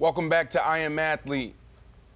[0.00, 1.54] Welcome back to I Am Athlete.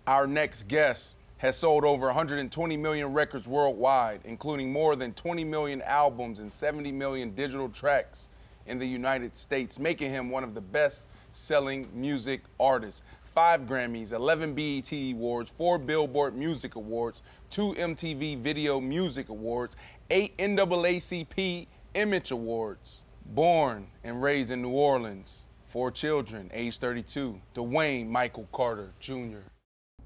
[0.05, 5.81] Our next guest has sold over 120 million records worldwide, including more than 20 million
[5.83, 8.27] albums and 70 million digital tracks
[8.67, 13.05] in the United States, making him one of the best selling music artists.
[13.33, 19.77] Five Grammys, 11 BET Awards, four Billboard Music Awards, two MTV Video Music Awards,
[20.11, 23.05] eight NAACP Image Awards.
[23.25, 27.39] Born and raised in New Orleans, four children, age 32.
[27.55, 29.45] Dwayne Michael Carter Jr.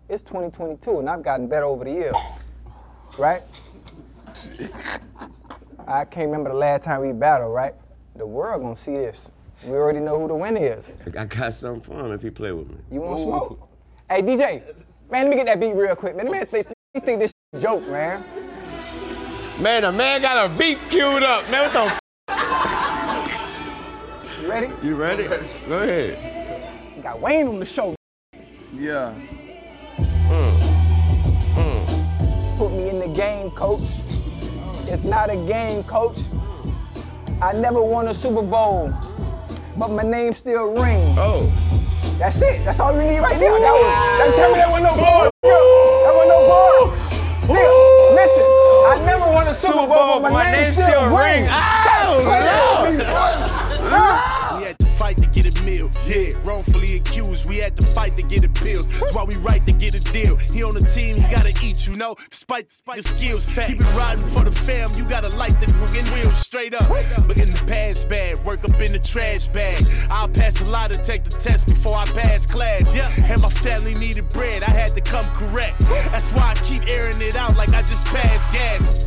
[0.09, 2.17] It's 2022 and I've gotten better over the years.
[3.17, 3.43] Right?
[5.87, 7.75] I can't remember the last time we battled, right?
[8.17, 9.31] The world gonna see this.
[9.65, 10.93] We already know who the winner is.
[11.17, 12.77] I got something for him if he play with me.
[12.91, 13.69] You want smoke?
[14.11, 14.65] Hey DJ,
[15.11, 16.17] man, let me get that beat real quick.
[16.17, 18.21] Man, man think, he think this is a joke, man.
[19.61, 21.49] Man, a man got a beat queued up.
[21.51, 22.02] Man, what the You
[24.53, 24.71] ready?
[24.87, 25.25] You ready?
[25.67, 26.95] Go ahead.
[26.95, 27.95] We got Wayne on the show.
[28.75, 29.15] Yeah.
[32.59, 33.89] Put me in the game, coach.
[34.87, 36.19] It's not a game, coach.
[37.41, 38.93] I never won a Super Bowl,
[39.79, 41.17] but my name still rings.
[41.19, 41.47] Oh.
[42.19, 42.63] That's it.
[42.65, 43.59] That's all you need right now.
[43.59, 45.31] That was, that tell me that wasn't no bar.
[45.43, 46.93] That wasn't no bar.
[47.57, 48.45] Nigga, listen.
[48.85, 51.49] I never won a Super, Bowl, but my, name, still rings.
[51.49, 52.67] We had
[54.29, 54.42] to
[54.93, 55.91] fight to get a meal.
[56.07, 57.49] Yeah, wrongfully accused.
[57.49, 58.87] We had to fight to get appeals.
[59.01, 60.37] That's why we right to get a deal.
[60.37, 62.17] He on the team, he gotta eat, you know.
[62.31, 64.93] Despite the skills, keep it riding for the fam.
[64.95, 66.89] You gotta light the fucking wheels straight up.
[67.27, 69.85] But in the past bag, work up in the trash bag.
[70.11, 72.83] I'll pass a lot to take the test before I pass class.
[72.95, 74.63] Yeah, and my family needed bread.
[74.63, 75.81] I had to come correct.
[75.81, 79.07] That's why I keep airing it out like I just passed gas.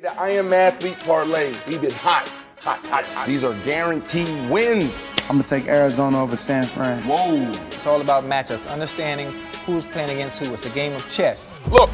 [0.00, 1.54] The I Am Athlete Parlay.
[1.68, 3.26] We've been hot, hot, hot, hot.
[3.26, 5.14] These are guaranteed wins.
[5.28, 7.02] I'm gonna take Arizona over San Fran.
[7.04, 7.50] Whoa.
[7.66, 9.30] It's all about matchups, understanding
[9.66, 10.54] who's playing against who.
[10.54, 11.52] It's a game of chess.
[11.68, 11.90] Look,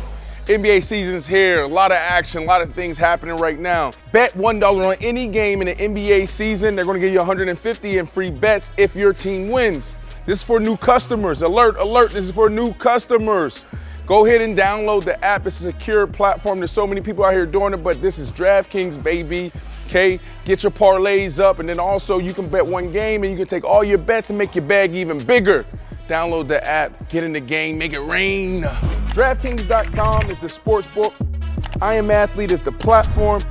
[0.47, 1.63] NBA season's here.
[1.63, 3.91] A lot of action, a lot of things happening right now.
[4.13, 6.77] Bet $1 on any game in the NBA season.
[6.77, 9.97] They're going to give you 150 in free bets if your team wins.
[10.27, 11.43] This is for new customers.
[11.43, 12.13] Alert, alert.
[12.13, 13.65] This is for new customers.
[14.07, 15.47] Go ahead and download the app.
[15.49, 16.61] It's a secure platform.
[16.61, 19.51] There's so many people out here doing it, but this is DraftKings, baby.
[19.89, 23.39] Okay, get your parlays up, and then also you can bet one game and you
[23.39, 25.67] can take all your bets and make your bag even bigger.
[26.09, 28.63] Download the app, get in the game, make it rain.
[28.63, 31.13] DraftKings.com is the sports book.
[31.81, 33.43] I am athlete is the platform.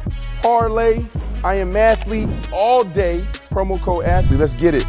[0.41, 1.05] Parlay,
[1.43, 3.25] I am athlete all day.
[3.49, 4.39] Promo code athlete.
[4.39, 4.85] Let's get it.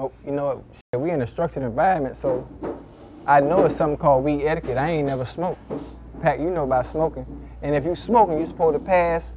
[0.00, 0.64] Oh, you know?
[0.72, 2.48] Shit, we in a structured environment, so
[3.26, 4.78] I know it's something called weed etiquette.
[4.78, 5.60] I ain't never smoked.
[6.22, 7.26] Pat, you know about smoking.
[7.60, 9.36] And if you smoking, you're supposed to pass.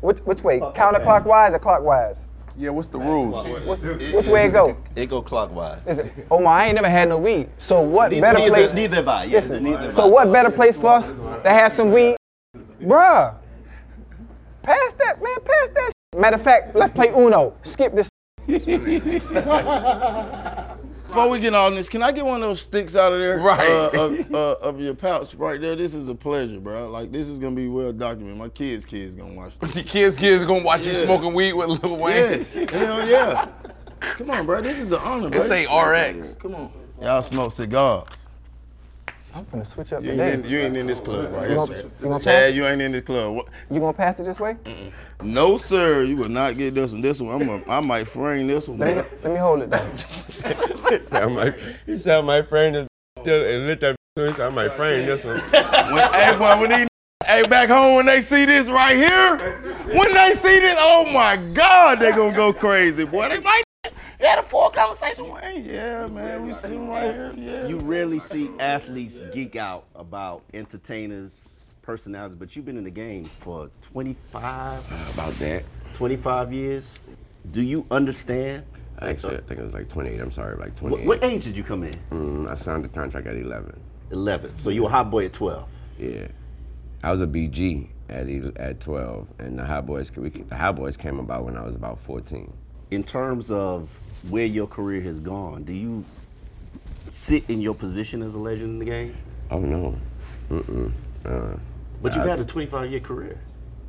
[0.00, 0.60] Which, which way?
[0.60, 2.24] Counterclockwise or clockwise?
[2.56, 3.34] Yeah, what's the rules?
[3.66, 4.76] What's, which way it go?
[4.96, 5.86] It go clockwise.
[5.86, 6.12] Is it?
[6.30, 7.50] Oh my, I ain't never had no weed.
[7.58, 8.74] So what Neither- better neither- place?
[8.74, 11.92] neither have I, yes, Listen, neither so what better place for us to have some
[11.92, 12.16] weed,
[12.80, 13.34] bruh?
[14.62, 15.36] Pass that, man.
[15.44, 15.92] Pass that.
[16.18, 17.54] Matter of fact, let's play Uno.
[17.64, 18.08] Skip this.
[21.06, 23.38] Before we get on this, can I get one of those sticks out of there?
[23.38, 23.70] Right.
[23.70, 25.76] Uh, of, uh, of your pouch right there.
[25.76, 26.88] This is a pleasure, bro.
[26.90, 28.38] Like this is gonna be well documented.
[28.38, 29.74] My kids' kids gonna watch this.
[29.74, 31.04] The kids, kids gonna watch you Yeah.
[31.04, 32.14] smoking weed with Lil Wayne.
[32.40, 32.54] Yes.
[32.70, 33.50] Hell yeah.
[34.00, 34.62] Come on, bro.
[34.62, 35.40] This is an honor, bro.
[35.40, 36.34] This ain't RX.
[36.36, 36.72] Come on.
[37.00, 38.06] Y'all smoke cigars.
[39.34, 41.56] I'm gonna switch up You ain't, in, you ain't in this club right You here.
[41.56, 41.90] gonna- Chad.
[42.00, 42.54] you gonna Chad, pass?
[42.54, 43.34] you ain't in this club.
[43.34, 43.48] What?
[43.70, 44.56] You gonna pass it this way?
[45.22, 46.02] No, sir.
[46.04, 47.00] You will not get this one.
[47.00, 48.78] This one, I'm a, I might frame this one.
[48.78, 49.92] Let me, let me hold it though.
[51.04, 51.54] Sound
[51.86, 52.86] he said my friend is
[53.20, 55.36] still and lit that he said, I might frame this one.
[55.38, 56.88] When, hey, boy, when these
[57.24, 59.36] hey back home when they see this right here,
[59.96, 63.28] when they see this, oh my God, they gonna go crazy, boy.
[63.30, 63.62] They might
[64.26, 65.30] had a full conversation.
[65.32, 67.34] with, Hey, yeah, man, we see right here.
[67.36, 67.66] Yeah.
[67.66, 73.28] You rarely see athletes geek out about entertainers, personalities, but you've been in the game
[73.40, 74.84] for 25,
[75.14, 75.64] About that.
[75.94, 76.98] 25 years.
[77.50, 78.64] Do you understand?
[79.00, 80.20] Actually, I think it was like 28.
[80.20, 81.06] I'm sorry, like 28.
[81.06, 81.98] What, what age did you come in?
[82.10, 83.78] Mm, I signed the contract at 11.
[84.12, 84.58] 11.
[84.58, 85.68] So you were a hot boy at 12.
[85.98, 86.28] Yeah,
[87.02, 88.28] I was a BG at
[88.58, 91.74] at 12, and the Hot Boys we, the Hot Boys came about when I was
[91.74, 92.52] about 14.
[92.90, 93.88] In terms of
[94.28, 96.04] where your career has gone, do you
[97.10, 99.16] sit in your position as a legend in the game?
[99.50, 99.96] Oh no,
[100.50, 100.92] mm-mm.
[101.24, 101.56] Uh,
[102.00, 103.38] But you've I- had a 25 year career.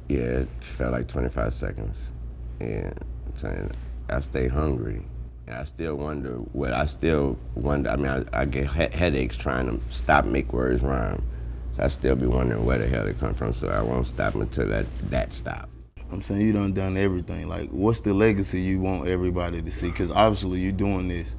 [0.09, 2.11] Yeah, it felt like 25 seconds.
[2.59, 2.93] And
[3.25, 3.71] I'm saying
[4.09, 5.01] I stay hungry.
[5.47, 7.89] And I still wonder what I still wonder.
[7.89, 11.21] I mean, I, I get he- headaches trying to stop make words rhyme.
[11.73, 13.53] So I still be wondering where the hell they come from.
[13.53, 15.69] So I won't stop until that that stop.
[16.13, 17.47] I'm saying you done done everything.
[17.47, 19.87] Like, what's the legacy you want everybody to see?
[19.87, 21.35] Because obviously you're doing this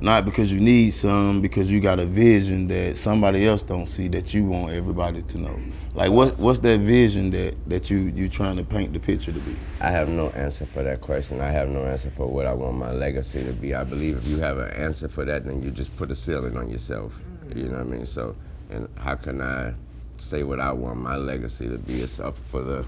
[0.00, 4.06] not because you need some, because you got a vision that somebody else don't see
[4.08, 5.58] that you want everybody to know.
[5.94, 9.40] Like, what what's that vision that that you you trying to paint the picture to
[9.40, 9.56] be?
[9.80, 11.40] I have no answer for that question.
[11.40, 13.74] I have no answer for what I want my legacy to be.
[13.74, 16.56] I believe if you have an answer for that, then you just put a ceiling
[16.56, 17.12] on yourself.
[17.54, 18.06] You know what I mean?
[18.06, 18.36] So,
[18.70, 19.74] and how can I
[20.18, 22.02] say what I want my legacy to be?
[22.02, 22.86] It's up for the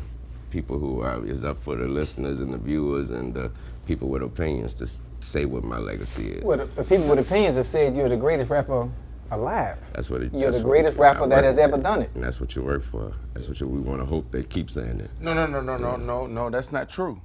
[0.51, 3.51] people who are, it's up for the listeners and the viewers and the
[3.87, 4.87] people with opinions to
[5.25, 6.45] say what my legacy is.
[6.45, 8.89] Well, the, the people with opinions have said you're the greatest rapper
[9.31, 9.79] alive.
[9.95, 12.11] That's what it, You're that's the greatest I rapper that has ever done it.
[12.15, 13.15] And that's what you work for.
[13.35, 15.11] That's what you, we want to hope they keep saying it.
[15.21, 16.51] No, no, no, no, no, no, no.
[16.51, 17.21] That's not true.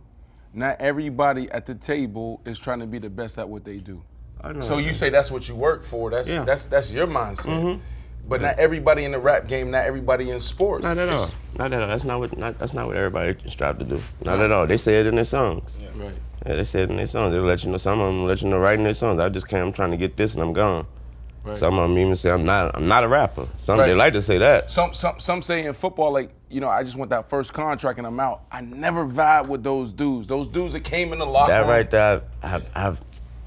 [0.54, 4.02] Not everybody at the table is trying to be the best at what they do.
[4.42, 6.12] I know So you say that's what you work for.
[6.12, 6.44] That's Yeah.
[6.44, 7.62] that's that's your mindset.
[7.62, 7.80] Mhm.
[8.28, 10.84] But not everybody in the rap game, not everybody in sports.
[10.84, 11.30] Not at all.
[11.60, 11.88] Not at all.
[11.88, 12.38] That's not what.
[12.38, 14.02] Not, that's not what everybody strive to do.
[14.24, 14.66] Not at all.
[14.66, 15.78] They say it in their songs.
[15.96, 16.12] Right.
[16.46, 17.34] Yeah, they say it in their songs.
[17.34, 17.78] They'll let you know.
[17.78, 19.20] Some of them let you know right in their songs.
[19.20, 19.68] I just can't.
[19.68, 20.88] I'm trying to get this and I'm gone.
[21.44, 21.56] Right.
[21.58, 22.76] Some of them even say I'm not.
[22.76, 23.48] I'm not a rapper.
[23.58, 24.72] Some they like to say that.
[24.72, 28.00] Some some some say in football, like you know, I just want that first contract
[28.00, 28.46] and I'm out.
[28.52, 30.26] I never vibe with those dudes.
[30.26, 31.70] Those dudes that came in the locker That room.
[31.70, 32.24] right there.
[32.42, 33.02] I've, I've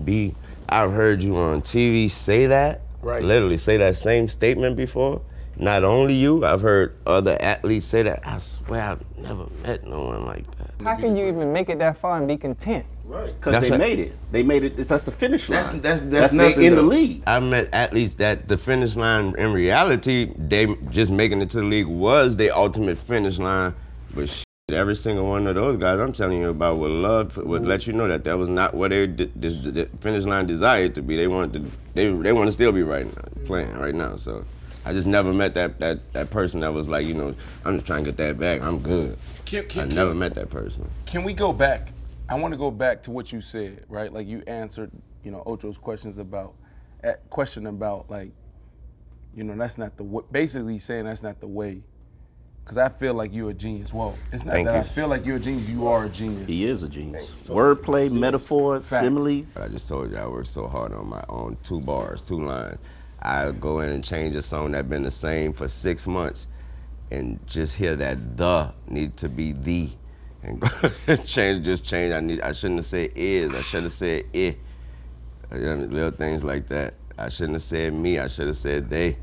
[0.04, 0.36] be.
[0.68, 2.82] I've heard you on TV say that.
[3.02, 3.22] Right.
[3.22, 5.20] Literally say that same statement before.
[5.56, 8.20] Not only you, I've heard other athletes say that.
[8.24, 10.70] I swear I've never met no one like that.
[10.84, 12.84] How can you even make it that far and be content?
[13.04, 13.34] Right.
[13.34, 14.12] Because they what- made it.
[14.30, 14.76] They made it.
[14.76, 15.80] That's the finish line.
[15.80, 17.22] That's- that's- that's they nothing, in the league.
[17.26, 21.64] I met athletes that the finish line in reality, they just making it to the
[21.64, 23.74] league was their ultimate finish line.
[24.14, 27.64] But shit, every single one of those guys I'm telling you about would love would
[27.66, 31.16] let you know that that was not what d- d- finish line desired to be.
[31.16, 34.16] They wanted to they they want to still be right now, playing right now.
[34.16, 34.44] So
[34.84, 37.34] I just never met that that that person that was like you know
[37.64, 38.60] I'm just trying to get that back.
[38.60, 39.18] I'm good.
[39.46, 40.88] Can- can- I can- never met that person.
[41.06, 41.92] Can we go back?
[42.28, 44.12] I want to go back to what you said, right?
[44.12, 44.90] Like you answered,
[45.24, 46.52] you know, Ocho's questions about,
[47.02, 48.32] eh, question about like,
[49.34, 51.84] you know, that's not the basically saying that's not the way,
[52.68, 53.94] because I feel like you're a genius.
[53.94, 54.80] Well, it's not Thank that you.
[54.80, 55.70] I feel like you're a genius.
[55.70, 56.46] You are a genius.
[56.46, 57.30] He is a genius.
[57.46, 59.00] Wordplay, metaphors, Facts.
[59.00, 59.56] similes.
[59.56, 62.76] I just told you I worked so hard on my own two bars, two lines.
[63.22, 66.46] I go in and change a song that's been the same for six months,
[67.10, 69.88] and just hear that the need to be the,
[70.42, 72.12] and go change just change.
[72.12, 72.42] I need.
[72.42, 73.54] I shouldn't have said is.
[73.54, 74.58] I should have said it.
[75.54, 76.92] You know, little things like that.
[77.16, 78.18] I shouldn't have said me.
[78.18, 79.16] I should have said they.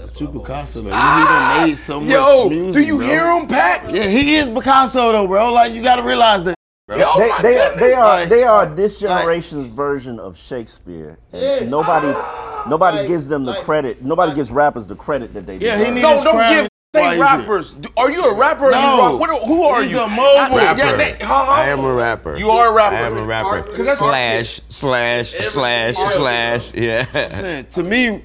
[0.00, 0.88] But you Picasso though.
[0.88, 3.06] he done made so much Yo, music, do you bro.
[3.06, 3.90] hear him, Pat?
[3.92, 5.52] Yeah, he is Picasso though, bro.
[5.52, 6.54] Like you gotta realize that.
[6.86, 6.96] Bro.
[6.98, 7.80] Yo, They, my they, goodness.
[7.80, 11.18] they are they are this like- generation's version of Shakespeare.
[11.32, 11.62] And Yes.
[11.70, 12.64] Nobody ah!
[12.68, 14.02] nobody Like- gives them the like- credit.
[14.02, 15.94] Nobody gives rappers the credit that they Yeah, he deserve.
[15.94, 16.64] need- No, don't crown give.
[16.64, 17.20] is Say crazy.
[17.20, 17.72] rappers.
[17.74, 18.66] Do- Are you a rapper?
[18.66, 18.78] Or No.
[19.18, 19.42] you rock?
[19.46, 20.00] Who are He's you?
[20.00, 20.78] a mobile I- rapper.
[20.78, 21.34] Yeah, they, huh?
[21.50, 22.36] I am a rapper.
[22.38, 22.96] You are a rapper.
[22.96, 23.62] I am a rapper.
[23.62, 26.72] 'Cause that's slash, slash, slash, slash.
[26.74, 27.04] Yeah.
[27.12, 28.24] Man, to me,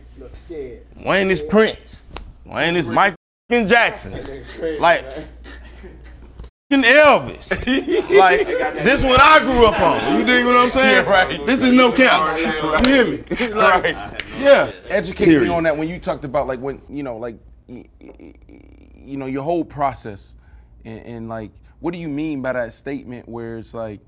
[1.05, 2.05] Wayne is Prince.
[2.45, 3.17] Wayne is Michael
[3.49, 4.13] f***ing Jackson.
[4.79, 7.49] Like f***ing Elvis.
[8.17, 10.19] like this is what I grew up on.
[10.19, 11.05] You dig what I'm saying?
[11.05, 11.45] Yeah, right.
[11.45, 12.39] This is no cap.
[12.85, 13.17] You hear me?
[13.53, 13.95] like,
[14.39, 14.71] yeah.
[14.87, 15.43] educate Period.
[15.43, 18.33] me on that when you talked about like when you know like y- y-
[18.95, 20.35] you know your whole process
[20.85, 23.99] and, and like what do you mean by that statement where it's like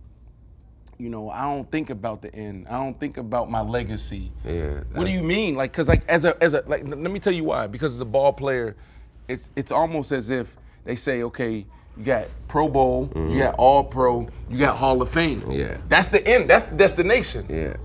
[0.98, 2.68] you know, I don't think about the end.
[2.70, 4.32] I don't think about my legacy.
[4.46, 4.82] Yeah.
[4.94, 5.56] What do you mean?
[5.56, 7.68] Like, cause like as a as a like, let me tell you why.
[7.68, 8.75] Because as a ball player,
[9.28, 11.66] it's it's almost as if they say, okay,
[11.98, 15.42] you got Pro Bowl, you got All Pro, you got Hall of Fame.
[15.42, 15.52] Mm-hmm.
[15.52, 15.78] Yeah.
[15.88, 16.50] That's the end.
[16.50, 17.46] That's the destination.
[17.50, 17.75] Yeah.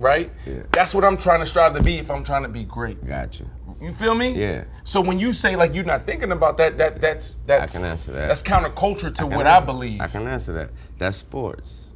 [0.00, 0.30] Right.
[0.44, 0.62] Yeah.
[0.72, 3.04] That's what I'm trying to strive to be if I'm trying to be great.
[3.06, 3.44] Gotcha.
[3.80, 4.38] You feel me?
[4.38, 4.64] Yeah.
[4.84, 8.12] So when you say like you're not thinking about that, that that's that's can answer
[8.12, 8.28] that.
[8.28, 10.00] That's counterculture to can what I believe.
[10.00, 10.70] I can answer that.
[10.98, 11.88] That's sports.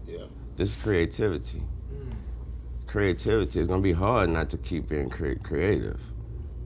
[0.59, 1.63] This creativity.
[2.89, 6.01] Creativity is gonna be hard not to keep being cre- creative.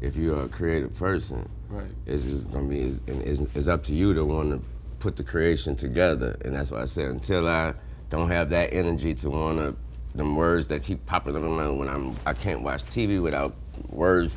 [0.00, 1.90] If you are a creative person, Right.
[2.06, 4.62] it's just gonna be it's, it's, it's up to you to want to
[4.98, 6.38] put the creation together.
[6.42, 7.74] And that's why I said until I
[8.08, 9.76] don't have that energy to want to
[10.14, 13.20] them words that keep popping up in my mind when I'm I can't watch TV
[13.20, 13.54] without
[13.90, 14.32] words,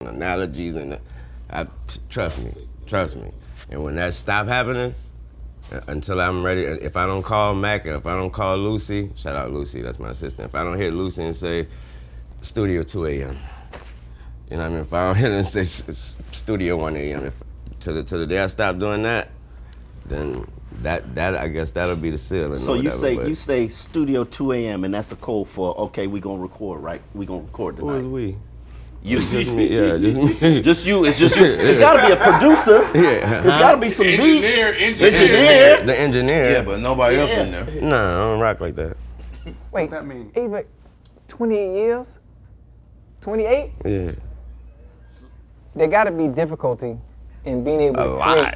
[0.00, 0.98] and analogies, and
[1.50, 1.66] I
[2.08, 3.30] trust me, trust me.
[3.68, 4.94] And when that stop happening,
[5.72, 6.66] Uh, until I'm ready.
[6.66, 9.98] Uh, if I don't call Mac, if I don't call Lucy, shout out Lucy, that's
[9.98, 10.48] my assistant.
[10.48, 11.66] If I don't hit Lucy and say
[12.40, 13.38] studio 2 a.m.,
[14.48, 14.80] you know what I mean?
[14.80, 15.64] If I don't hit and say
[16.30, 17.34] studio 1 a.m., if
[17.80, 19.30] to the to the day I stop doing that,
[20.06, 22.60] then that that I guess that'll be the ceiling.
[22.60, 24.84] So you say but you say studio 2 a.m.
[24.84, 27.02] and that's the code for okay, we gonna record, right?
[27.14, 27.90] We gonna record tonight.
[27.90, 28.36] who is we?
[29.06, 30.60] You, Just me, yeah, just me.
[30.62, 31.04] Just you.
[31.04, 31.44] It's just you.
[31.46, 32.82] It's got to be a producer.
[33.00, 33.38] Yeah.
[33.38, 35.00] It's got to be some Engineer, beats.
[35.00, 35.20] engineer.
[35.22, 35.86] Engineer.
[35.86, 36.50] The engineer.
[36.50, 37.62] Yeah, but nobody else in Yeah.
[37.62, 37.82] there.
[37.82, 38.96] Nah, I don't rock like that.
[39.70, 40.32] Wait, that mean?
[40.36, 40.64] even
[41.28, 42.18] 28 years?
[43.20, 43.70] 28?
[43.84, 44.10] Yeah.
[45.76, 46.98] There got to be difficulty
[47.44, 48.36] in being able A to lot.
[48.38, 48.54] create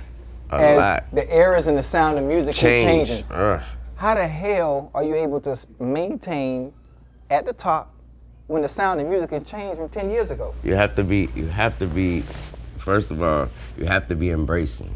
[0.51, 1.05] A as lot.
[1.13, 3.23] the eras and the sound of music keep changing.
[3.31, 3.63] Ugh.
[3.95, 6.73] How the hell are you able to maintain
[7.31, 7.95] at the top
[8.51, 10.53] when the sound of music has changed from 10 years ago?
[10.65, 11.29] You have to be.
[11.37, 12.25] You have to be.
[12.79, 14.93] First of all, you have to be embracing.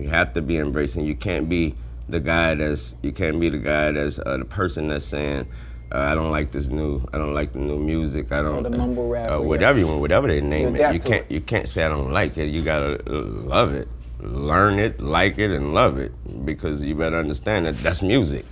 [0.00, 1.04] You have to be embracing.
[1.04, 1.76] You can't be
[2.08, 2.96] the guy that's.
[3.02, 5.46] You can't be the guy that's uh, the person that's saying,
[5.92, 7.06] uh, "I don't like this new.
[7.12, 8.32] I don't like the new music.
[8.32, 10.92] I don't." the mumble rap, Uh, whatever you want, whatever they name it.
[10.92, 11.24] You can't.
[11.26, 11.30] it.
[11.30, 12.48] You can't say I don't like it.
[12.48, 13.86] You gotta uh, love it,
[14.18, 16.12] learn it, like it, and love it.
[16.44, 18.44] Because you better understand that that's music.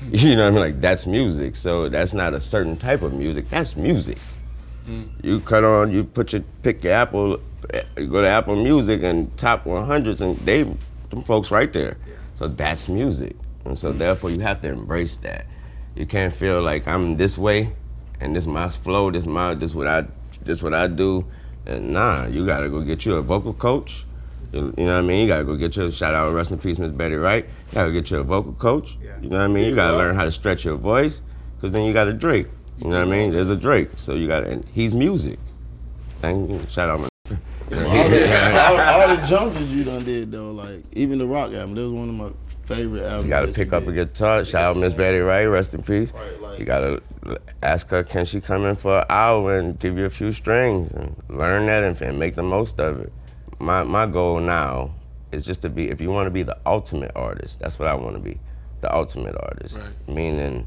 [0.10, 0.60] You know what I mean?
[0.60, 1.56] Like that's music.
[1.56, 3.50] So that's not a certain type of music.
[3.50, 4.18] That's music.
[5.22, 7.40] You cut on, you put your pick your Apple,
[7.72, 11.96] eh, you go to Apple Music and top 100s, and they, them folks right there.
[12.34, 15.46] So that's music, and so therefore you have to embrace that.
[15.94, 17.72] You can't feel like I'm this way,
[18.18, 20.06] and this my flow, this my, this what I,
[20.42, 21.26] this what I do,
[21.66, 24.06] and nah, you gotta go get you a vocal coach.
[24.52, 25.22] You you know what I mean?
[25.22, 27.44] You gotta go get your shout out, rest in peace, Miss Betty Wright.
[27.44, 28.96] You gotta get you a vocal coach.
[29.22, 29.66] You know what I mean?
[29.68, 31.22] You gotta learn how to stretch your voice,
[31.60, 32.48] cause then you got a Drake.
[32.78, 33.32] You know what I mean?
[33.32, 35.38] There's a Drake, so you got, and he's music.
[36.20, 36.60] Thank you.
[36.68, 37.08] Shout out, my.
[37.70, 41.76] all, the, all, all the jumpers you done did though, like even the rock album,
[41.76, 42.30] that was one of my
[42.64, 43.24] favorite albums.
[43.26, 44.44] You gotta pick up a guitar.
[44.44, 46.12] Shout out Miss Betty Wright, rest in peace.
[46.12, 47.00] Right, like- You gotta
[47.62, 50.90] ask her, can she come in for an hour and give you a few strings
[50.92, 53.12] and learn that and, and make the most of it.
[53.60, 54.92] My my goal now
[55.32, 55.90] is just to be.
[55.90, 58.40] If you want to be the ultimate artist, that's what I want to be,
[58.80, 59.78] the ultimate artist.
[60.08, 60.66] Meaning,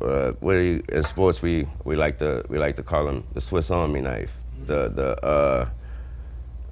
[0.00, 3.24] uh, what do you, in sports we we like to we like to call him
[3.34, 4.32] the Swiss Army knife.
[4.66, 5.68] The the uh,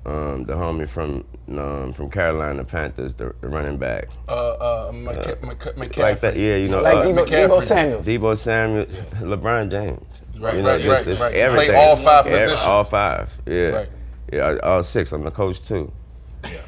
[0.07, 1.25] um, the homie from
[1.59, 4.11] um, from Carolina Panthers, the, the running back.
[4.29, 5.97] Uh, uh, McCa- McCa- McCaffrey.
[5.99, 7.49] Like that, yeah, you know, Like uh, Deebo, McCaffrey.
[7.49, 8.07] Deebo Samuels.
[8.07, 8.87] Deebo Samuel,
[9.21, 10.00] LeBron James.
[10.38, 11.33] Right, You know, right, just- right, just right.
[11.55, 12.61] Play all five Yeah, positions.
[12.67, 13.31] All five.
[13.47, 13.55] Yeah.
[13.69, 13.88] Right.
[14.35, 15.12] Yeah, all six.
[15.12, 15.91] I'm the coach too.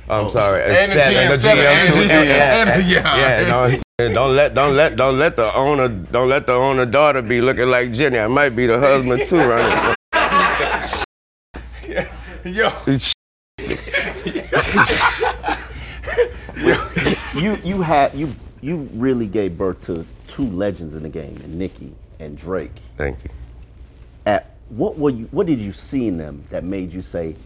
[0.09, 0.63] I'm Oh, sorry.
[0.63, 1.49] and the GM, and the too.
[1.49, 3.17] GM, Yeah, and the- yeah.
[3.17, 3.81] yeah.
[3.99, 7.41] Don't, don't let don't let don't let the owner don't let the owner daughter be
[7.41, 8.19] looking like Jenny.
[8.19, 9.95] I might be the husband too, right?
[12.45, 12.71] Yo,
[17.35, 21.55] You you had you you really gave birth to two legends in the game, and
[21.57, 22.81] Nicki and Drake.
[22.97, 23.31] Thank you.
[24.25, 25.29] At what were you?
[25.33, 27.37] What did you see in them that made you say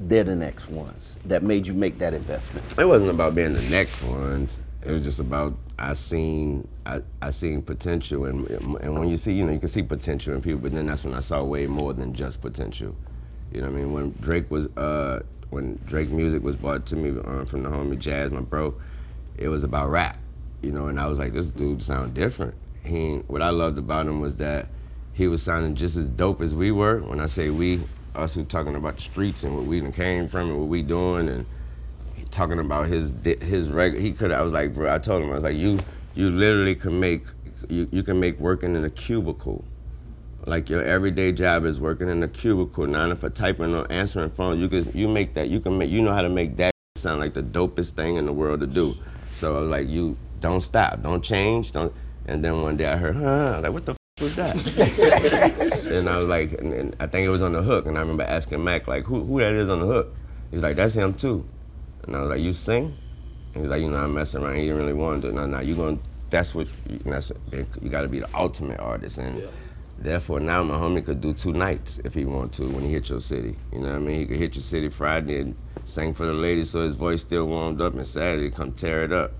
[0.00, 1.18] they're the next ones?
[1.24, 2.64] That made you make that investment?
[2.78, 4.58] It wasn't about being the next ones.
[4.84, 9.32] It was just about I seen I, I seen potential and and when you see
[9.32, 11.66] you know you can see potential in people, but then that's when I saw way
[11.66, 12.94] more than just potential.
[13.52, 13.92] You know what I mean?
[13.92, 17.98] When Drake was uh when Drake music was brought to me um, from the homie
[17.98, 18.74] Jas, my bro,
[19.36, 20.18] it was about rap.
[20.62, 22.54] You know, and I was like, this dude sound different.
[22.84, 24.68] He what I loved about him was that
[25.12, 27.00] he was sounding just as dope as we were.
[27.00, 27.82] When I say we,
[28.14, 30.82] us who talking about the streets and what we done came from and what we
[30.82, 31.46] doing and
[32.30, 33.98] talking about his his reg.
[33.98, 34.32] He could.
[34.32, 34.92] I was like, bro.
[34.92, 35.78] I told him I was like, you
[36.14, 37.24] you literally can make
[37.68, 39.64] you, you can make working in a cubicle.
[40.46, 44.60] Like your everyday job is working in a cubicle, not for typing or answering phones.
[44.60, 47.20] You can you make that you can make you know how to make that sound
[47.20, 48.94] like the dopest thing in the world to do.
[49.34, 51.92] So I was like, you don't stop, don't change, don't
[52.26, 54.54] And then one day I heard, huh, like what the was that?
[55.90, 57.86] and I was like, and, and I think it was on the hook.
[57.86, 60.14] And I remember asking Mac like, who who that is on the hook?
[60.50, 61.46] He was like, that's him too.
[62.04, 62.96] And I was like, you sing?
[63.54, 64.56] He was like, you know, I'm messing around.
[64.56, 65.32] He didn't really want to.
[65.32, 65.98] No, no, you're going.
[65.98, 66.68] to That's what.
[66.88, 67.38] You, that's what,
[67.82, 69.48] you got to be the ultimate artist, and
[69.98, 73.08] therefore now my homie could do two nights if he want to when he hit
[73.08, 73.56] your city.
[73.72, 74.20] You know what I mean?
[74.20, 77.46] He could hit your city Friday and sing for the ladies so his voice still
[77.46, 79.32] warmed up, and Saturday come tear it up.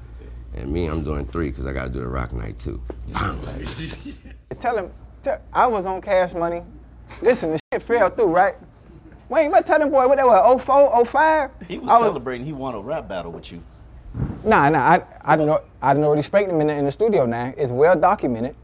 [0.54, 2.82] And me, I'm doing three because I got to do the rock night too.
[4.56, 4.90] Tell him,
[5.22, 6.62] tell, I was on cash money.
[7.20, 8.54] Listen, the shit fell through, right?
[9.28, 11.50] Wayne, but tell them boy what that was, 04, 05?
[11.68, 12.46] He was I was celebrating.
[12.46, 13.62] He won a rap battle with you.
[14.44, 15.60] Nah, nah, I, I don't know.
[15.82, 17.52] I don't already respect him in the, in the studio now.
[17.58, 18.56] It's well documented.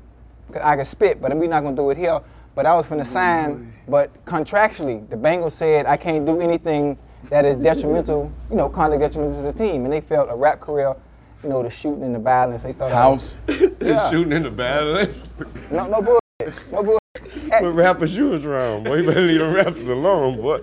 [0.52, 2.20] 'Cause I can spit, but we not gonna do it here.
[2.54, 6.96] But I was finna sign, but contractually, the Bengals said I can't do anything
[7.28, 9.84] that is detrimental, you know, kind of detrimental to the team.
[9.84, 10.94] And they felt a rap career,
[11.44, 12.62] you know, the shooting and the violence.
[12.64, 13.70] They thought I was- House.
[13.80, 14.10] Yeah.
[14.10, 15.06] Shooting in the battle.
[15.70, 16.72] No, no bullshit.
[16.72, 17.62] No bullshit.
[17.62, 18.96] What rappers you was around, boy?
[18.96, 20.60] You better leave the rappers alone, boy.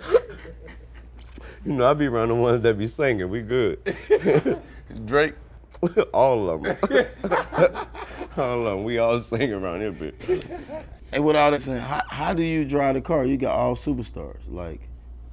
[1.64, 3.30] You know, I be around the ones that be singing.
[3.30, 3.80] We good.
[5.06, 5.36] Drake.
[6.14, 6.78] all of them.
[8.38, 8.84] all of them.
[8.84, 10.58] We all sing around here, bitch.
[11.14, 13.26] Hey, with all that saying, how, how do you drive the car?
[13.26, 14.82] You got all superstars, like,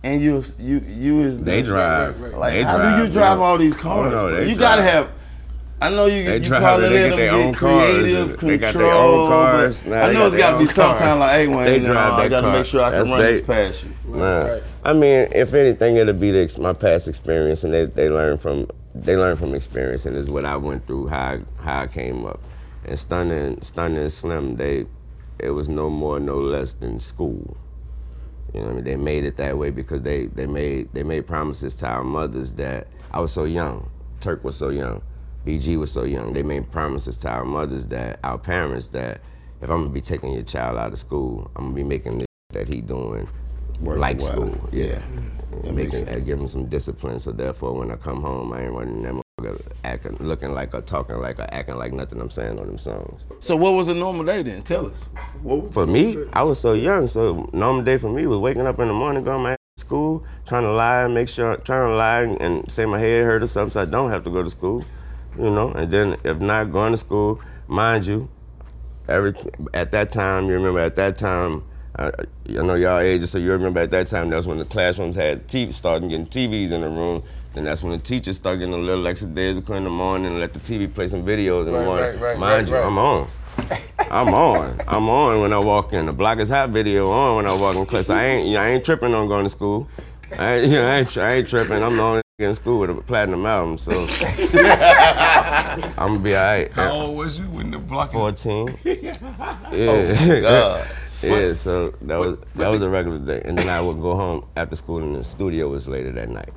[0.04, 2.20] and you you you is They the- drive.
[2.20, 3.46] Like, They how drive, do you drive bro.
[3.46, 4.12] all these Oh, cars?
[4.12, 4.36] no, bro?
[4.44, 5.10] they you gotta have.
[5.80, 8.00] I know you, They you drive probably and they let get them get own cars,
[8.00, 8.50] creative control.
[8.50, 9.84] they got their own cars.
[9.84, 11.18] Nah, I know it's got to be own sometime cars.
[11.20, 13.20] like, hey, Wayne, They no, drive I got to make sure I can That's run
[13.20, 13.90] they- this past you.
[14.16, 14.58] Nah.
[14.84, 18.68] I mean, if anything, it'll be the, my past experience, and they, they learn from
[18.94, 22.24] they learn from experience, and is what I went through, how I, how I came
[22.26, 22.40] up,
[22.84, 24.56] and stunning stunning slim.
[24.56, 24.86] They
[25.38, 27.56] it was no more, no less than school.
[28.52, 31.02] You know, what I mean, they made it that way because they they made they
[31.04, 33.88] made promises to our mothers that I was so young,
[34.20, 35.02] Turk was so young,
[35.48, 36.34] BG was so young.
[36.34, 39.22] They made promises to our mothers that our parents that
[39.62, 42.26] if I'm gonna be taking your child out of school, I'm gonna be making this
[42.52, 43.26] that he doing
[43.80, 44.20] like Worthwhile.
[44.20, 44.68] school.
[44.72, 45.00] Yeah.
[45.64, 47.18] That makes Making uh, give him some discipline.
[47.18, 49.14] So therefore when I come home I ain't running that
[49.84, 53.24] acting looking like or talking like or acting like nothing I'm saying on them songs.
[53.40, 54.62] So what was a normal day then?
[54.62, 55.06] Tell us.
[55.72, 58.88] For me, I was so young, so normal day for me was waking up in
[58.88, 61.96] the morning, going to my to school, trying to lie and make sure, trying to
[61.96, 64.50] lie and say my head hurt or something so I don't have to go to
[64.50, 64.84] school,
[65.38, 65.70] you know.
[65.70, 68.28] And then if not going to school, mind you,
[69.08, 69.34] every
[69.74, 71.62] at that time, you remember at that time,
[71.96, 75.16] I, I know y'all ages, so you remember at that time that's when the classrooms
[75.16, 77.22] had TV, starting getting TVs in the room.
[77.54, 80.26] Then that's when the teachers started getting a little extra days to in the morning
[80.26, 82.04] and let the TV play some videos in the Right, morning.
[82.04, 82.76] right, right, Mind you.
[82.76, 83.28] I'm on.
[84.10, 84.80] I'm on.
[84.86, 86.06] I'm on when I walk in.
[86.06, 88.10] The block is hot video on when I walk in class.
[88.10, 89.88] I ain't I ain't tripping on going to school.
[90.38, 91.82] I ain't, you know, I ain't, I ain't tripping.
[91.82, 93.90] I'm the only in school with a platinum album, so
[95.98, 96.70] I'm gonna be alright.
[96.70, 98.12] How old was you when the block?
[98.12, 98.78] 14.
[98.84, 99.18] Yeah.
[99.72, 100.88] Oh, God.
[101.22, 103.42] yeah, so that was that was a regular day.
[103.44, 106.52] And then I would go home after school and the studio was later that night.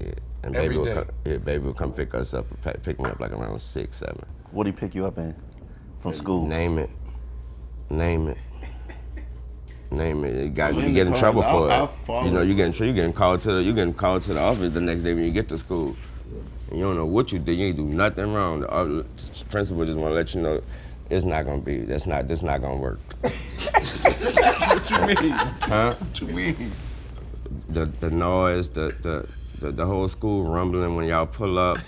[0.00, 0.10] Yeah.
[0.42, 0.94] And Every baby would day?
[0.94, 2.46] come, yeah, baby would come pick us up,
[2.82, 4.24] pick me up like around six, seven.
[4.50, 5.36] What did he pick you up in
[6.00, 6.48] from school?
[6.48, 6.90] Name it.
[7.90, 8.38] Name it.
[9.92, 10.42] Name it.
[10.42, 12.24] You got you get in trouble for I'll it.
[12.24, 14.72] You know, you getting you getting called to the you getting called to the office
[14.72, 15.94] the next day when you get to school.
[16.70, 17.58] And you don't know what you did.
[17.58, 18.60] You ain't do nothing wrong.
[18.60, 19.02] The uh,
[19.50, 20.62] principal just want to let you know
[21.10, 21.82] it's not gonna be.
[21.82, 22.26] That's not.
[22.26, 23.00] That's not gonna work.
[23.20, 25.30] what you mean?
[25.30, 25.94] Huh?
[25.94, 26.72] What you mean?
[27.68, 29.28] The the noise, the the
[29.60, 31.78] the, the whole school rumbling when y'all pull up.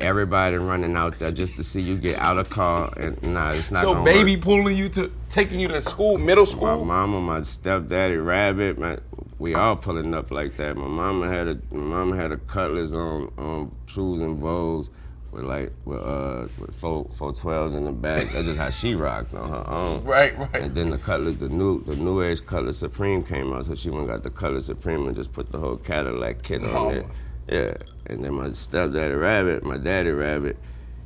[0.00, 3.70] Everybody running out there just to see you get out of car, and nah, it's
[3.70, 4.44] not So baby work.
[4.44, 6.84] pulling you to taking you to school, middle school.
[6.84, 8.98] My mama, my stepdaddy, Rabbit, my,
[9.38, 10.76] we all pulling up like that.
[10.76, 14.90] My mama had a my mama had a Cutlass on on Trues and Vogues
[15.32, 18.28] with like with uh with four four twelves in the back.
[18.32, 20.04] That's just how she rocked on her own.
[20.10, 20.56] Right, right.
[20.56, 23.90] And then the Cutlass, the new the new age Cutlass Supreme came out, so she
[23.90, 26.90] went and got the Cutlass Supreme and just put the whole Cadillac kit on Mama.
[26.90, 27.06] it.
[27.50, 27.74] Yeah.
[28.06, 30.56] And then my stepdaddy Rabbit, my daddy Rabbit,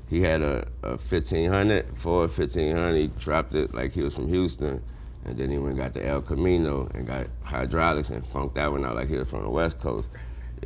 [0.09, 2.97] he had a, a 1500, Ford 1500.
[2.97, 4.83] He dropped it like he was from Houston.
[5.25, 8.71] And then he went and got the El Camino and got hydraulics and funked that
[8.71, 10.09] one out like he was from the West Coast.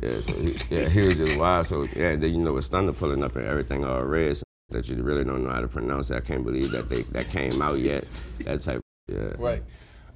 [0.03, 1.65] Yeah, so he, yeah, he was just wild.
[1.65, 4.87] So yeah, then you know with Thunder pulling up and everything all red so that
[4.87, 6.17] you really don't know how to pronounce it.
[6.17, 8.09] I can't believe that they that came out yet.
[8.41, 8.81] That type.
[9.07, 9.33] Yeah.
[9.37, 9.63] Right.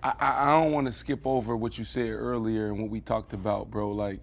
[0.04, 2.99] I, I, I don't want to skip over what you said earlier and what we
[2.99, 3.91] talked about, bro.
[3.91, 4.19] Like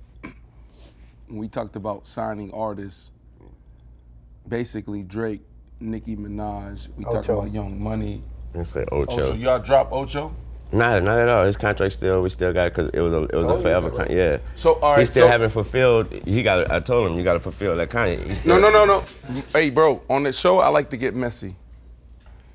[1.31, 3.11] when we talked about signing artists,
[4.49, 5.40] basically Drake,
[5.79, 6.88] Nicki Minaj.
[6.97, 8.23] We talked about Young Money.
[8.53, 9.12] Let's say Ocho.
[9.12, 9.35] Ocho.
[9.35, 10.35] Y'all drop Ocho.
[10.73, 11.45] Not, not at all.
[11.45, 13.57] His contract still, we still got it because it was a, it was Oh, a
[13.59, 13.95] is forever it?
[13.97, 14.38] con- Yeah.
[14.55, 16.12] So, all he still so- haven't fulfilled.
[16.25, 16.71] He got.
[16.71, 18.23] I told him you got to fulfill that contract.
[18.23, 19.03] He No, still- no, no, no.
[19.53, 21.57] Hey, bro, on the show, I like to get messy.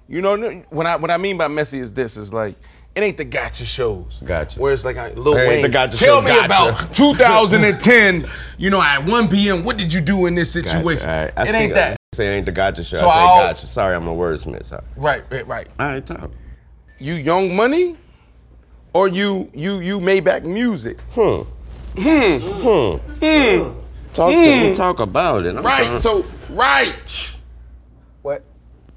[0.07, 0.37] You know,
[0.69, 2.55] when I what I mean by messy is this is like
[2.95, 4.21] it ain't the gotcha shows.
[4.25, 4.59] Gotcha.
[4.59, 5.61] Where it's like uh, Lil It ain't Wayne.
[5.63, 6.45] the gotcha tell show, me gotcha.
[6.45, 8.29] about 2010.
[8.57, 9.63] you know, at 1 p.m.
[9.65, 11.09] What did you do in this situation?
[11.09, 11.33] All right.
[11.35, 11.97] I It think ain't I- that.
[12.13, 12.95] Say it ain't the gotcha show.
[12.97, 13.67] So I say I'll- gotcha.
[13.67, 14.65] Sorry, I'm a wordsmith.
[14.67, 14.83] Sorry.
[14.95, 15.67] Right, right, right.
[15.79, 16.31] All right, talk.
[16.97, 17.97] You Young Money,
[18.93, 20.97] or you you you Maybach Music?
[21.11, 21.41] Hmm.
[21.97, 22.37] Hmm.
[22.37, 22.97] Hmm.
[23.19, 23.79] Hmm.
[24.13, 24.61] Talk to Hmm.
[24.69, 24.73] me.
[24.73, 25.57] Talk about it.
[25.57, 25.83] I'm Right.
[25.87, 26.95] trying- So right.
[28.21, 28.43] What?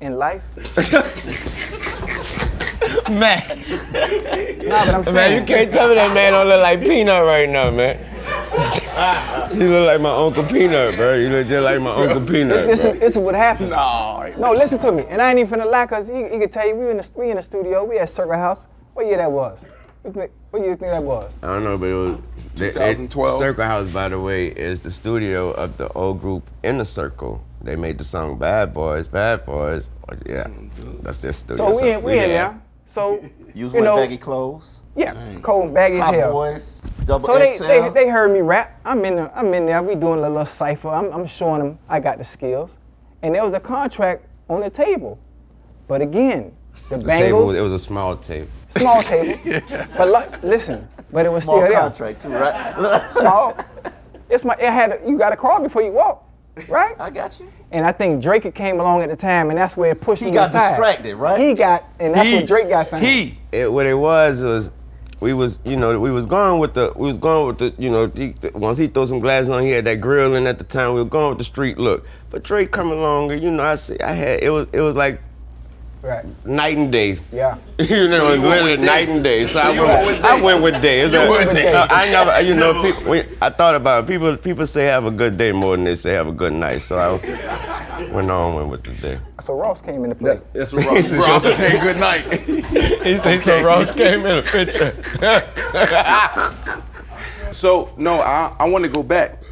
[0.00, 0.42] In life?
[3.10, 3.58] man.
[4.68, 5.14] Nah, but I'm saying.
[5.14, 7.98] Man, you can't tell me that man don't look like Peanut right now, man.
[9.54, 11.14] you look like my Uncle Peanut, bro.
[11.14, 12.92] You look just like my Uncle Peanut, This bro.
[12.92, 13.70] is, this is what happened.
[13.70, 14.32] No.
[14.36, 15.04] No, listen to me.
[15.08, 17.10] And I ain't even finna lie, cause he, he could tell you we in the
[17.16, 18.66] we in the studio, we at Circle House.
[18.94, 19.64] What year that was?
[20.02, 21.32] What, you think- you think that was?
[21.42, 22.16] I don't know, but it was
[22.54, 23.38] they- they- 2012.
[23.38, 27.42] Circle House, by the way, is the studio of the old group Inner Circle.
[27.62, 29.90] They made the song "Bad Boys." Bad Boys.
[30.10, 30.46] Oh, yeah,
[31.02, 31.72] that's their studio.
[31.74, 32.60] So we in we in there.
[32.94, 32.94] There.
[32.94, 34.82] So You you know, baggy clothes.
[34.96, 36.32] yeah, cold baggy as Hot hell.
[36.32, 37.64] boys, double So they, XL.
[37.64, 38.78] they they heard me rap.
[38.84, 39.30] I'm in there.
[39.36, 39.82] I'm in there.
[39.82, 40.88] We doing a little cipher.
[40.88, 42.76] I'm, I'm showing them I got the skills,
[43.22, 45.18] and there was a contract on the table.
[45.88, 46.52] But again,
[46.90, 48.48] the The table, it was a small table.
[48.70, 49.38] small table.
[49.96, 51.80] But look, listen, but it was Small still there.
[51.80, 53.12] contract too, right?
[53.12, 53.56] Small.
[54.30, 54.54] It's my.
[54.54, 55.00] It had.
[55.06, 56.22] You got to crawl before you walk,
[56.68, 56.94] right?
[57.00, 57.50] I got you.
[57.70, 60.26] And I think Drake came along at the time, and that's where it pushed He
[60.26, 60.70] me He got aside.
[60.70, 61.38] distracted, right?
[61.38, 63.02] He got, and that's He- what Drake got saying.
[63.04, 63.38] He.
[63.52, 64.70] It, what it was was,
[65.20, 67.90] we was you know we was going with the we was going with the you
[67.90, 70.64] know he, once he threw some glasses on he had that grill in at the
[70.64, 72.06] time we were going with the street look.
[72.30, 74.94] But Drake coming along and you know I see I had it was it was
[74.94, 75.20] like
[76.00, 76.24] Right.
[76.46, 77.18] night and day.
[77.32, 77.58] Yeah.
[77.78, 79.12] you know, So you went literally with night Day.
[79.14, 79.46] and day.
[79.46, 80.42] So, So I, went, went with I Day.
[80.42, 81.00] went with day.
[81.00, 81.74] It's You a- went with Day.
[81.74, 84.06] I never, you know, people, when, I thought about it.
[84.06, 86.82] People, people say have a good day more than they say have a good night.
[86.82, 89.18] So I went on went with the day.
[89.42, 90.38] So Ross came into play.
[90.52, 91.10] That's what Ross.
[91.12, 92.24] Ross was saying good night.
[92.44, 92.62] He
[93.18, 93.64] said so.
[93.64, 94.94] Ross came in a picture.
[97.52, 99.42] So no, I, I want to go back.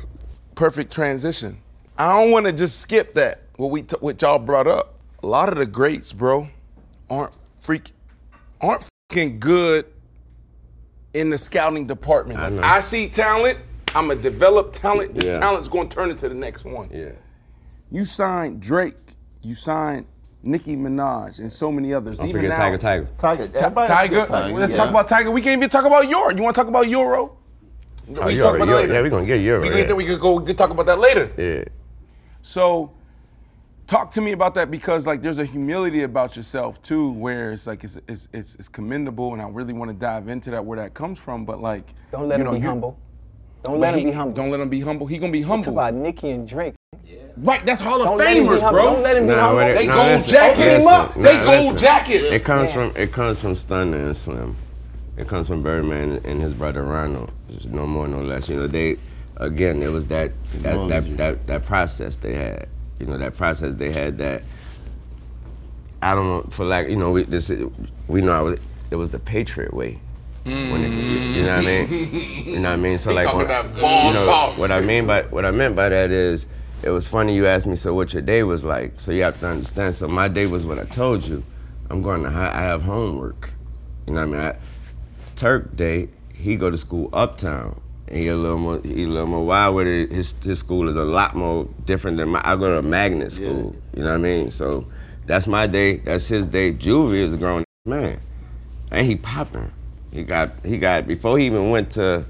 [0.54, 1.58] Perfect transition.
[1.98, 3.42] I don't want to just skip that.
[3.56, 4.95] What we t- what y'all brought up.
[5.26, 6.46] A lot of the greats, bro,
[7.10, 7.90] aren't freak,
[8.60, 9.86] aren't freaking good
[11.14, 12.38] in the scouting department.
[12.40, 12.62] Like, know.
[12.62, 13.58] I see talent.
[13.96, 15.16] I'm a develop talent.
[15.16, 15.40] This Yeah.
[15.40, 16.90] talent's going to turn into the next one.
[16.92, 17.08] yeah.
[17.90, 18.94] You signed Drake.
[19.42, 20.06] You signed
[20.44, 22.18] Nicki Minaj and so many others.
[22.18, 23.06] Don't Even forget now, Tyga Tyga.
[23.18, 23.52] Tyga.
[23.52, 23.58] Ti-
[24.14, 24.26] Tyga.
[24.28, 24.76] Tyga, Let's yeah.
[24.78, 25.32] talk about Tyga.
[25.32, 26.36] We can't even talk about Euro.
[26.36, 27.18] You want to talk about Euro?
[27.26, 28.80] Oh, we Oh, can Euro, talk about that Euro.
[28.82, 28.94] later.
[28.94, 29.92] Yeah, we gonna get Euro, We can, yeah.
[29.92, 30.34] we could go.
[30.36, 31.32] We could talk about that later.
[31.36, 31.64] Yeah.
[32.42, 32.92] So,
[33.86, 37.66] talk to me about that because like there's a humility about yourself too, where it's
[37.66, 40.78] like it's it's it's, it's commendable, and I really want to dive into that where
[40.78, 41.44] that comes from.
[41.44, 42.98] But like, Don't let you him know, be humble.
[43.62, 44.34] Don't but let him be humble.
[44.34, 45.06] Don't let him be humble.
[45.06, 45.72] He gonna be Talk humble.
[45.72, 46.74] about Nicki and Drake.
[47.38, 48.82] Right, that's Hall of Don't let him be Famers, bro.
[48.94, 49.58] Don't let him be Nah, humble.
[49.60, 51.16] it- They nah, gold listen, jacket him listen, up.
[51.16, 51.78] nah, They gold listen.
[51.78, 52.32] jackets.
[52.32, 52.90] It comes Man.
[52.92, 54.56] from it comes from Stunner and Slim.
[55.18, 57.30] It comes from Birdman and his brother Ronald.
[57.50, 58.48] Just no more, no less.
[58.48, 58.96] You know, they
[59.36, 62.68] again it was that that Acknowledge that, that, that process they had.
[62.98, 64.42] You know, that process they had that
[66.02, 67.50] I don't know for like you know we this
[68.08, 68.58] we know I was,
[68.90, 70.00] it was the Patriot way.
[70.44, 70.90] When it,
[71.36, 72.46] you know what I mean?
[72.46, 72.98] You know what I mean?
[72.98, 74.56] So like when- you know, talk.
[74.58, 76.46] what I mean by what I meant by that is
[76.84, 79.00] it was funny you asked me so what your day was like.
[79.00, 79.96] So you have to understand.
[79.96, 81.42] So my day was what I told you.
[81.90, 83.50] I'm going to I have homework.
[84.06, 84.40] You know what I mean?
[84.52, 84.56] I,
[85.34, 87.80] Turk day, he go to school uptown.
[88.08, 90.12] And a little more he a little more wild with it.
[90.12, 93.32] His his school is a lot more different than my I go to a magnet
[93.32, 93.74] school.
[93.94, 94.50] You know what I mean?
[94.50, 94.86] So
[95.26, 96.72] that's my day, that's his day.
[96.72, 98.20] Juvie is a grown man.
[98.92, 99.72] And he popping.
[100.12, 102.24] He got he got before he even went to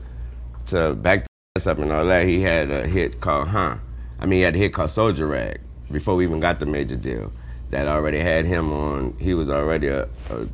[0.67, 3.77] to back the up and all that, he had a hit called Huh.
[4.19, 5.61] I mean he had a hit called Soulja Rag
[5.93, 7.33] before we even got the major deal.
[7.71, 10.49] That already had him on he was already a, a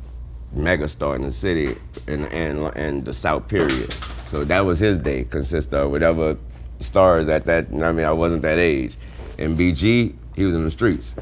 [0.53, 1.75] mega star in the city
[2.07, 3.93] and and and the South period.
[4.27, 6.37] So that was his day, consist of whatever
[6.79, 8.97] stars at that you know what I mean, I wasn't that age.
[9.37, 11.15] And BG, he was in the streets.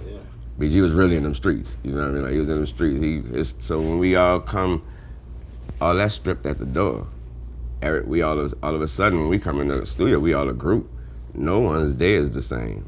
[0.59, 1.77] BG was really in them streets.
[1.83, 2.23] You know what I mean?
[2.23, 3.01] Like he was in the streets.
[3.01, 4.83] He it's, so when we all come,
[5.79, 7.07] all that stripped at the door.
[7.81, 10.33] Eric, we all of, all of a sudden when we come in the studio, we
[10.33, 10.89] all a group.
[11.33, 12.87] No one's day is the same.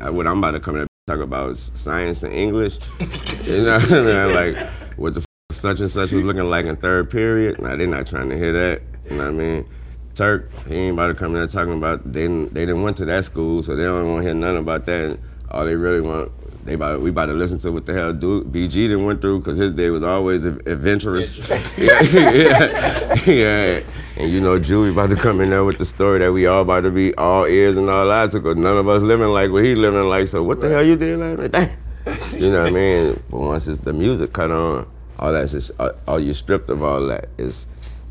[0.00, 2.78] Uh, what I'm about to come in and talk about is science and English.
[3.00, 4.34] you know what I mean?
[4.34, 7.60] Like what the such and such was looking like in third period.
[7.60, 8.82] Nah, they're not trying to hear that.
[9.08, 9.68] You know what I mean?
[10.14, 12.96] Turk, he ain't about to come in there talking about they didn't they didn't went
[12.98, 15.18] to that school, so they don't want to hear nothing about that.
[15.50, 16.30] All they really want,
[16.66, 19.38] they about we about to listen to what the hell do BG didn't went through
[19.38, 21.48] because his day was always adventurous.
[21.78, 23.80] yeah, yeah, yeah.
[24.16, 26.62] And you know, Juvie about to come in there with the story that we all
[26.62, 29.64] about to be all ears and all eyes because none of us living like what
[29.64, 30.28] he living like.
[30.28, 31.52] So what the hell you did last night?
[31.52, 31.70] Damn.
[32.32, 33.22] You know what I mean?
[33.30, 34.90] But once it's the music cut on,
[35.22, 37.66] all that's just all, all you stripped of all that is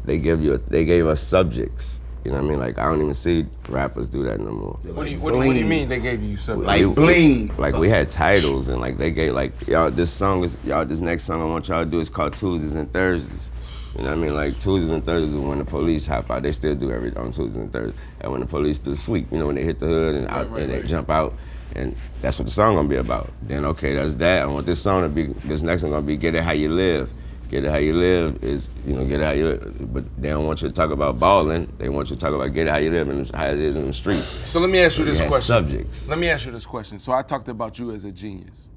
[0.05, 1.99] they give you they gave us subjects.
[2.23, 2.59] You know what I mean?
[2.59, 4.79] Like I don't even see rappers do that no more.
[4.83, 6.65] What do you what, what do you mean they gave you something?
[6.65, 7.51] Like Like bling.
[7.57, 10.99] Like we had titles and like they gave like y'all this song is y'all this
[10.99, 13.51] next song I want y'all to do is called Tuesdays and Thursdays.
[13.97, 14.33] You know what I mean?
[14.33, 16.43] Like Tuesdays and Thursdays is when the police hop out.
[16.43, 17.99] They still do every on Tuesdays and Thursdays.
[18.21, 20.47] And when the police do sweep, you know, when they hit the hood and out
[20.47, 21.33] and they jump out.
[21.75, 23.31] And that's what the song gonna be about.
[23.43, 24.43] Then okay, that's that.
[24.43, 26.69] I want this song to be this next one gonna be Get It How You
[26.69, 27.11] Live.
[27.49, 29.93] Get It How You Live is, you know, get it how you live.
[29.93, 31.71] But they don't want you to talk about balling.
[31.77, 33.75] They want you to talk about get it how you live and how it is
[33.75, 34.33] in the streets.
[34.45, 35.41] So let me ask you this question.
[35.41, 36.07] Subjects.
[36.07, 36.97] Let me ask you this question.
[36.97, 38.69] So I talked about you as a genius.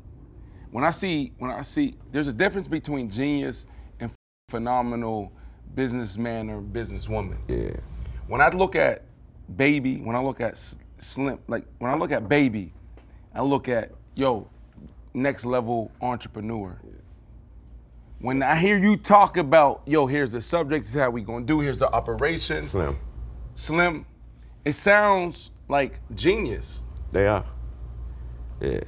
[0.72, 3.64] When I see, when I see, there's a difference between genius
[4.00, 4.10] and
[4.48, 5.32] phenomenal
[5.76, 7.38] businessman or businesswoman.
[7.46, 7.76] Yeah.
[8.26, 9.04] When I look at
[9.56, 10.58] Baby, when I look at
[10.98, 12.72] Slim, like when I look at Baby,
[13.34, 14.48] I look at yo,
[15.12, 16.78] next level entrepreneur.
[18.20, 21.44] When I hear you talk about yo, here's the subject, this is how we gonna
[21.44, 22.62] do, here's the operation.
[22.62, 22.96] Slim.
[23.54, 24.06] Slim,
[24.64, 26.82] it sounds like genius.
[27.12, 27.44] They are.
[28.60, 28.80] Yeah.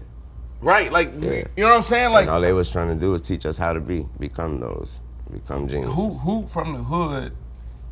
[0.61, 1.30] Right, like Yeah.
[1.56, 2.12] you know what I'm saying?
[2.12, 4.59] Like and all they was trying to do is teach us how to be, become
[4.61, 5.94] those, become geniuses.
[5.94, 7.37] who who from the hood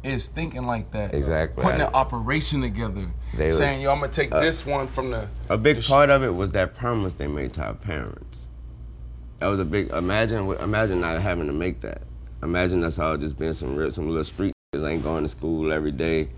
[0.04, 1.14] is thinking like that?
[1.14, 1.62] Exactly.
[1.62, 3.06] Putting an operation together.
[3.34, 6.10] They was- saying, yo, I'm gonna take uh, this one from the A big part
[6.10, 8.48] of it was that promise they made to our parents.
[9.40, 9.90] That was a big.
[9.90, 12.02] Imagine, imagine not having to make that.
[12.42, 15.72] Imagine us all just being some real, some little street kids, ain't going to school
[15.72, 16.28] every day,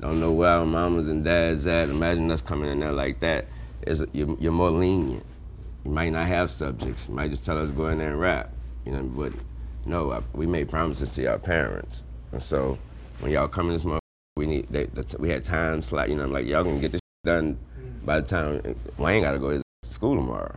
[0.00, 1.88] don't know where our mamas and dads at.
[1.88, 3.46] Imagine us coming in there like that.
[3.86, 5.24] Is you're, you're more lenient.
[5.84, 7.08] You might not have subjects.
[7.08, 8.50] You might just tell us go in there and rap.
[8.84, 9.32] You know, but
[9.86, 12.78] no, I, we made promises to our parents, and so
[13.20, 14.00] when y'all come in this month,
[14.36, 16.08] we need they, the, we had time slot.
[16.08, 18.04] You know, I'm like y'all gonna get this done mm.
[18.04, 20.56] by the time Wayne got to go to school tomorrow.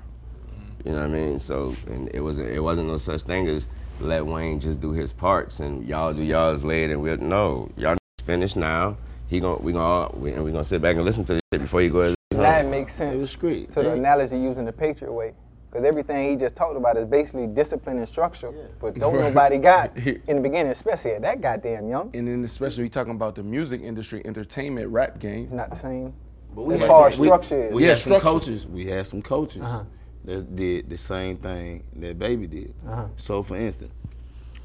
[0.51, 0.85] Mm.
[0.85, 1.39] You know what I mean?
[1.39, 3.67] So and it wasn't it wasn't no such thing as
[3.99, 7.97] let Wayne just do his parts and y'all do y'all's later and we'll no y'all
[8.25, 8.97] finished now.
[9.27, 11.61] He gon' we gonna we, and we gonna sit back and listen to this shit
[11.61, 12.13] before you go.
[12.31, 13.71] That makes sense It was great.
[13.71, 15.33] to the analogy using the Patriot way.
[15.69, 18.53] Because everything he just talked about is basically discipline and structure.
[18.79, 22.09] But don't nobody got in the beginning, especially at that goddamn young.
[22.13, 25.49] and then especially we talking about the music industry, entertainment, rap game.
[25.53, 26.13] Not the same.
[26.55, 27.73] we As far as some- we- structure is.
[27.73, 28.65] We Yeah, had some coaches.
[28.67, 29.83] We had some coaches Uh-huh.
[30.25, 32.73] that did the same thing that Baby did.
[32.87, 33.05] Uh-huh.
[33.17, 33.91] So, for instance,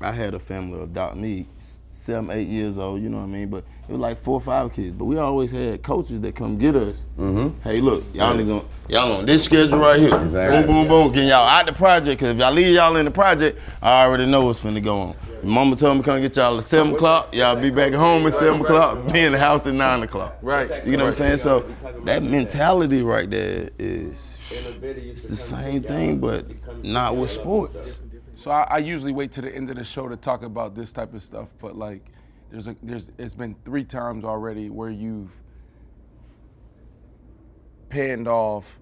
[0.01, 1.72] I had a family adopt me, s-
[2.03, 3.01] seven, eight years old.
[3.01, 3.49] You know what I mean?
[3.49, 4.95] But it was like four or five kids.
[4.97, 7.07] But we always had coaches that come get us.
[7.19, 7.61] Mm-hmm.
[7.63, 10.15] Hey, look, y'all niggas on, y'all on this schedule right here.
[10.15, 10.63] Exactly.
[10.67, 11.13] Boom, boom, boom.
[11.13, 12.21] Getting y'all out the project.
[12.21, 15.17] Cause if y'all leave y'all in the project, I already know what's finna go on.
[15.45, 17.35] Mama told me come get y'all at seven o'clock.
[17.35, 19.13] Y'all be back home at seven o'clock.
[19.13, 20.37] Be in the house at nine o'clock.
[20.43, 20.87] Right.
[20.87, 21.39] You know what I'm saying?
[21.39, 21.61] So
[22.05, 26.47] that mentality right there is it's the same thing, but
[26.85, 28.02] not with sports.
[28.43, 30.93] So I, I usually wait to the end of the show to talk about this
[30.93, 32.05] type of stuff, but like
[32.51, 35.41] there's a there's it's been three times already where you've
[37.89, 38.81] panned off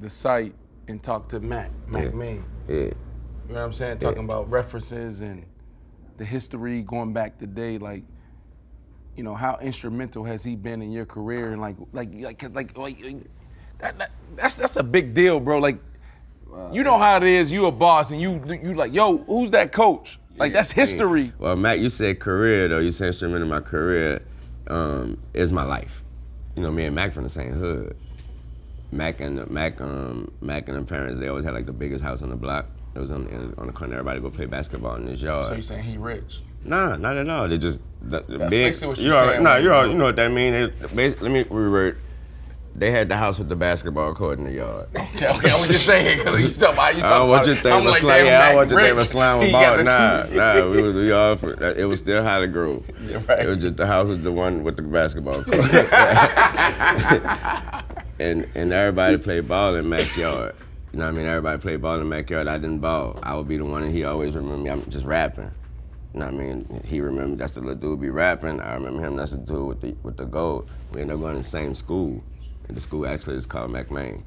[0.00, 0.54] the site
[0.86, 2.10] and talked to Mac, Mac Yeah.
[2.10, 2.44] Maine.
[2.68, 2.74] Yeah.
[2.74, 2.84] You
[3.48, 3.98] know what I'm saying?
[4.00, 5.46] Talking about references and
[6.18, 8.04] the history going back the day, like,
[9.16, 12.76] you know, how instrumental has he been in your career and like like like like
[12.76, 13.16] like, like
[13.78, 15.58] that, that that's that's a big deal, bro.
[15.58, 15.78] Like
[16.72, 19.72] you know how it is, you a boss and you you like, yo, who's that
[19.72, 20.18] coach?
[20.36, 21.32] Like that's history.
[21.38, 22.78] Well, Matt, you said career though.
[22.78, 24.24] You said instrument in my career
[24.68, 26.02] um, is my life.
[26.56, 27.96] You know, me and Mac from the same hood.
[28.92, 32.22] Mac and Mac, um, Mac and the parents, they always had like the biggest house
[32.22, 32.66] on the block.
[32.94, 33.94] It was on, in, on the corner.
[33.94, 35.44] Everybody go play basketball in his yard.
[35.44, 36.40] So you saying he rich?
[36.64, 37.48] Nah, not at all.
[37.48, 38.68] They just the, the That's big.
[38.68, 40.30] basically what you you're already, saying Nah, you you already, do you know what that
[40.32, 40.54] mean.
[40.54, 40.74] It,
[41.22, 41.98] let me revert.
[42.74, 44.88] They had the house with the basketball court in the yard.
[44.96, 47.48] Okay, okay, I'm just saying because you talking about you I talking don't want about
[47.48, 48.26] you to think like, slam.
[48.26, 49.08] Yeah, I want you to think rich.
[49.08, 49.84] slam about.
[49.84, 50.24] Nah,
[50.60, 50.70] nah.
[50.70, 51.36] We was we all.
[51.36, 52.84] for- It was still Holly Grove.
[53.04, 53.40] Yeah, right.
[53.40, 55.58] It was just the house was the one with the basketball court.
[58.18, 60.54] and and everybody played ball in Mac yard.
[60.92, 61.26] You know what I mean?
[61.26, 62.48] Everybody played ball in Mac yard.
[62.48, 63.18] I didn't ball.
[63.22, 64.70] I would be the one, and he always remember me.
[64.70, 65.50] I'm just rapping.
[66.14, 66.82] You know what I mean?
[66.84, 68.60] He remembered that's the little dude be rapping.
[68.60, 69.16] I remember him.
[69.16, 70.68] That's the dude with the with the gold.
[70.92, 72.22] We ended up going to the same school,
[72.70, 74.22] and the school actually is called McMain.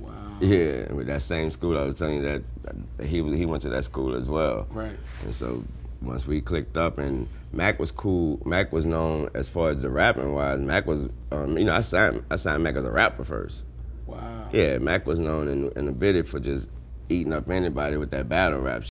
[0.00, 0.10] Wow.
[0.40, 3.84] Yeah, with that same school, I was telling you that, he he went to that
[3.84, 4.66] school as well.
[4.70, 4.98] Right.
[5.22, 5.62] And so
[6.02, 8.42] once we clicked up, and Mac was cool.
[8.44, 10.58] Mac was known as far as the rapping wise.
[10.58, 13.62] Mac was, um, you know, I signed I signed Mac as a rapper first.
[14.06, 14.48] Wow.
[14.52, 16.68] Yeah, Mac was known in, in the biddy for just
[17.08, 18.82] eating up anybody with that battle rap.
[18.82, 18.90] Shit.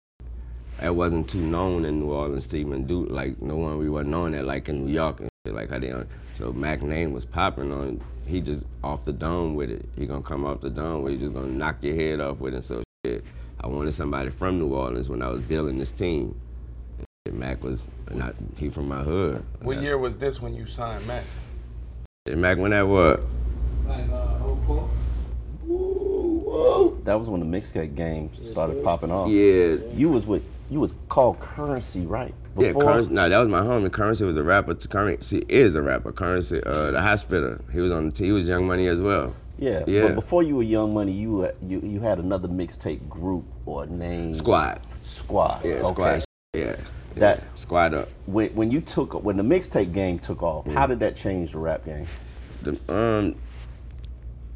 [0.81, 4.09] That wasn't too known in New Orleans to even do like no one we weren't
[4.09, 6.07] known that like in New York and shit like how they on.
[6.35, 9.89] So Mac name was popping on he just off the dome with it.
[9.97, 11.17] He gonna come off the dome with it.
[11.17, 12.65] He just gonna knock your head off with it.
[12.65, 13.25] So shit,
[13.61, 16.39] I wanted somebody from New Orleans when I was building this team.
[17.27, 19.45] And Mac was not he from my hood.
[19.63, 21.25] What year was this when you signed Mac?
[22.27, 23.21] And Mac when that what?
[23.89, 24.39] Uh,
[25.71, 29.29] oh, that was when the mixtape game started popping off.
[29.29, 29.77] Yeah.
[29.95, 32.35] You was with you was called Currency, right?
[32.57, 33.13] Yeah, Before- Currency.
[33.13, 33.91] No, that was my homie.
[33.91, 34.75] Currency was a rapper.
[34.75, 36.13] Currency is a rapper.
[36.13, 37.57] Currency, uh, the hospital.
[37.73, 38.13] He was on.
[38.15, 39.35] He was Young Money as well.
[39.59, 40.03] Yeah, Yeah.
[40.09, 43.87] But before you were Young Money, you were- you you had another mixtape group or
[43.87, 44.35] name.
[44.35, 44.81] Squad.
[45.03, 45.65] Squad.
[45.65, 45.89] Yeah, okay.
[45.93, 46.25] squad.
[46.55, 46.77] Yeah.
[47.17, 48.09] That squad up.
[48.27, 51.59] When when you took when the mixtape game took off, how did that change the
[51.59, 52.07] rap game?
[52.63, 53.35] The, um,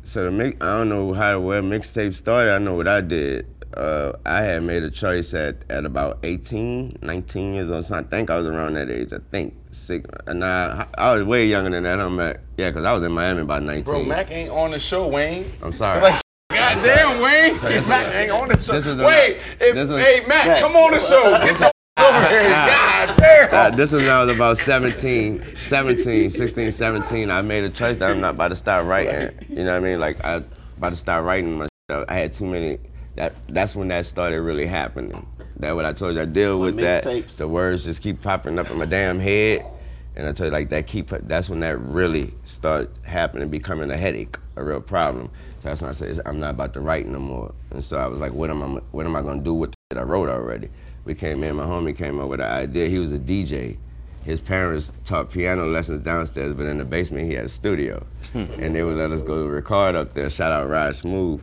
[0.03, 2.53] so the mix, I don't know how where mixtape started.
[2.53, 3.47] I know what I did.
[3.77, 7.85] Uh, I had made a choice at, at about 18, 19 years old.
[7.85, 9.13] So I think I was around that age.
[9.13, 10.09] I think six.
[10.27, 12.01] And I, I was way younger than that.
[12.01, 13.85] I'm at, yeah, because I was in Miami by 19.
[13.85, 15.53] Bro, Mac ain't on the show, Wayne.
[15.63, 16.01] I'm sorry.
[16.01, 17.59] Like, goddamn, Wayne.
[17.59, 18.75] So Mac was- ain't on the show.
[18.75, 20.61] was a- Wait, if, was- hey, Mac, Mac.
[20.61, 21.23] come on the show.
[21.45, 22.43] Get your over here.
[22.51, 23.55] God damn.
[23.55, 27.31] Uh, this was when I was about 17, 17, 16, 17.
[27.31, 29.37] I made a choice that I'm not about to start writing.
[29.49, 30.01] You know what I mean?
[30.01, 30.43] Like, I
[30.77, 31.69] about to start writing my.
[31.91, 32.79] I had too many.
[33.19, 35.27] That That's when that started really happening.
[35.57, 36.23] That what I told you.
[36.23, 37.03] I deal with that.
[37.05, 39.67] mixtapes- The words just keep popping up in my damn head.
[40.15, 43.97] And I told you, like, that keep, that's when that really started happening, becoming a
[43.97, 45.31] headache, a real problem.
[45.63, 47.53] So that's when I said, I'm not about to write no more.
[47.73, 49.99] And so I was like, what am I, what am I gonna do with that
[49.99, 50.71] I wrote already?
[51.05, 52.89] We came in, my homie came up with an idea.
[52.89, 53.79] He was a DJ.
[54.25, 58.05] His parents taught piano lessons downstairs, but in the basement he had a studio.
[58.33, 58.45] Hmm.
[58.61, 60.31] and they would let us go record up there.
[60.31, 61.41] Shout out Rod Smooth.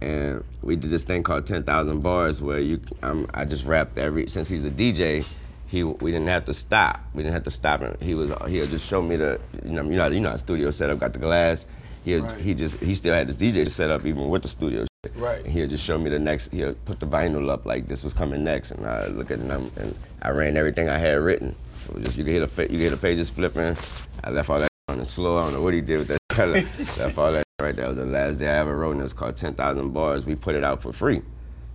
[0.00, 4.28] And we did this thing called 10,000 Bars where you, um, I just rapped every,
[4.28, 5.24] since he's a DJ,
[5.66, 7.00] he, we didn't have to stop.
[7.14, 7.96] We didn't have to stop him.
[8.00, 10.70] He was, he'll just show me the, you know, you know, you know how studio
[10.70, 11.66] setup, got the glass.
[12.04, 12.36] He, Right.
[12.40, 15.12] he just, he still had his DJ set up even with the studio shit.
[15.16, 15.44] Right.
[15.46, 18.42] He'll just show me the next, he'll put the vinyl up like this was coming
[18.42, 18.70] next.
[18.70, 21.54] And I look at it and, and I ran everything I had written.
[21.88, 23.76] It was just, you could hear the, you could hear the pages flipping.
[24.24, 25.40] I left all that on the floor.
[25.40, 26.62] I don't know what he did with that color.
[26.98, 27.88] left all that right there.
[27.88, 30.26] Was the last day I ever wrote, and it was called 10,000 Bars.
[30.26, 31.22] We put it out for free.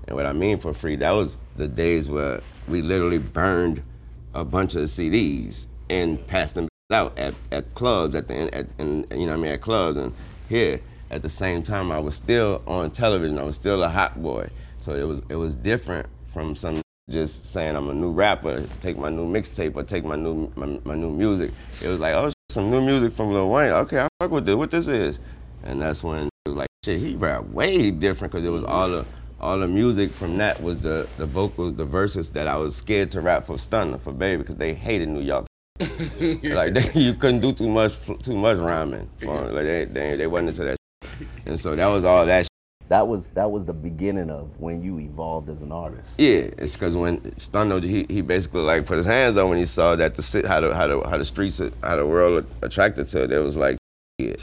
[0.07, 3.81] And what I mean for free, that was the days where we literally burned
[4.33, 9.05] a bunch of CDs and passed them out at, at clubs, at the at, and,
[9.11, 10.13] you know what I mean, at clubs and
[10.49, 10.81] here.
[11.11, 13.37] At the same time, I was still on television.
[13.37, 14.49] I was still a hot boy.
[14.81, 18.97] So it was it was different from some just saying I'm a new rapper, take
[18.97, 21.51] my new mixtape or take my new my, my new music.
[21.81, 23.71] It was like, oh, some new music from Lil Wayne.
[23.71, 24.55] Okay, I fuck with this.
[24.55, 25.19] What this is?
[25.63, 28.89] And that's when it was like, shit, he rap way different because it was all
[28.89, 29.05] the
[29.41, 33.11] all the music from that was the the vocals, the verses that I was scared
[33.11, 35.45] to rap for Stunner for Baby because they hated New York.
[35.79, 39.09] like they, you couldn't do too much too much rhyming.
[39.19, 39.41] for.
[39.51, 40.77] Like they, they they wasn't into that.
[41.03, 41.27] shit.
[41.45, 42.47] And so that was all that.
[42.87, 46.19] That was that was the beginning of when you evolved as an artist.
[46.19, 49.65] Yeah, it's because when Stunner, he, he basically like put his hands on when he
[49.65, 53.07] saw that the ci- how the how the how the streets how the world attracted
[53.09, 53.31] to it.
[53.31, 53.77] It was like,
[54.19, 54.35] yeah,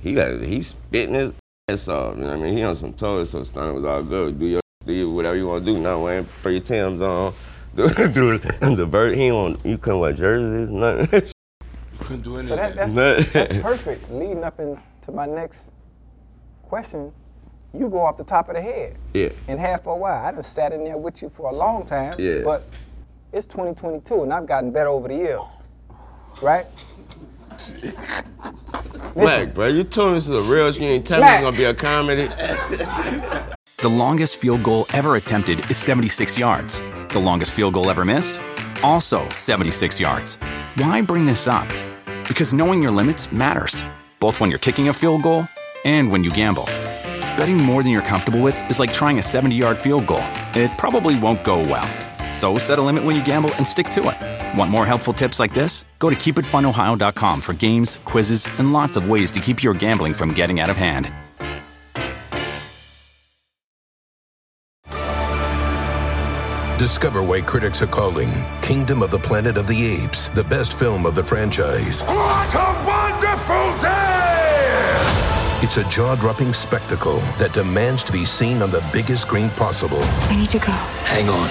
[0.00, 1.32] he got he spitting his
[1.68, 2.16] ass off.
[2.16, 2.56] You know what I mean?
[2.56, 4.38] He on some toes, so Stunner was all good.
[4.38, 5.78] Do your do your, whatever you want to do.
[5.78, 7.34] No, man, put your Tim's on.
[7.74, 9.16] Do, do the bird.
[9.16, 9.58] He on.
[9.64, 10.68] You couldn't wear jerseys.
[10.68, 11.22] Nothing.
[12.00, 12.94] Couldn't do So that, that's,
[13.32, 14.10] that's perfect.
[14.10, 15.70] Leading up into my next
[16.64, 17.12] question,
[17.74, 18.96] you go off the top of the head.
[19.14, 19.30] Yeah.
[19.48, 20.24] And half for a while.
[20.24, 22.14] I just sat in there with you for a long time.
[22.18, 22.42] Yeah.
[22.44, 22.64] But
[23.32, 25.40] it's 2022 and I've gotten better over the years.
[26.40, 26.66] Right?
[29.14, 30.70] Mac, bro, you told me this is a real.
[30.70, 32.28] You ain't telling me it's gonna be a comedy.
[33.78, 36.80] The longest field goal ever attempted is 76 yards.
[37.08, 38.40] The longest field goal ever missed?
[38.82, 40.36] Also 76 yards.
[40.76, 41.68] Why bring this up?
[42.26, 43.82] Because knowing your limits matters,
[44.18, 45.46] both when you're kicking a field goal
[45.84, 46.68] and when you gamble.
[47.42, 50.22] Betting more than you're comfortable with is like trying a 70 yard field goal.
[50.54, 51.88] It probably won't go well.
[52.32, 54.56] So set a limit when you gamble and stick to it.
[54.56, 55.84] Want more helpful tips like this?
[55.98, 60.32] Go to keepitfunohio.com for games, quizzes, and lots of ways to keep your gambling from
[60.32, 61.10] getting out of hand.
[66.78, 71.06] Discover why critics are calling Kingdom of the Planet of the Apes the best film
[71.06, 72.04] of the franchise.
[72.04, 73.21] What a wonderful day!
[75.64, 80.02] It's a jaw dropping spectacle that demands to be seen on the biggest screen possible.
[80.02, 80.72] I need to go.
[81.06, 81.48] Hang on.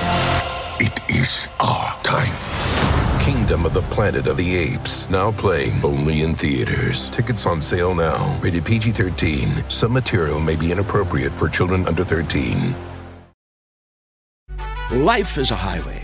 [0.82, 2.36] It is our time.
[3.22, 7.09] Kingdom of the Planet of the Apes, now playing only in theaters.
[7.12, 8.38] Tickets on sale now.
[8.41, 9.70] Rated PG 13.
[9.70, 12.76] Some material may be inappropriate for children under 13.
[14.91, 16.03] Life is a highway,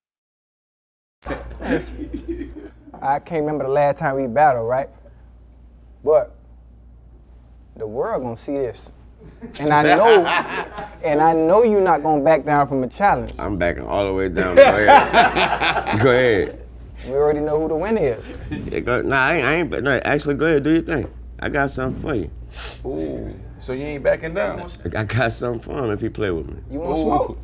[3.01, 4.89] I can't remember the last time we battled, right?
[6.03, 6.35] But
[7.75, 8.91] the world gonna see this.
[9.59, 10.25] And I know,
[11.03, 13.33] and I know you're not gonna back down from a challenge.
[13.37, 14.55] I'm backing all the way down.
[14.55, 16.01] Go ahead.
[16.01, 16.67] go ahead.
[17.05, 18.23] We already know who the winner is.
[18.71, 19.69] Yeah, go, nah, I ain't, I ain't.
[19.69, 20.63] But no, actually, go ahead.
[20.63, 21.11] Do your thing.
[21.39, 22.29] I got something for you.
[22.85, 23.33] Ooh.
[23.57, 24.67] So you ain't backing down?
[24.95, 26.57] I got something for him if he play with me.
[26.71, 27.37] You want smoke?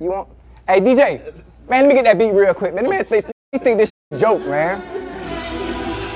[0.00, 0.28] You want?
[0.66, 1.34] Hey DJ,
[1.68, 2.74] man, let me get that beat real quick.
[2.74, 4.78] Man, the man think, he think this a joke, man.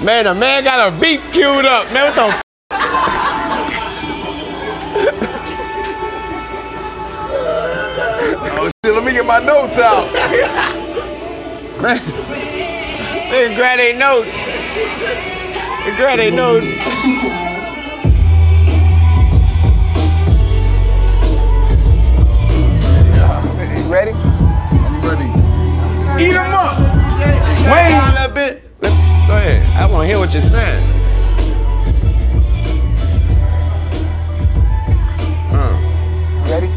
[0.05, 1.93] Man, a man got a beat queued up.
[1.93, 2.23] Man, what the?
[2.23, 2.43] F-
[8.55, 10.13] Oh shit, let me get my notes out.
[11.83, 11.99] man,
[13.31, 14.31] they grab their notes.
[15.85, 17.83] They grab their notes.
[23.77, 24.13] You ready?
[26.23, 26.29] I'm.
[26.29, 26.79] Eat them up.
[27.67, 28.81] Wait a bit.
[28.81, 29.77] Go ahead.
[29.77, 30.83] I want to hear what you're saying.
[35.53, 36.69] Uh, Ready?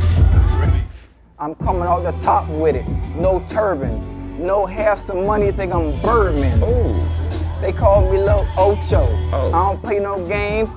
[1.38, 2.86] I'm coming out the top with it.
[3.16, 4.00] No turban,
[4.46, 5.52] no hair, some money.
[5.52, 6.64] Think I'm Birdman.
[6.64, 7.62] Ooh.
[7.62, 9.08] They call me Lil Ocho.
[9.32, 9.52] Oh.
[9.54, 10.72] I don't play no games.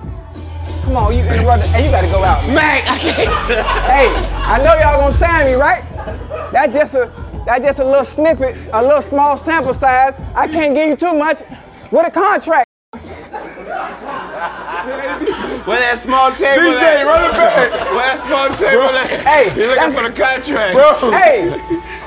[0.85, 1.69] Come on, you interrupted.
[1.71, 2.47] Hey, you gotta go out.
[2.47, 2.55] Man.
[2.55, 3.17] Mac, I can't.
[3.19, 4.13] hey,
[4.47, 5.83] I know y'all gonna sign me, right?
[6.53, 10.15] That's just a that's just a little snippet, a little small sample size.
[10.35, 11.39] I can't give you too much.
[11.91, 12.67] With a contract.
[15.65, 17.07] Where that small table DJ, at?
[17.07, 17.73] run it back.
[17.73, 19.09] Where that small table at?
[19.23, 20.75] Hey, He looking for the contract.
[20.75, 21.11] Bro.
[21.13, 21.49] Hey,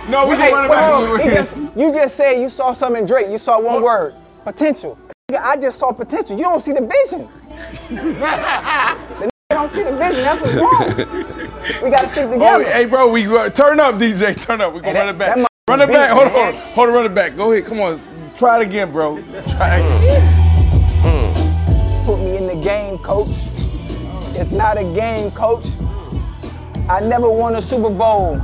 [0.10, 0.92] No, we hey, can run it wait, back.
[0.94, 3.30] hold just, you just said you saw something in Drake.
[3.32, 4.14] You saw one word,
[4.44, 4.96] potential.
[5.42, 6.38] I just saw potential.
[6.38, 7.28] You don't see the vision.
[7.90, 10.24] the don't see the vision.
[10.24, 11.48] That's what's wrong.
[11.84, 12.64] We gotta stick Oh, together.
[12.66, 14.36] hey, bro, we uh, turn up, DJ.
[14.42, 14.74] Turn up.
[14.74, 15.36] We gonna Hey, run it back.
[15.68, 16.10] Run it back.
[16.10, 16.54] beat, Hold on.
[16.74, 16.96] Hold on.
[16.96, 17.36] Run it back.
[17.38, 17.66] Go ahead.
[17.70, 18.00] Come on.
[18.38, 19.18] Try it again, bro.
[19.58, 19.86] Try it.
[22.06, 23.30] Put me in the game, coach.
[24.36, 25.66] It's not a game, coach.
[26.90, 28.40] I never won a Super Bowl,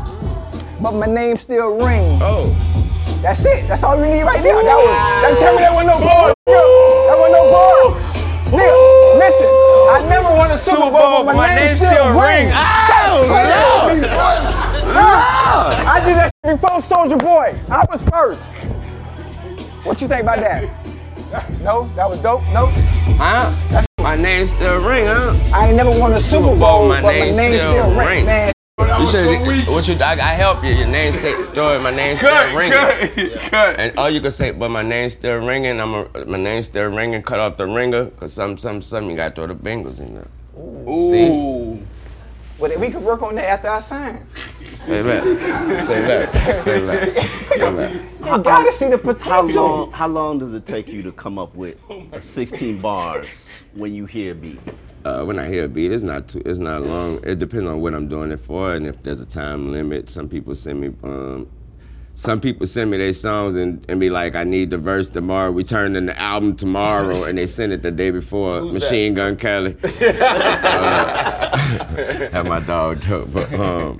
[0.80, 2.22] but my name still rings.
[2.22, 2.46] Oh.
[3.24, 3.68] That's it.
[3.68, 4.54] That's all you need right there.
[4.62, 4.94] That was.
[5.26, 6.34] That tell me that wasn't no bar.
[6.46, 7.98] That wasn't no bar.
[8.54, 9.50] Nigga, listen.
[9.90, 12.54] I never won a Super, Bowl, but my, name, still rings.
[16.08, 17.60] Did that shit before Soulja Boy.
[17.70, 18.42] I was first.
[19.86, 20.64] What you think about that?
[21.62, 22.42] No, that was dope.
[22.54, 22.68] No,
[23.20, 23.84] Huh?
[24.00, 25.36] My name still ring, huh?
[25.54, 28.08] I ain't never won a Super Bowl, my but name my name still still ring.
[28.08, 28.54] rings, man.
[29.00, 29.68] You should.
[29.68, 29.96] What you?
[29.96, 30.70] I, I help you.
[30.72, 31.82] Your name say, throw it.
[31.82, 32.72] My name still ringing.
[32.72, 33.80] cut, cut.
[33.80, 35.82] And all you can say, but my name's still ringing.
[35.82, 37.22] I'm a, my name's still ringing.
[37.22, 39.10] Cut off the ringer, cause some, some, some.
[39.10, 40.28] You gotta throw the Bengals in there.
[40.58, 41.86] Ooh.
[42.60, 44.26] But if we could work on that after I sign.
[44.88, 45.24] Say that.
[45.86, 46.64] Say that.
[46.64, 47.14] Say that.
[47.50, 47.92] Say that.
[48.22, 51.54] You gotta see the How long, how long does it take you to come up
[51.56, 51.78] with
[52.14, 54.62] a 16 bars when you hear a beat?
[55.04, 57.20] Uh, when I hear a beat, it's not too, it's not long.
[57.24, 60.10] It depends on what I'm doing it for, and if there's a time limit.
[60.10, 61.50] Some people send me, um,
[62.16, 65.52] some people send me their songs and, and be like, I need the verse tomorrow.
[65.52, 68.62] We turn in the album tomorrow, and they send it the day before.
[68.62, 69.76] Who's Machine Gun Kelly.
[69.84, 71.58] uh,
[72.32, 74.00] have my dog too, but um,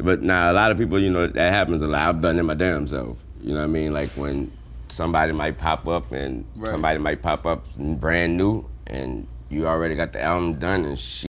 [0.00, 2.06] but now a lot of people, you know, that happens a lot.
[2.06, 3.16] I've done it my damn self.
[3.42, 3.92] You know what I mean?
[3.92, 4.50] Like when
[4.88, 6.68] somebody might pop up and Right.
[6.70, 11.26] somebody might pop up brand new, and you already got the album done and shit.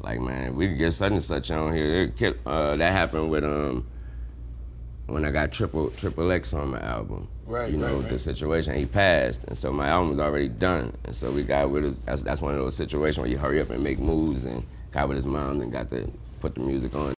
[0.00, 2.12] Like man, we could get such and such on here.
[2.44, 3.86] Uh, that happened with um
[5.06, 7.28] when I got triple triple X on my album.
[7.46, 8.08] Right, You know right, right.
[8.08, 8.74] the situation.
[8.74, 10.94] He passed, and so my album was already done.
[11.04, 11.98] And so we got with his.
[12.00, 15.08] That's, that's one of those situations where you hurry up and make moves and got
[15.08, 16.10] with his mom and got to
[16.40, 17.13] put the music on.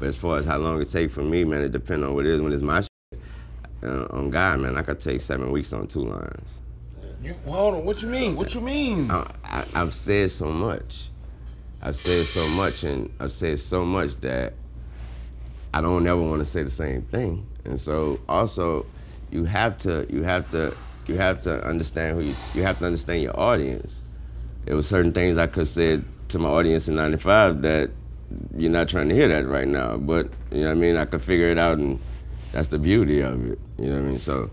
[0.00, 2.24] But as far as how long it take for me, man, it depends on what
[2.24, 2.40] it is.
[2.40, 3.20] When it's my shit,
[3.82, 6.62] uh, on God, man, I could take seven weeks on two lines.
[7.22, 7.84] You hold on.
[7.84, 8.34] What you mean?
[8.34, 9.10] What you mean?
[9.10, 11.08] I, I, I've said so much.
[11.82, 14.54] I've said so much, and I've said so much that
[15.74, 17.46] I don't ever want to say the same thing.
[17.66, 18.86] And so, also,
[19.30, 20.74] you have to, you have to,
[21.06, 24.02] you have to understand who you, you have to understand your audience.
[24.64, 27.90] There were certain things I could said to my audience in '95 that
[28.56, 29.96] you're not trying to hear that right now.
[29.96, 30.96] But you know what I mean.
[30.96, 31.98] I could figure it out, and
[32.52, 33.58] that's the beauty of it.
[33.78, 34.18] You know what I mean.
[34.18, 34.50] So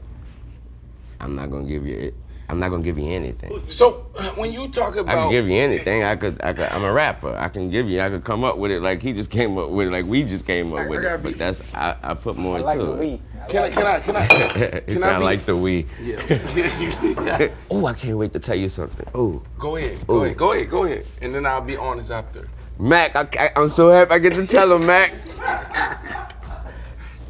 [1.19, 2.15] I'm not gonna give you it.
[2.49, 3.61] I'm not gonna give you anything.
[3.69, 4.05] So
[4.35, 6.03] when you talk about, I about can give you anything.
[6.03, 6.69] I could, I could.
[6.71, 7.35] I'm a rapper.
[7.35, 7.99] I can give you.
[8.01, 10.23] I could come up with it like he just came up with it, like we
[10.23, 11.23] just came up I- I with gotta it.
[11.23, 12.99] But that's I, I put more I like into the it.
[12.99, 13.21] we.
[13.49, 13.69] Can I?
[13.69, 13.99] Can I?
[13.99, 14.23] Can I?
[14.55, 15.85] it Can I sound be- like the we.
[16.01, 17.49] Yeah.
[17.71, 19.05] oh, I can't wait to tell you something.
[19.13, 20.05] Oh, Go ahead.
[20.07, 20.23] Go Ooh.
[20.23, 20.37] ahead.
[20.37, 20.69] Go ahead.
[20.69, 21.05] Go ahead.
[21.21, 22.47] And then I'll be honest after.
[22.79, 25.13] Mac, I, am so happy I get to tell him, Mac.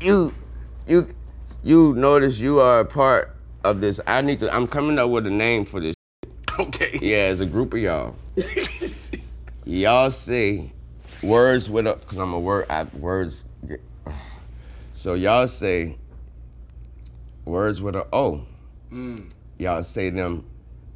[0.01, 0.33] You,
[0.85, 1.07] you,
[1.63, 3.99] you notice you are a part of this.
[4.05, 4.53] I need to.
[4.53, 5.95] I'm coming up with a name for this.
[6.59, 6.97] Okay.
[7.01, 8.15] Yeah, as a group of y'all.
[9.63, 10.71] y'all say
[11.21, 12.65] words with a, cause I'm a word.
[12.69, 13.43] I, words.
[14.93, 15.97] So y'all say
[17.45, 18.43] words with a O.
[18.91, 19.29] Mm.
[19.59, 20.45] Y'all say them.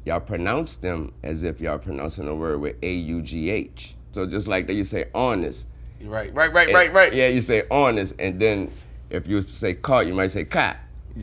[0.04, 3.94] Y'all pronounce them as if y'all pronouncing a word with A U G H.
[4.12, 5.66] So just like that, you say honest.
[6.02, 6.32] Right.
[6.34, 6.52] Right.
[6.52, 6.68] Right.
[6.68, 6.92] And- Right.
[6.92, 7.12] Right.
[7.12, 8.70] Yeah, you say honest, and then
[9.10, 10.76] if you was to say caught, you might say caught.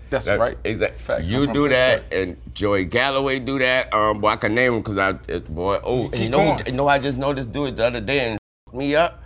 [0.10, 0.58] That's That- right.
[0.64, 1.00] Exactly.
[1.00, 1.26] Facts.
[1.26, 3.94] You do that, and Joey Galloway do that.
[3.94, 5.80] Um, boy, I can name him because I, it, boy.
[5.84, 8.20] Oh, and you Keep know, you know, I just noticed do it the other day
[8.32, 8.40] and
[8.74, 9.24] me up.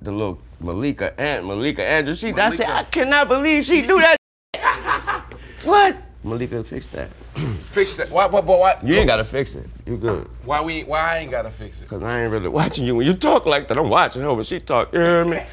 [0.00, 2.18] The little Malika and Malika Andrews.
[2.18, 4.16] She, I said, I cannot believe she do that.
[5.64, 5.96] what?
[6.24, 7.10] Malika, fix that.
[7.72, 8.10] Fix that.
[8.10, 8.26] Why?
[8.26, 8.40] Why?
[8.40, 8.56] Why?
[8.56, 9.66] why You ain't gotta fix it.
[9.86, 10.28] You good.
[10.44, 10.84] Why we?
[10.84, 11.88] Why I ain't gotta fix it?
[11.88, 13.78] Cause I ain't really watching you when you talk like that.
[13.78, 14.92] I'm watching her when she talk.
[14.92, 15.40] You hear me?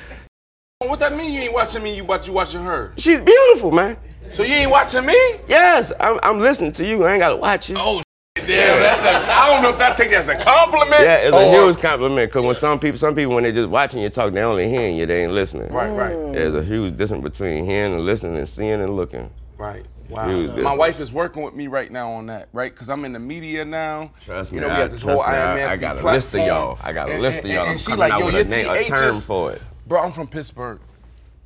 [0.81, 1.33] What that mean?
[1.33, 1.93] You ain't watching me.
[1.93, 2.25] You watch.
[2.25, 2.93] You watching her.
[2.95, 3.97] She's beautiful, man.
[4.31, 5.17] So you ain't watching me?
[5.45, 7.03] Yes, I'm, I'm listening to you.
[7.03, 7.75] I ain't gotta watch you.
[7.77, 8.01] Oh,
[8.35, 8.45] damn.
[8.47, 9.33] That's a.
[9.33, 11.01] I don't know if that take as a compliment.
[11.01, 12.31] Yeah, it's a huge compliment.
[12.31, 14.95] Cause when some people, some people when they just watching you talk, they only hearing
[14.95, 15.67] you, they ain't listening.
[15.69, 15.89] Right.
[15.89, 16.15] Right.
[16.31, 19.29] There's a huge difference between hearing and listening and seeing and looking.
[19.57, 19.85] Right.
[20.09, 20.27] Wow.
[20.57, 22.73] My wife is working with me right now on that, right?
[22.73, 24.11] Because I'm in the media now.
[24.25, 26.13] Trust You me, know, we I, got this whole me, I- I got a platform.
[26.15, 26.79] list of y'all.
[26.83, 27.61] I got a And- list and- of y'all.
[27.63, 29.61] And, I'm she coming like, out yo, with your a, name, a term for it.
[29.87, 30.01] bro.
[30.01, 30.79] I'm from Pittsburgh,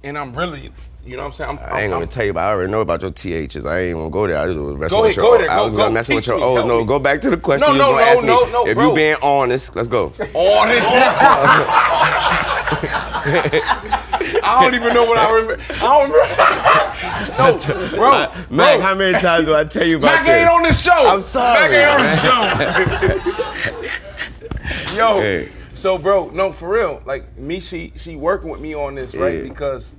[0.04, 0.72] and I'm really,
[1.06, 2.80] you know, what I'm saying, I'm, I ain't gonna tell you, but I already know
[2.80, 3.66] about your THs.
[3.66, 4.38] I ain't gonna go there.
[4.38, 5.26] I just was messing Go with ahead, your.
[5.26, 6.38] go there, I was go, gonna messing with your.
[6.38, 6.86] me, Oh no, me.
[6.86, 7.68] go back to the question.
[7.68, 8.52] No, you no, was gonna no, me.
[8.54, 8.88] no, no, If bro.
[8.90, 10.10] you being honest, let's go.
[10.18, 10.24] this.
[14.44, 15.64] I don't even know what I remember.
[15.70, 17.90] I don't remember.
[17.90, 18.12] no, bro.
[18.12, 18.82] Mac, bro.
[18.82, 20.36] how many times do I tell you about Mac this?
[20.36, 21.08] ain't on the show.
[21.08, 21.70] I'm sorry.
[21.70, 24.04] Mac ain't on the show.
[24.96, 25.20] Yo.
[25.20, 25.50] Hey.
[25.76, 27.02] So, bro, no, for real.
[27.06, 29.38] Like me, she she working with me on this, right?
[29.38, 29.44] Yeah.
[29.44, 29.96] Because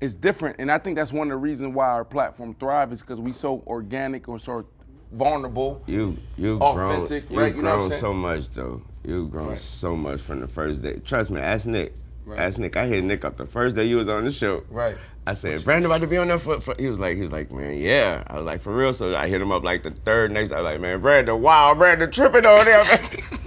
[0.00, 3.00] it's different, and I think that's one of the reasons why our platform thrives is
[3.00, 4.66] because we so organic or so
[5.12, 5.82] vulnerable.
[5.86, 7.50] You you Authentic, grown, right?
[7.52, 8.82] You You know what I'm grown so much though.
[9.04, 9.58] You've grown Right.
[9.60, 11.00] so much from the first day.
[11.04, 11.94] Trust me, ask Nick.
[12.26, 12.40] Right.
[12.40, 12.76] Ask Nick.
[12.76, 14.64] I hit Nick up the first day you was on the show.
[14.68, 14.98] Right.
[15.28, 17.30] I said, Brandon about to be on there for, for he was like, he was
[17.30, 18.24] like, man, yeah.
[18.26, 18.92] I was like, for real.
[18.92, 20.52] So I hit him up like the third next.
[20.52, 22.84] I was like, man, Brandon, wow, Brandon tripping on there.
[22.84, 23.00] man."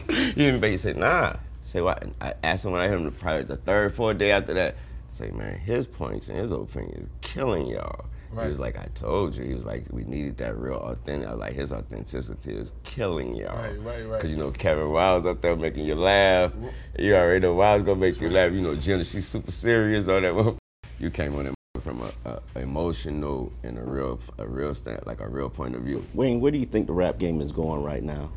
[0.34, 1.36] he didn't he said, nah.
[1.62, 2.04] Say what?
[2.22, 4.76] I asked him when I hit him probably the third, fourth day after that.
[5.14, 8.06] I say, man, his points and his opinion is killing y'all.
[8.32, 8.44] Right.
[8.44, 9.44] He was like, I told you.
[9.44, 11.28] He was like, we needed that real authentic.
[11.28, 13.56] I was like, his authenticity is killing y'all.
[13.56, 14.22] Right, right, right.
[14.22, 16.52] Cause you know Kevin Wildes up there making you laugh.
[16.98, 18.52] You already know Wildes gonna make you laugh.
[18.52, 20.58] You know Jenna, she's super serious All that.
[21.00, 22.12] You came on that from a,
[22.56, 26.06] a emotional and a real a real stand like a real point of view.
[26.14, 28.32] Wayne, where do you think the rap game is going right now?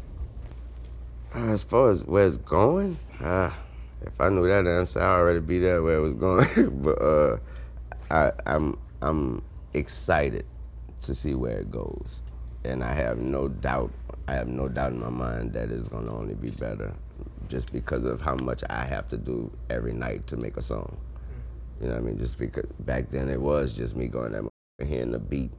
[1.34, 3.51] Uh, as far as where it's going, uh,
[4.03, 6.47] if I knew that answer, I'd already be there where it was going.
[6.82, 7.38] but uh,
[8.11, 9.43] I, I'm I'm
[9.75, 10.45] excited
[11.03, 12.23] to see where it goes,
[12.64, 13.93] and I have no doubt.
[14.29, 16.95] I have no doubt in my mind that it's gonna only be better,
[17.49, 20.97] just because of how much I have to do every night to make a song.
[21.81, 22.18] You know what I mean?
[22.18, 25.51] Just because back then it was just me going that motherfucker, hearing the beat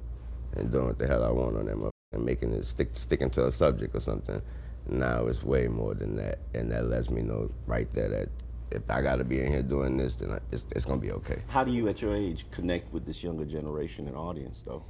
[0.55, 3.47] and doing what the hell I want on that and making it stick sticking to
[3.47, 4.41] a subject or something.
[4.87, 8.29] Now it's way more than that, and that lets me know right there that
[8.73, 11.11] if I got to be in here doing this, then I- it's, it's gonna be
[11.11, 11.39] okay.
[11.47, 14.83] How do you, at your age, connect with this younger generation and audience, though?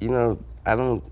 [0.00, 1.02] You know, I don't,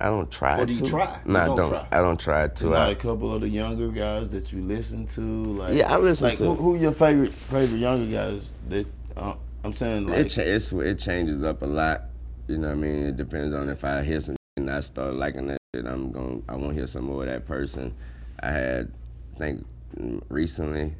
[0.00, 0.86] I don't try Or do you to.
[0.90, 1.20] try?
[1.26, 1.70] You No, I don't don't.
[1.70, 1.86] try?
[1.92, 2.62] I don't try to.
[2.64, 5.20] There's not I, a couple of the younger guys that you listen to.
[5.20, 8.52] Like, Yeah, I listen like, to- Who, who your favorite favorite younger guys?
[8.68, 9.34] That uh,
[9.64, 12.04] I'm saying, like, it, cha- it's, it changes up a lot.
[12.48, 13.06] You know what I mean?
[13.06, 16.42] It depends on if I hear some and I start liking that shit, I'm going
[16.48, 17.92] I want to hear some more of that person.
[18.40, 18.92] I had,
[19.34, 19.66] I think
[19.98, 20.94] mm, recently,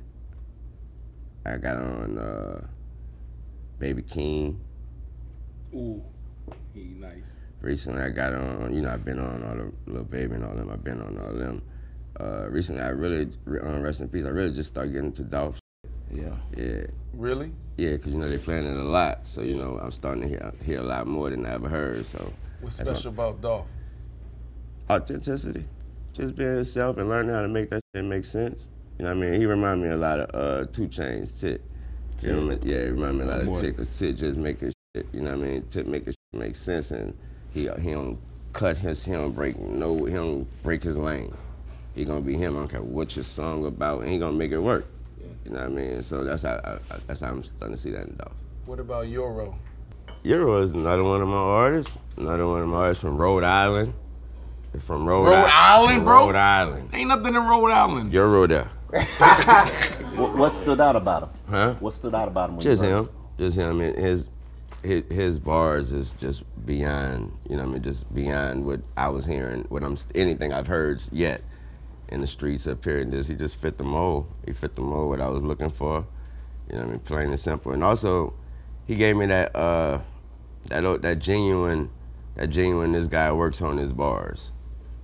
[1.46, 2.66] I got on uh,
[3.78, 4.60] Baby King.
[5.74, 6.02] Ooh,
[6.74, 7.36] he nice.
[7.60, 10.54] Recently, I got on, you know, I've been on all the Lil Baby and all
[10.54, 10.70] them.
[10.70, 11.62] I've been on all them.
[12.20, 15.22] Uh, recently, I really, re- on Rest in Peace, I really just started getting to
[15.22, 15.58] Dolph.
[16.10, 16.34] yeah.
[16.56, 16.82] Yeah.
[17.14, 17.52] Really?
[17.76, 20.28] Yeah, because you know they're playing it a lot, so you know I'm starting to
[20.28, 22.06] hear hear a lot more than I ever heard.
[22.06, 23.66] So What's That's my- special about Dolph?
[24.90, 25.64] authenticity.
[26.14, 28.68] Just being yourself and learning how to make that shit make sense.
[28.98, 29.40] You know what I mean?
[29.40, 31.62] He remind me a lot of uh, 2 Chainz, Tit.
[32.22, 32.58] You know I mean?
[32.62, 33.60] Yeah, he remind me a lot of Boy.
[33.60, 35.62] Tit, because Tit just make his shit, you know what I mean?
[35.68, 37.16] Tit make his shit make sense and
[37.52, 38.18] he he don't
[38.52, 41.34] cut his, he don't break no, he don't break his lane.
[41.94, 44.52] He gonna be him, I don't care what your song about, and he gonna make
[44.52, 44.86] it work.
[45.20, 45.26] Yeah.
[45.44, 46.02] You know what I mean?
[46.02, 48.32] So that's how, I, I, that's how I'm starting to see that in Dolph.
[48.64, 49.58] What about Euro?
[50.22, 51.98] Euro is another one of my artists.
[52.16, 53.92] Another one of my artists from Rhode Island.
[54.80, 55.42] From Rhode, Island.
[55.42, 56.26] Rhode I- Island, from bro?
[56.26, 56.90] Rhode Island.
[56.92, 58.12] Ain't nothing in Rhode Island.
[58.12, 58.70] Euro there.
[60.16, 61.28] What, what stood out about him?
[61.50, 61.74] Huh?
[61.74, 62.56] What stood out about him?
[62.56, 63.10] When Just him.
[63.38, 63.82] Just him.
[63.82, 64.30] And his,
[64.82, 69.08] his his bars is just beyond, you know what I mean, just beyond what I
[69.10, 71.42] was hearing, what I'm anything I've heard yet
[72.08, 73.00] in the streets up here.
[73.00, 74.26] And just he just fit the mold.
[74.46, 76.06] He fit the mold what I was looking for.
[76.70, 77.00] You know what I mean?
[77.00, 77.72] Plain and simple.
[77.72, 78.32] And also
[78.86, 80.00] he gave me that uh
[80.68, 81.90] that that genuine
[82.36, 84.52] that genuine this guy works on his bars.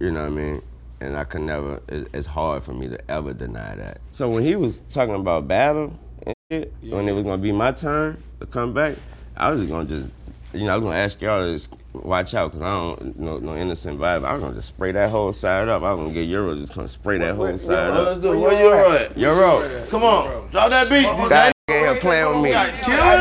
[0.01, 0.63] You know what I mean?
[1.03, 4.01] And I could never it's hard for me to ever deny that.
[4.13, 7.73] So when he was talking about battle and shit, when it was gonna be my
[7.73, 8.97] turn to come back,
[9.37, 10.07] I was just gonna just
[10.53, 13.39] you know, I was gonna ask y'all to just watch out because I don't no
[13.39, 14.25] no innocent vibe.
[14.25, 15.83] I was gonna just spray that whole side up.
[15.83, 18.07] I was gonna get Euro just gonna spray that whole side up.
[18.07, 18.37] let's do it.
[18.37, 19.19] Where Euro at?
[19.19, 19.87] Euro.
[19.89, 21.29] Come on, drop that beat.
[21.31, 21.52] That
[21.83, 22.51] nigga playing with me.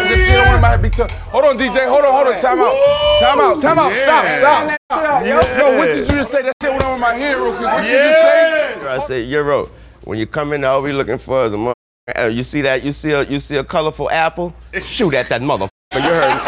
[0.10, 1.12] This shit on might be tough.
[1.12, 1.88] Hold on, DJ.
[1.88, 2.42] Hold on, hold on.
[2.42, 2.74] Time out.
[3.20, 3.62] Time out.
[3.62, 3.94] Time out.
[3.96, 4.26] Stop.
[4.40, 4.80] Stop.
[4.92, 5.24] Stop.
[5.26, 6.42] No, what did you just say?
[6.42, 7.66] That shit went over my head real quick.
[7.66, 8.88] What did you say?
[8.88, 9.70] I said, Euro,
[10.04, 11.76] when you come in, all we looking for is a mother.
[12.30, 12.84] You see that?
[12.84, 14.54] You see a you see a colorful apple?
[14.82, 15.70] Shoot at that mother.
[15.94, 16.42] You heard?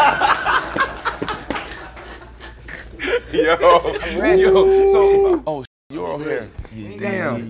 [3.34, 4.34] Yo.
[4.34, 4.86] Yo.
[4.86, 5.64] So, oh,
[5.94, 6.50] Euro here.
[6.98, 7.48] Damn.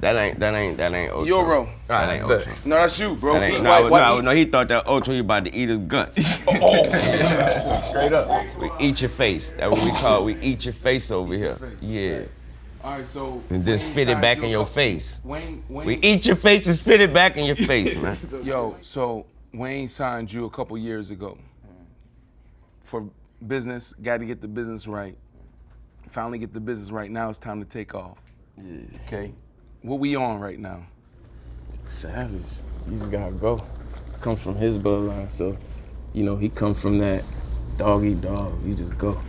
[0.00, 1.24] That ain't that ain't that ain't Ocho.
[1.24, 1.68] Euro.
[1.86, 2.50] That ain't Ocho.
[2.64, 3.34] No, that's you, bro.
[3.34, 5.68] That ain't, Why- no, why- no, no, he thought that Ocho he about to eat
[5.70, 6.18] his guts.
[6.48, 6.84] Oh.
[7.88, 8.28] Straight up.
[8.58, 9.52] We eat your face.
[9.52, 10.24] That's what we call it.
[10.24, 11.56] We eat your face over here.
[11.80, 12.22] Yeah.
[12.84, 13.42] All right, so.
[13.50, 15.20] And then spit it back you in your face.
[15.24, 15.86] Wayne, Wayne.
[15.86, 18.16] We eat your face and spit it back in your face, man.
[18.42, 21.70] Yo, so Wayne signed you a couple years ago mm.
[22.84, 23.08] for
[23.46, 23.92] business.
[24.02, 25.16] Got to get the business right.
[26.10, 27.10] Finally, get the business right.
[27.10, 28.18] Now it's time to take off.
[29.04, 29.32] Okay.
[29.82, 30.86] What we on right now?
[31.86, 32.60] Savage.
[32.88, 33.62] You just gotta go.
[34.20, 35.56] Come from his bloodline, so
[36.12, 37.22] you know he come from that
[37.76, 38.64] dog eat dog.
[38.64, 39.20] You just go.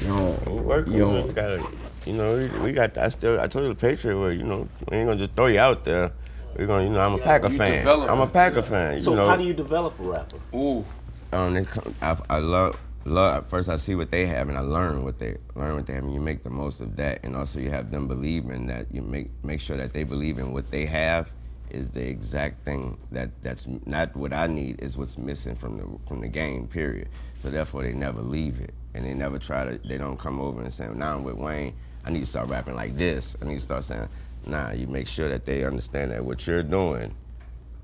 [0.00, 0.64] You don't.
[0.64, 1.66] Work you on don't We gotta,
[2.04, 2.98] you know, we, we got.
[2.98, 4.34] I still, I told you the Patriot way.
[4.34, 6.12] You know, we ain't gonna just throw you out there.
[6.56, 7.78] We're gonna, you know, I'm a Packer fan.
[7.78, 8.32] develop I'm a it.
[8.32, 9.00] Packer fan.
[9.00, 9.28] So you know.
[9.28, 10.36] how do you develop a rapper?
[10.54, 10.84] Ooh.
[11.32, 13.48] Um, they come, I, I love, love.
[13.48, 16.04] First, I see what they have, and I learn what they learn what they have,
[16.04, 17.20] and you make the most of that.
[17.22, 20.52] And also, you have them believing that you make make sure that they believe in
[20.52, 21.32] what they have
[21.70, 26.08] is the exact thing that that's not what I need is what's missing from the
[26.08, 26.66] from the game.
[26.66, 27.08] Period.
[27.38, 29.78] So therefore, they never leave it, and they never try to.
[29.88, 31.74] They don't come over and say, "Now I'm with Wayne.
[32.04, 33.36] I need to start rapping like this.
[33.40, 34.08] I need to start saying."
[34.46, 37.14] Nah, you make sure that they understand that what you're doing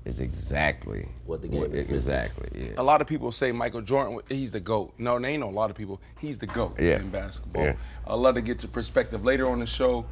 [0.05, 2.49] is exactly What the game is exactly.
[2.55, 2.71] Yeah.
[2.77, 4.93] A lot of people say Michael Jordan, he's the GOAT.
[4.97, 6.01] No, they ain't no a lot of people.
[6.19, 6.95] He's the GOAT Yeah.
[6.99, 7.63] in basketball.
[7.65, 7.73] Yeah.
[8.07, 10.05] I'd love to get your perspective later on the show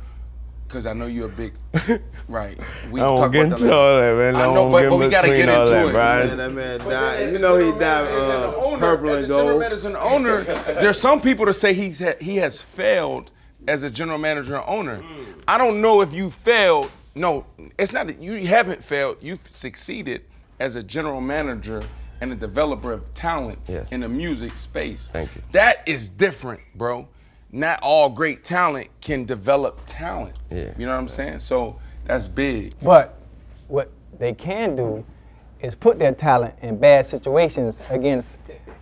[0.67, 1.53] because I know you're a big,
[2.27, 2.55] right.
[2.91, 4.35] We I won't talk get about into all that, man.
[4.35, 5.91] I I know, won't but, but we got to between get all into that, it.
[5.91, 6.27] Brian.
[6.27, 7.33] Man, that man died.
[7.33, 9.59] You know he died uh, purple as and a general gold.
[9.61, 13.31] manager, as an owner, there's some people that say he's ha- he has failed
[13.67, 15.03] as a general manager and owner.
[15.47, 16.91] I don't know if you failed.
[17.15, 17.45] No,
[17.77, 19.17] it's not that you haven't failed.
[19.21, 20.23] You've succeeded
[20.59, 21.83] as a general manager
[22.21, 23.91] and a developer of talent Yes.
[23.91, 25.09] in the music space.
[25.11, 25.41] Thank you.
[25.53, 27.07] That is different, bro.
[27.51, 30.35] Not all great talent can develop talent.
[30.51, 30.71] Yeah.
[30.77, 31.39] You know what I'm saying?
[31.39, 32.73] So that's big.
[32.81, 33.15] But
[33.67, 33.89] what
[34.19, 35.03] they can do
[35.61, 38.37] is put their talent in bad situations against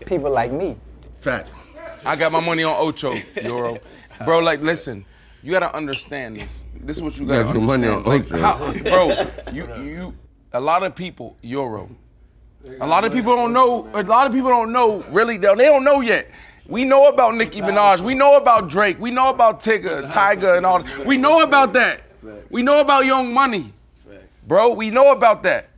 [0.06, 0.76] people like me.
[1.14, 1.70] Facts.
[2.06, 3.78] I got my money on Ocho, Euro.
[4.26, 5.06] Bro, like, listen,
[5.48, 6.66] you gotta understand this.
[6.76, 8.34] This is what you gotta Got your money understand.
[8.36, 10.14] on Like, how, bro, you, you,
[10.52, 11.90] a lot of people, Euro.
[12.82, 13.90] A lot of people don't know.
[13.94, 15.04] A lot of people don't know.
[15.10, 16.30] Really, they don't know yet.
[16.68, 18.02] We know about Nicki Minaj.
[18.02, 19.00] We know about Drake.
[19.00, 20.80] We know about Tyga, Tyga, and all.
[20.82, 21.00] This.
[21.06, 22.02] We know about that.
[22.50, 23.74] We know about Young Money,
[24.46, 24.74] bro.
[24.74, 25.70] We know about that.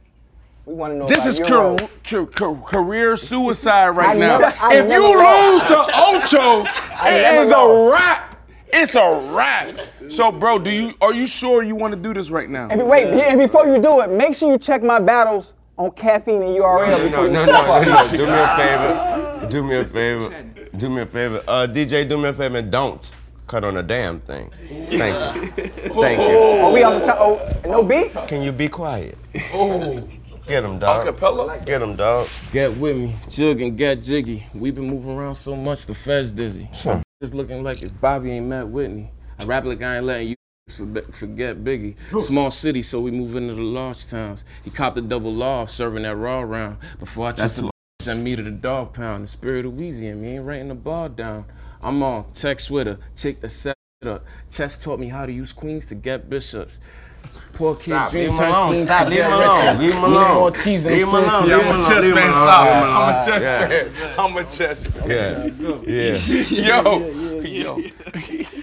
[0.65, 1.78] We want to know This is Euro.
[1.78, 4.38] car- car- car- career suicide right I now.
[4.39, 6.63] never- if you lose to Ocho,
[7.05, 7.99] it is a lost.
[7.99, 8.28] wrap.
[8.72, 9.76] It's a wrap.
[10.09, 12.67] So, bro, do you are you sure you want to do this right now?
[12.70, 15.91] And be- wait, and before you do it, make sure you check my battles on
[15.91, 18.11] caffeine and URL No, before no, you no, step no, up.
[18.11, 18.17] no.
[18.17, 19.47] Do me a favor.
[19.49, 20.43] Do me a favor.
[20.78, 21.43] Do me a favor.
[21.47, 23.09] Uh, DJ, do me a favor and don't
[23.47, 24.51] cut on a damn thing.
[24.70, 25.51] Thank you.
[25.93, 26.38] Thank you.
[26.38, 27.17] Are we on the top?
[27.20, 28.11] Oh, no beat?
[28.28, 29.17] Can you be quiet?
[29.53, 30.07] Oh,
[30.47, 31.05] Get him, dog.
[31.07, 31.63] acapella.
[31.65, 32.28] Get him, dog.
[32.51, 33.15] get with me.
[33.30, 34.45] Jug and get jiggy.
[34.53, 36.70] We've been moving around so much, the feds dizzy.
[37.22, 39.11] It's looking like if Bobby ain't met Whitney.
[39.38, 40.36] I rap like I ain't letting you
[41.11, 41.95] forget Biggie.
[42.22, 44.45] Small city, so we move into the large towns.
[44.63, 46.78] He copped a double law serving that raw round.
[46.97, 49.26] Before I the send me to the dog pound.
[49.26, 51.43] The spirit of Weezy and me ain't writing the ball down.
[51.84, 54.24] I'm on text with her, chick that set up.
[54.49, 56.80] Chess taught me how to use queens to get bishops.
[57.60, 60.36] Poor kid, Stop, dream turns alone, stop, leave him alone, leave him alone.
[60.36, 62.32] more cheese and Leave him alone, leave him alone, leave him alone.
[62.32, 62.95] Stop.
[62.95, 63.68] I'm a chess Yeah.
[63.68, 64.16] fan.
[64.18, 65.10] I'm a chess fan.
[65.86, 66.16] Yeah.
[66.80, 67.78] Yo, yo.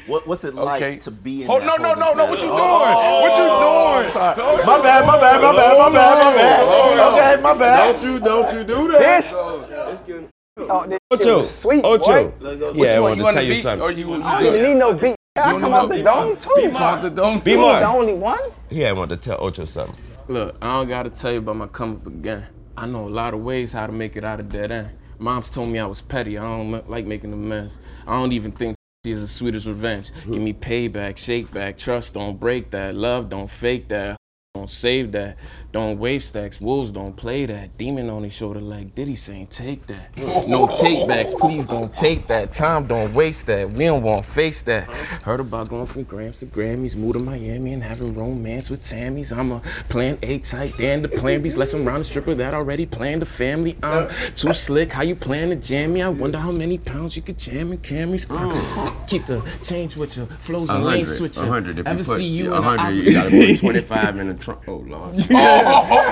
[0.07, 0.97] What, what's it like Okay.
[0.97, 2.57] to be in Oh, that no, no, no, no, what you doing?
[2.57, 4.01] What you oh.
[4.03, 4.67] doing?
[4.67, 7.37] My bad, my bad, my bad, my bad, my bad.
[7.37, 8.01] Okay, my bad.
[8.01, 8.99] Don't you, don't you do that.
[9.01, 12.29] This, oh, this Ocho, sweet, Ocho.
[12.31, 12.73] boy.
[12.75, 13.83] Yeah, I wanted to tell you something.
[13.83, 15.16] or you- you I don't even need no beat.
[15.37, 16.51] I come out the dome too.
[16.73, 17.59] Come out the dome Be too.
[17.59, 17.79] more.
[17.79, 18.39] The only one.
[18.71, 19.97] He I wanted to tell Ocho something.
[20.29, 22.47] Look, I don't gotta tell you about my come up again.
[22.77, 24.91] I know a lot of ways how to make it out of dead end.
[25.19, 26.37] Mom's told me I was petty.
[26.37, 27.79] I don't like making a mess.
[28.07, 30.11] I don't even think she is the sweetest revenge.
[30.25, 34.16] Give me payback, shake back, trust don't break that, love don't fake that.
[34.57, 35.37] Don't save that.
[35.71, 36.63] Don't wave stacks.
[36.63, 37.77] Wolves don't play that.
[37.77, 40.17] Demon on his shoulder like Diddy saying, take that.
[40.49, 41.35] No take backs.
[41.35, 42.53] Please don't take that.
[42.53, 43.71] Time don't waste that.
[43.71, 44.85] We don't want to face that.
[45.25, 49.31] Heard about going from grams to Grammys, moved to Miami and having romance with Tammy's.
[49.31, 51.59] I'm a plan A type, then the plan B's.
[51.59, 53.77] Less around the stripper that already planned a family.
[53.83, 54.91] I'm too slick.
[54.91, 56.01] How you plan to jam me?
[56.01, 58.27] I wonder how many pounds you could jam in Camrys.
[58.31, 61.45] Uh, keep the change with your flows and lane switcher.
[61.59, 64.29] If Ever you put see you a in a hundred, you gotta put twenty-five in
[64.29, 65.15] the Oh lord.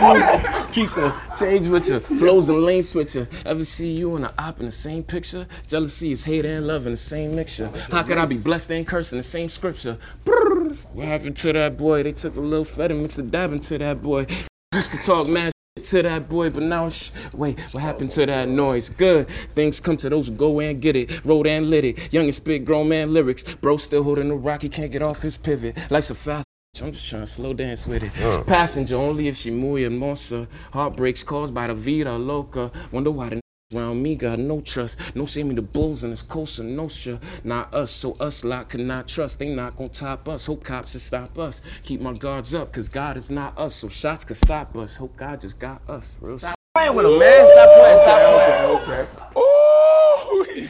[0.06, 3.28] Oh, keep the change with you, flows and lane switcher.
[3.46, 5.46] Ever see you and a op in the same picture?
[5.66, 7.70] Jealousy is hate and love in the same mixture.
[7.90, 9.98] How could I be blessed and cursed in the same scripture?
[10.24, 10.76] Brrr.
[10.92, 12.02] What happened to that boy?
[12.02, 14.26] They took a little fed and mixed a dab into that boy.
[14.74, 18.48] Used to talk mad to that boy, but now sh- wait, what happened to that
[18.48, 18.90] noise?
[18.90, 21.24] Good things come to those who go and get it.
[21.24, 22.12] Road and lit it.
[22.12, 23.42] Young and spit grown man lyrics.
[23.42, 25.76] Bro still holding the rock, he can't get off his pivot.
[25.90, 26.43] Life's a fast.
[26.82, 28.12] I'm just trying to slow dance with it.
[28.20, 28.42] Uh.
[28.42, 30.48] Passenger only if she muy hermosa.
[30.72, 32.72] Heartbreaks caused by the vida loca.
[32.90, 33.40] Wonder why the
[33.74, 34.98] around me got no trust.
[35.14, 37.18] No see me the bulls in this Cosa Nostra.
[37.44, 39.38] Not us, so us lot could not trust.
[39.38, 40.46] They not gonna top us.
[40.46, 41.60] Hope cops to stop us.
[41.82, 43.76] Keep my guards up, cause God is not us.
[43.76, 44.96] So shots could stop us.
[44.96, 46.16] Hope God just got us.
[46.20, 46.54] Real shit.
[46.74, 47.46] Playing with him, man.
[47.52, 47.98] Stop playing.
[47.98, 49.08] Stop playing.
[49.08, 49.13] Oh,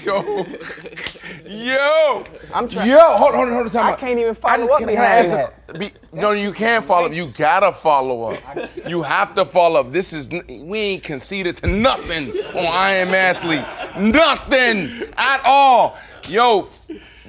[0.04, 0.46] yo,
[1.46, 2.88] yo, I'm trying.
[2.90, 2.98] yo.
[3.16, 3.70] Hold on, hold on, hold on.
[3.72, 3.98] Time I out.
[3.98, 5.30] can't even I follow just up can I behind ask
[5.66, 5.78] that.
[5.78, 7.14] be- no, you can't follow up.
[7.14, 8.38] You gotta follow up.
[8.88, 9.92] You have to follow up.
[9.92, 13.64] This is we ain't conceded to nothing on I Am Athlete.
[13.98, 15.96] Nothing at all.
[16.28, 16.68] Yo,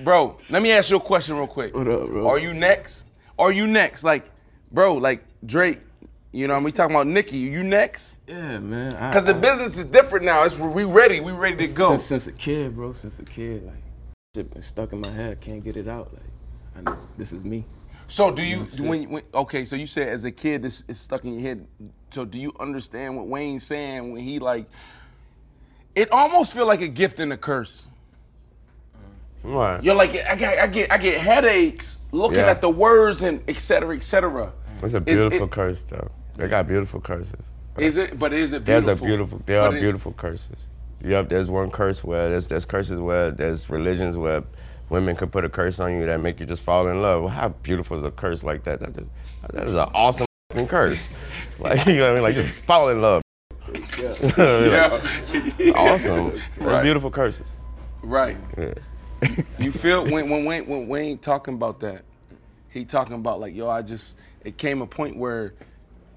[0.03, 1.75] bro, let me ask you a question real quick.
[1.75, 2.27] What up, bro?
[2.29, 3.05] Are you next?
[3.37, 4.03] Are you next?
[4.03, 4.25] Like,
[4.71, 5.79] bro, like Drake.
[6.35, 7.37] You know, we talking about Nicki.
[7.37, 8.17] You next?
[8.27, 8.91] Yeah, man.
[9.13, 10.43] Cause the I- business is different now.
[10.43, 11.21] It's we ready.
[11.21, 11.91] We ready to go.
[11.91, 12.91] Since, since a kid, bro.
[12.91, 13.75] Since a kid, like
[14.35, 15.31] shit been stuck in my head.
[15.31, 16.11] I can't get it out.
[16.13, 16.23] Like
[16.75, 17.63] I know this is me.
[18.07, 19.63] So do you That's when, when okay?
[19.63, 21.67] So you said as a kid this is stuck in your head.
[22.11, 24.65] So do you understand what Wayne's saying when he like?
[25.95, 27.87] It almost feel like a gift and a curse.
[29.41, 29.81] Right.
[29.81, 32.51] You're like I get I get I get headaches looking Yeah.
[32.51, 34.51] at the words and et cetera et cetera.
[34.83, 36.11] It's a Is beautiful it- curse, though.
[36.35, 37.45] They got beautiful curses.
[37.77, 38.17] Is it?
[38.17, 38.85] But is it beautiful?
[38.87, 39.41] There's a beautiful.
[39.45, 40.69] There But are beautiful curses.
[41.03, 41.29] Yep.
[41.29, 44.43] There's one curse where there's there's curses where there's religions where
[44.89, 47.23] women could put a curse on you that make you just fall in love.
[47.23, 48.79] Well, how beautiful is a curse like that?
[48.79, 49.07] That is,
[49.51, 50.27] that is an awesome
[50.67, 51.09] curse.
[51.59, 52.23] Like you know what I mean?
[52.23, 53.21] Like just fall in love.
[54.37, 56.39] Like, awesome.
[56.59, 56.83] Right.
[56.83, 57.55] beautiful curses.
[58.03, 58.37] Right.
[58.57, 58.73] Yeah.
[59.57, 62.03] You feel when when Wayne when Wayne talking about that,
[62.69, 65.53] he talking about like yo, I just it came a point where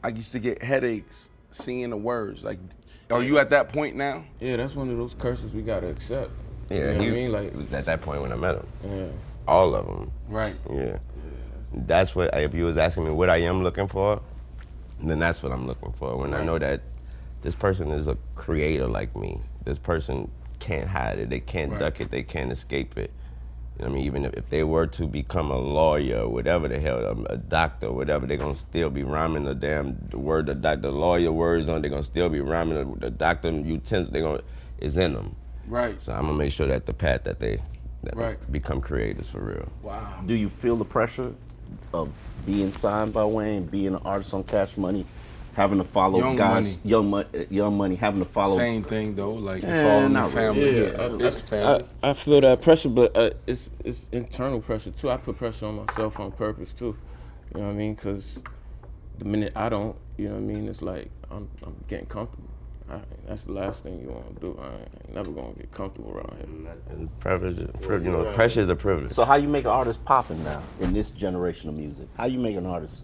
[0.03, 2.45] I used to get headaches seeing the words.
[2.45, 2.59] Like,
[3.11, 4.25] are you at that point now?
[4.41, 6.31] Yeah, that's one of those curses we gotta accept.
[6.71, 7.33] Yeah, you know he what I mean?
[7.33, 8.67] Like, was at that point when I met him.
[8.85, 9.07] Yeah.
[9.47, 10.13] All of them.
[10.29, 10.55] Right.
[10.71, 10.99] Yeah.
[11.73, 14.21] That's what if you was asking me what I am looking for,
[15.01, 16.17] then that's what I'm looking for.
[16.17, 16.83] When I know that
[17.43, 19.41] this person is a creator like me.
[19.65, 21.31] This person can't hide it.
[21.31, 21.81] They can't Right.
[21.81, 22.11] duck it.
[22.11, 23.11] They can't escape it.
[23.79, 24.05] You know I mean?
[24.07, 27.37] Even if, if they were to become a lawyer, or whatever the hell, a, a
[27.37, 31.31] doctor, whatever, they're gonna still be rhyming the damn the word the doc, the lawyer
[31.31, 31.83] words on.
[31.83, 34.13] They're gonna still be rhyming the, the doctor utensils.
[34.13, 34.43] They're gonna
[34.81, 35.37] is in them.
[35.67, 36.01] Right.
[36.01, 37.61] So I'm gonna make sure that the path that they
[38.03, 38.53] that they Right.
[38.53, 39.69] become creators for real.
[39.83, 40.23] Wow.
[40.27, 41.33] Do you feel the pressure
[41.93, 42.11] of
[42.47, 45.05] being signed by Wayne, being an artist on Cash Money,
[45.59, 46.79] having to follow Young guys, Money.
[46.85, 48.57] young money, young money, having to follow?
[48.57, 49.35] Same thing though.
[49.35, 50.61] Like it's Eh, all in the family.
[50.63, 50.93] really.
[50.93, 51.85] Yeah, I, it's family.
[52.03, 55.11] I, I feel that pressure, but uh, it's it's internal pressure too.
[55.11, 56.97] I put pressure on myself on purpose too.
[57.55, 57.95] You know what I mean?
[57.95, 58.43] Because
[59.19, 62.45] the minute I don't, you know what I mean, it's like I'm I'm getting comfortable.
[62.91, 64.59] I, that's the last thing you want to do.
[64.63, 66.77] I ain't never gonna get comfortable around here.
[66.91, 69.11] And privilege, is- pri- you know, pressure is a privilege.
[69.13, 72.07] So how you make an artist popping now in this generation of music?
[72.17, 73.03] How you make an artist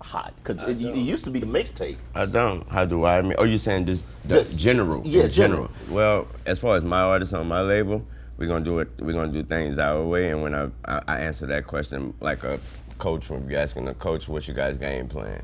[0.00, 0.34] hot?
[0.36, 1.96] Because it, it used to be the mixtape.
[2.14, 2.68] I don't.
[2.70, 3.18] How do I?
[3.18, 5.02] I mean, oh, you saying just, the Just- general?
[5.04, 5.70] yeah, in general.
[5.88, 8.04] Well, as far as my artists on my label,
[8.38, 8.88] we're gonna do it.
[8.98, 10.30] We're gonna do things our way.
[10.30, 12.60] And when I I, I answer that question like a
[12.98, 15.42] coach, when you're asking a coach, what's your guys' game plan?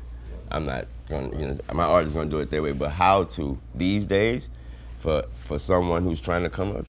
[0.51, 1.37] I'm not gonna.
[1.39, 2.71] You know, my artist gonna do it their way.
[2.71, 4.49] But how to these days,
[4.99, 6.85] for for someone who's trying to come up,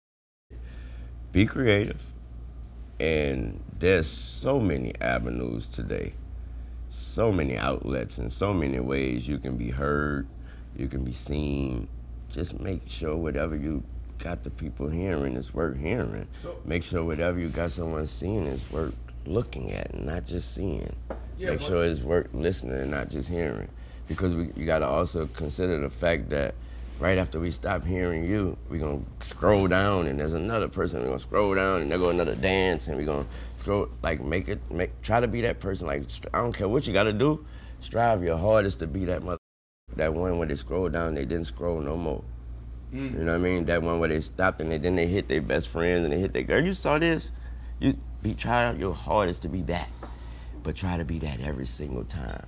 [1.31, 2.01] be creative.
[3.01, 6.15] And there's so many avenues today
[6.93, 10.27] so many outlets and so many ways you can be heard,
[10.77, 11.89] you can be seen.
[12.31, 13.83] Just make sure whatever you
[14.19, 16.29] got the people hearing is worth hearing.
[16.65, 20.95] make sure whatever you got someone seeing is worth looking at and not just seeing.
[21.39, 23.69] Yeah, make sure it's worth listening and not just hearing.
[24.07, 26.55] Because we, you got to also consider the fact that
[26.99, 31.01] right after we stop hearing you, we're going to scroll down and there's another person.
[31.01, 33.31] We're going to scroll down and there go another dance and we're going to
[33.61, 35.87] scroll, like make it, make try to be that person.
[35.87, 37.45] Like, I don't care what you got to do,
[37.81, 39.39] strive your hardest to be that mother,
[39.97, 42.23] that one where they scroll down, they didn't scroll no more.
[42.93, 43.13] Mm.
[43.13, 43.65] You know what I mean?
[43.65, 46.21] That one where they stopped and they, then they hit their best friends and they
[46.21, 46.63] hit their girl.
[46.63, 47.33] You saw this?
[47.81, 49.89] You be try your hardest to be that,
[50.63, 52.47] but try to be that every single time.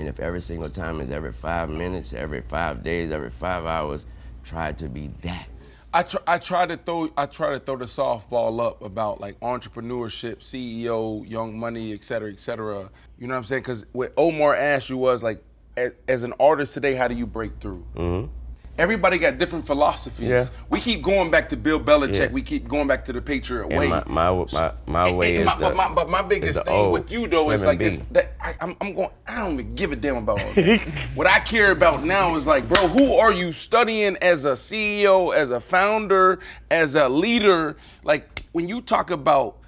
[0.00, 4.06] And if every single time is every five minutes, every five days, every five hours,
[4.44, 5.46] try to be that.
[5.92, 9.38] I try, I try to throw I try to throw the softball up about like
[9.40, 12.88] entrepreneurship, CEO, young money, et cetera, et cetera.
[13.18, 13.60] You know what I'm saying?
[13.60, 15.44] Because what Omar asked you was like,
[15.76, 17.84] as, as an artist today, how do you break through?
[17.94, 18.32] Mm-hmm.
[18.80, 20.26] Everybody got different philosophies.
[20.26, 20.46] Yeah.
[20.70, 22.14] We keep going back to Bill Belichick.
[22.18, 22.28] Yeah.
[22.30, 23.88] We keep going back to the Patriot And way.
[23.88, 26.90] my my my, my way And is my, the, but, my, but my biggest thing
[26.90, 29.10] with you though is like this, that I, I'm, I'm going.
[29.28, 30.80] I don't even give a damn about all that.
[31.14, 35.34] what I care about now is like, bro, who are you studying as a CEO,
[35.34, 36.38] as a founder,
[36.70, 37.76] as a leader?
[38.02, 39.58] Like when you talk about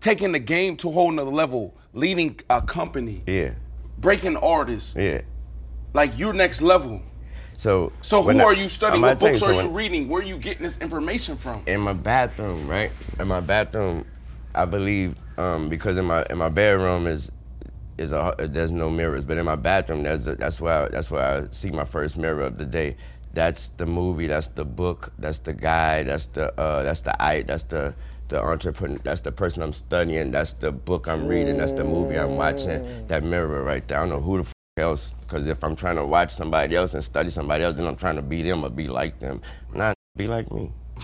[0.00, 3.54] taking the game to a whole nother level, leading a company, Yeah,
[3.98, 5.22] breaking artists, yeah.
[5.94, 7.02] like you're next level.
[7.62, 9.02] So So who I- are you studying?
[9.02, 10.08] What books you, are so you reading?
[10.08, 11.62] Where are you getting this information from?
[11.66, 12.90] in my bathroom, right?
[13.20, 14.04] In my bathroom,
[14.52, 17.30] I believe um, because in my in my bedroom is
[17.98, 21.08] is a there's no mirrors, but in my bathroom there's a, that's where I, that's
[21.08, 22.96] where I see my first mirror of the day.
[23.32, 24.26] That's the movie.
[24.26, 25.12] That's the book.
[25.20, 26.02] That's the guy.
[26.02, 27.42] That's the uh, that's the I.
[27.42, 27.94] That's the
[28.28, 28.98] the entrepreneur.
[29.04, 30.32] That's the person I'm studying.
[30.32, 31.58] That's the book I'm reading.
[31.58, 33.06] That's the movie I'm watching.
[33.06, 33.98] That mirror right there.
[33.98, 35.14] I don't know who the f- else.
[35.20, 38.16] Because if I'm trying to watch somebody else and study somebody else, then I'm trying
[38.16, 39.42] to be them or be like them.
[39.74, 40.70] Not be like me.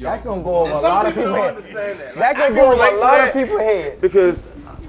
[0.00, 1.96] That gonna go over a lot of people people don't head.
[1.98, 2.14] that.
[2.14, 4.00] That Like, gonna go over relate a lot that of people head.
[4.00, 4.38] Because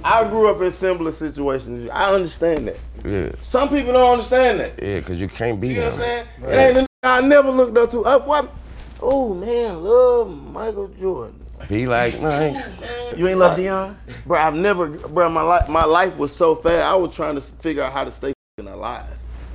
[0.03, 1.89] I grew up in similar situations.
[1.91, 2.77] I understand that.
[3.03, 3.31] Yeah.
[3.41, 4.73] Some people don't understand that.
[4.81, 6.25] Yeah, because you can't be You know what I'm saying?
[6.43, 8.05] It ain't the I never looked up to.
[8.05, 8.51] Up what?
[9.01, 11.43] Oh man, love Michael Jordan.
[11.67, 12.55] Be like Mike.
[13.17, 13.95] You ain't love Deion,
[14.25, 14.39] bro.
[14.39, 15.29] I've never, bro.
[15.29, 16.85] My life, my life was so fast.
[16.85, 19.05] I was trying to figure out how to stay fing alive.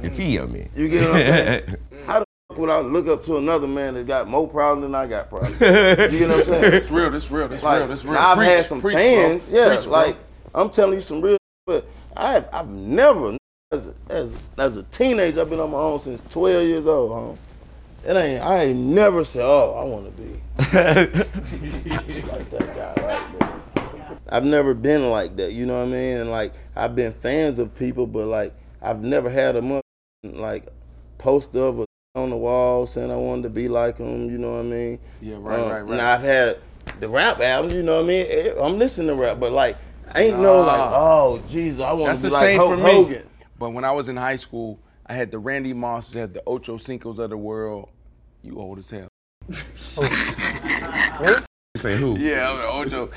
[0.02, 0.68] You feel me?
[0.76, 1.76] You get what I'm saying?
[2.07, 4.94] how the fuck would I look up to another man that got more problems than
[4.94, 5.55] I got problems?
[5.61, 6.74] You get what I'm saying?
[6.74, 7.11] It's real.
[7.11, 7.48] This real.
[7.48, 7.88] This like, real.
[7.88, 8.14] This real.
[8.14, 9.59] now I've Preach, had some preach, fans, bro.
[9.59, 9.68] yeah.
[9.74, 9.92] Preach, bro.
[9.92, 10.16] like
[10.55, 13.36] I'm telling you some real, but I have, I've never,
[13.72, 17.12] as a, as, as a teenager, I've been on my own since 12 years old,
[17.12, 17.38] home.
[18.07, 20.28] It ain't, I ain't never said, oh, I want to be
[22.28, 24.20] like that guy right there.
[24.28, 26.16] I've never been like that, you know what I mean?
[26.18, 28.52] And like, I've been fans of people, but like,
[28.82, 29.82] I've never had a month
[30.22, 30.66] like
[31.18, 34.52] poster of a on the wall saying I wanted to be like him, you know
[34.52, 34.98] what I mean?
[35.20, 35.96] Yeah, right, Um, right, right.
[35.96, 36.59] Now I've had
[37.00, 38.52] the rap albums, you know what I mean?
[38.61, 39.76] I'm listening to rap, but like,
[40.14, 42.07] ain't no like, oh, Jesus, I want to be like.
[42.07, 42.92] That's the like same Hulk for me.
[42.92, 43.28] Hogan.
[43.59, 46.76] But when I was in high school, I had the Randy Mosses, had the Ocho
[46.78, 47.88] Cincos of the world.
[48.45, 49.09] You old as hell.
[49.97, 51.45] Oh.
[51.76, 52.18] Say who?
[52.18, 53.11] Yeah, I'm the Ocho.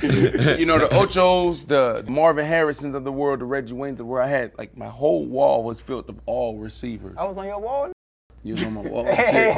[0.58, 4.06] you know the Ochos, the Marvin Harrisons of the world, the Reggie Waynes of the
[4.06, 4.26] world.
[4.28, 7.16] I had like my whole wall was filled with all receivers.
[7.18, 7.92] I was on your wall.
[8.44, 9.06] You was on my wall.
[9.16, 9.54] Hey,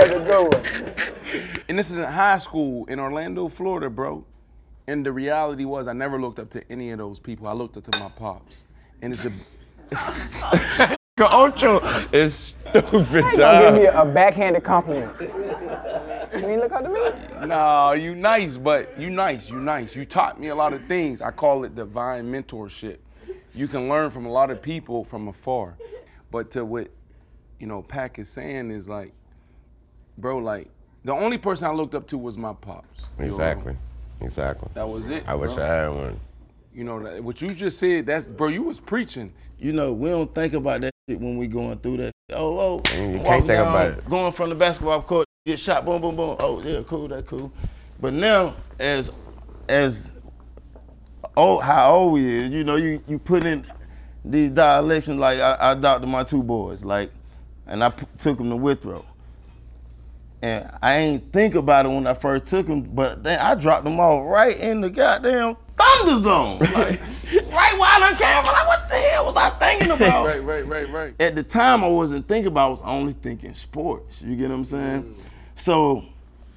[0.00, 0.62] that's a good one.
[1.68, 4.24] And this is in high school in Orlando, Florida, bro.
[4.86, 7.46] And the reality was, I never looked up to any of those people.
[7.46, 8.64] I looked up to my pops.
[9.00, 10.96] And it's a.
[11.20, 11.78] Ocho
[12.12, 15.12] is stupid, How you gonna give me a, a backhanded compliment?
[15.20, 17.46] You ain't look up to me?
[17.46, 19.94] No, you nice, but you nice, you nice.
[19.94, 21.20] You taught me a lot of things.
[21.20, 22.96] I call it divine mentorship.
[23.54, 25.76] You can learn from a lot of people from afar.
[26.30, 26.88] But to what,
[27.58, 29.12] you know, Pac is saying is like,
[30.16, 30.68] bro, like,
[31.04, 33.08] the only person I looked up to was my pops.
[33.18, 33.28] You know?
[33.28, 33.76] Exactly.
[34.22, 34.70] Exactly.
[34.72, 35.24] That was it.
[35.26, 35.50] I wish.
[35.58, 36.20] I had one.
[36.74, 39.34] You know, what you just said, that's bro, you was preaching.
[39.58, 42.12] You know, we don't think about that shit when we going through that.
[42.32, 44.08] Oh, oh, you can't think about it.
[44.08, 46.36] Going from the basketball court, get shot, boom, boom, boom.
[46.38, 47.52] Oh, yeah, cool, that cool.
[48.00, 49.10] But now, as
[49.68, 50.14] as
[51.36, 53.66] old, how old we is, you know, you you put in
[54.24, 55.18] these dialections.
[55.18, 57.10] Like I, I adopted my two boys, like,
[57.66, 59.04] and I p- took them to Withrow.
[60.40, 63.84] And I ain't think about it when I first took them, but then I dropped
[63.84, 66.58] them all right in the goddamn thunder zone.
[66.58, 67.00] Like,
[67.52, 70.26] right while I came, like, what the hell was I thinking about?
[70.26, 71.20] right, right, right, right.
[71.20, 72.66] At the time, I wasn't thinking about.
[72.66, 74.22] I was only thinking sports.
[74.22, 75.02] You get what I'm saying?
[75.02, 75.14] Mm.
[75.54, 76.04] So,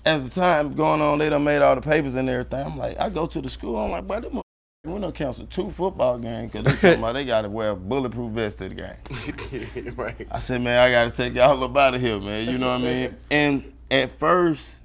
[0.05, 2.65] as the time going on, they done made all the papers and everything.
[2.65, 3.77] I'm like, I go to the school.
[3.77, 4.41] I'm like, but them
[4.85, 7.75] we done cancel two football games because they talking about they got to wear a
[7.75, 9.93] bulletproof vest to the game.
[9.97, 10.27] right.
[10.29, 12.47] I said, man, I got to take y'all up out of here, man.
[12.49, 13.17] You know what I mean?
[13.31, 14.83] And at first,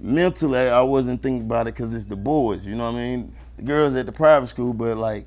[0.00, 2.66] mentally, I wasn't thinking about it because it's the boys.
[2.66, 3.32] You know what I mean?
[3.56, 5.26] The girls at the private school, but like,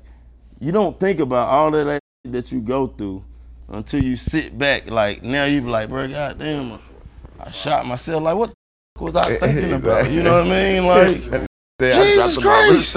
[0.60, 3.24] you don't think about all of that that you go through
[3.68, 4.90] until you sit back.
[4.90, 6.78] Like now, you be like, bro, goddamn,
[7.40, 8.22] I shot myself.
[8.22, 8.54] Like, what the
[8.96, 10.10] f- was I thinking about?
[10.10, 10.84] You know what I mean?
[11.42, 11.48] Like,
[11.80, 12.94] Jesus Christ,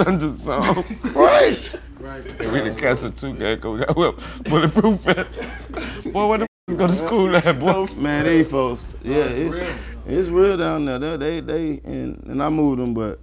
[1.14, 1.58] right?
[1.98, 2.38] Right.
[2.52, 4.14] we done canceled two games 'cause we got well,
[4.44, 6.12] bulletproof vest.
[6.12, 7.86] Boy, what the f- go to school at, boy?
[7.96, 9.58] Man, these folks, yeah, it's
[10.06, 10.56] it's real.
[10.56, 11.16] down there.
[11.16, 13.18] They they, and, and I moved them, but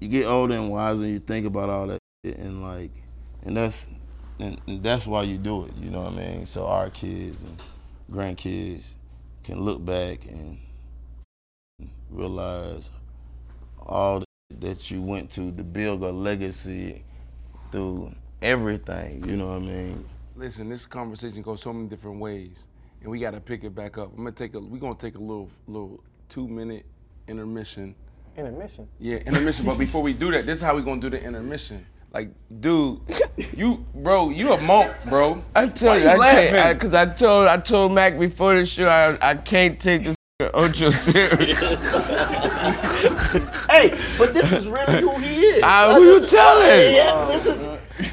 [0.00, 2.90] you get older and wiser, and you think about all that shit, and like,
[3.42, 3.86] and that's
[4.38, 5.76] and, and that's why you do it.
[5.76, 6.46] You know what I mean?
[6.46, 7.56] So our kids and
[8.10, 8.94] grandkids
[9.44, 10.58] can look back and
[12.10, 12.90] realize
[13.78, 14.24] all
[14.58, 17.04] that you went to to build a legacy
[17.70, 19.24] through everything.
[19.28, 20.04] You know what I mean?
[20.36, 22.66] Listen, this conversation goes so many different ways,
[23.02, 24.10] and we got to pick it back up.
[24.12, 24.60] I'm gonna take a.
[24.60, 26.84] We're gonna take a little, little two minute
[27.28, 27.94] intermission.
[28.36, 28.88] Intermission.
[28.98, 29.66] Yeah, intermission.
[29.66, 31.84] but before we do that, this is how we gonna do the intermission.
[32.12, 32.30] Like,
[32.60, 33.00] dude,
[33.56, 35.42] you, bro, you a monk, bro.
[35.54, 36.50] I tell Why you, I laughing?
[36.50, 40.16] can't, because I, told I told Mac before the show, I, I can't take this
[40.54, 41.60] Ocho serious.
[43.68, 45.62] hey, but this is really who he is.
[45.62, 46.94] Ah, who you telling?
[46.94, 47.66] Yeah, this is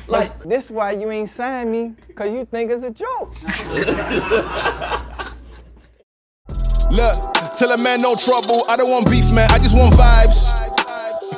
[0.07, 3.33] like This is why you ain't signed me, cause you think it's a joke.
[6.89, 7.15] Look,
[7.55, 8.63] tell a man no trouble.
[8.69, 9.51] I don't want beef, man.
[9.51, 10.56] I just want vibes.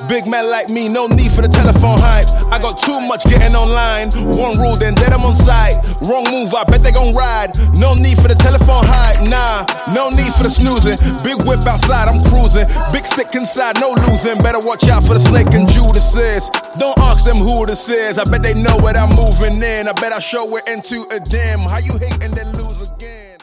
[0.09, 2.33] Big man like me, no need for the telephone hype.
[2.49, 4.09] I got too much getting online.
[4.33, 5.77] One rule, then dead I'm on site.
[6.09, 7.53] Wrong move, I bet they gon' ride.
[7.77, 9.69] No need for the telephone hype, nah.
[9.93, 10.97] No need for the snoozing.
[11.21, 12.65] Big whip outside, I'm cruising.
[12.89, 14.41] Big stick inside, no losing.
[14.41, 16.49] Better watch out for the snake and Judas is.
[16.81, 18.17] Don't ask them who this is.
[18.17, 19.85] I bet they know what I'm moving in.
[19.85, 21.69] I bet I show it into a dim.
[21.69, 23.37] How you hate and then lose again?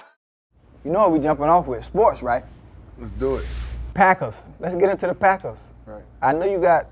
[0.83, 1.85] You know what we jumping off with?
[1.85, 2.43] Sports, right?
[2.99, 3.47] Let's do it.
[3.95, 4.43] Packers.
[4.59, 5.71] Let's get into the Packers.
[6.23, 6.29] Right.
[6.35, 6.89] I know you got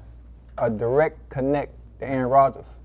[0.58, 2.78] a direct connect to Aaron Rodgers.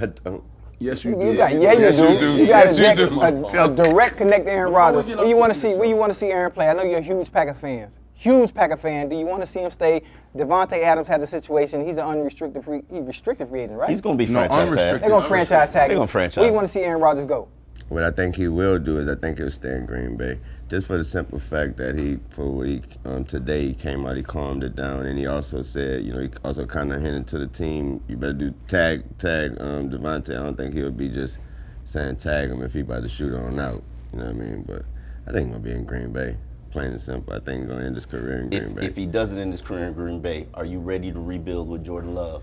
[0.00, 0.42] I don't.
[0.78, 2.12] Yes, You, got, yeah, you Yes, do.
[2.12, 2.32] you do.
[2.34, 3.58] You got Yes, a, you direct, do.
[3.58, 5.06] a, a direct connect to Aaron Rodgers.
[5.14, 5.74] Where you want to see?
[5.74, 6.68] Where you want to see Aaron play?
[6.68, 7.88] I know you're a huge Packers fan.
[8.14, 9.08] Huge Packer fan.
[9.08, 10.02] Do you want to see him stay?
[10.36, 11.84] Davante Adams had a situation.
[11.86, 12.82] He's an unrestricted free.
[12.90, 13.90] He restricted free agent, right?
[13.90, 15.00] He's gonna be No, franchise tag.
[15.00, 15.88] They're gonna franchise tag.
[15.88, 15.98] They're him.
[15.98, 16.36] gonna franchise.
[16.38, 17.48] Where you want to see Aaron Rodgers go?
[17.92, 20.38] What I think he will do is I think he'll stay in Green Bay,
[20.70, 24.16] just for the simple fact that he, for what he um, today, he came out,
[24.16, 27.26] he calmed it down, and he also said, you know, he also kind of hinted
[27.26, 30.30] to the team, you better do tag tag um, Davante.
[30.30, 31.36] I don't think he'll be just
[31.84, 33.82] saying tag him if he about to shoot on out.
[34.14, 34.62] You know what I mean?
[34.66, 34.86] But
[35.26, 36.38] I think he'll be in Green Bay,
[36.70, 37.34] plain and simple.
[37.34, 38.86] I think he's gonna end his career in Green If, Bay.
[38.86, 41.68] if he does it in his career in Green Bay, are you ready to rebuild
[41.68, 42.42] with Jordan Love?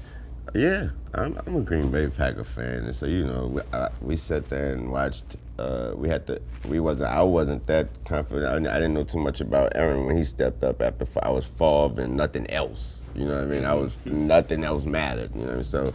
[0.53, 4.15] Yeah, I'm, I'm a Green Bay Packer fan, and so you know, we, uh, we
[4.15, 5.37] sat there and watched.
[5.57, 6.41] Uh, we had to.
[6.65, 7.11] We wasn't.
[7.11, 8.67] I wasn't that confident.
[8.67, 11.47] I, I didn't know too much about Aaron when he stepped up after I was
[11.47, 13.03] Favre and nothing else.
[13.15, 13.65] You know what I mean?
[13.65, 15.35] I was nothing else mattered.
[15.35, 15.61] You know.
[15.61, 15.93] So,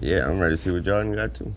[0.00, 1.52] yeah, I'm ready to see what Jordan got too.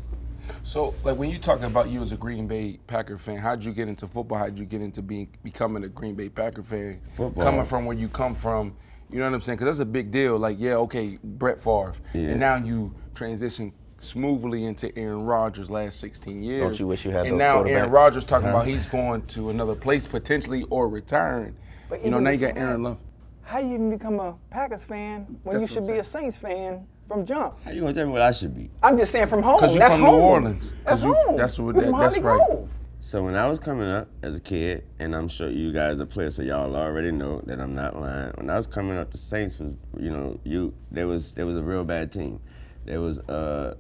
[0.64, 3.74] So, like when you talking about you as a Green Bay Packer fan, how'd you
[3.74, 4.38] get into football?
[4.38, 7.02] How'd you get into being becoming a Green Bay Packer fan?
[7.16, 7.44] Football.
[7.44, 8.76] Coming from where you come from,
[9.10, 9.58] you know what I'm saying?
[9.58, 10.38] Because that's a big deal.
[10.38, 12.30] Like, yeah, okay, Brett Favre, Yeah.
[12.30, 16.62] and now you transition smoothly into Aaron Rodgers last 16 years.
[16.64, 17.90] Don't you wish you had And those now Aaron?
[17.92, 18.56] Rodgers talking Huh?
[18.56, 21.56] about he's going to another place potentially or retiring.
[21.90, 22.98] But you know, now you got Aaron Love.
[23.42, 26.04] How you even become a Packers fan when That's you should what I'm be a
[26.04, 27.56] Saints fan from jump?
[27.66, 28.70] How you gonna tell me what I should be?
[28.84, 29.56] I'm just saying from home.
[29.58, 30.16] Because you're That's from home.
[30.20, 30.74] New Orleans.
[30.86, 31.36] That's you- home.
[31.36, 32.38] That's what that, that's right.
[32.48, 32.70] Grove.
[33.10, 36.06] So when I was coming up as a kid, and I'm sure you guys are
[36.06, 38.32] players, so y'all already know that I'm not lying.
[38.36, 41.58] When I was coming up, the Saints was, you know, you there was there was
[41.58, 42.40] a real bad team.
[42.86, 43.76] There was uh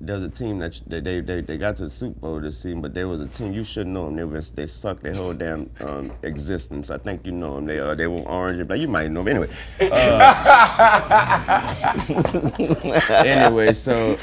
[0.00, 2.58] there was a team that they, they they they got to the Super Bowl this
[2.58, 4.16] season, but there was a team you should know them.
[4.16, 6.90] They was they sucked their whole damn um, existence.
[6.90, 7.66] I think you know them.
[7.66, 9.48] They uh, they were orange, but you might know them anyway.
[9.80, 10.14] Uh,
[13.24, 14.16] anyway, so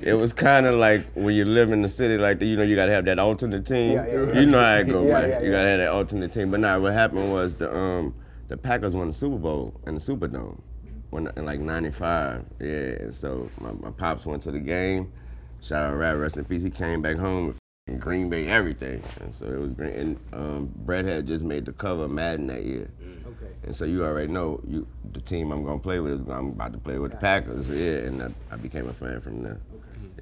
[0.00, 2.62] it was kind of like when you live in the city like that, you know,
[2.62, 3.94] you gotta have that alternate team.
[3.94, 4.40] Yeah, yeah, yeah.
[4.40, 6.50] You know how it go, yeah, you gotta have that alternate team.
[6.50, 8.14] But now what happened was the um
[8.48, 10.60] the Packers won the Super Bowl in the Superdome
[11.10, 12.44] when in like '95.
[12.60, 15.12] Yeah, and so my, my pops went to the game.
[15.62, 16.62] Shout out to Rat Rest in Peace.
[16.62, 19.94] He came back home with Green Bay everything, and so it was great.
[19.94, 22.90] And um, Brett had just made the cover of Madden that year.
[23.26, 23.52] Okay.
[23.64, 26.72] And so you already know you the team I'm gonna play with is I'm about
[26.72, 27.70] to play with the Packers.
[27.70, 29.60] Yeah, and I, I became a fan from there.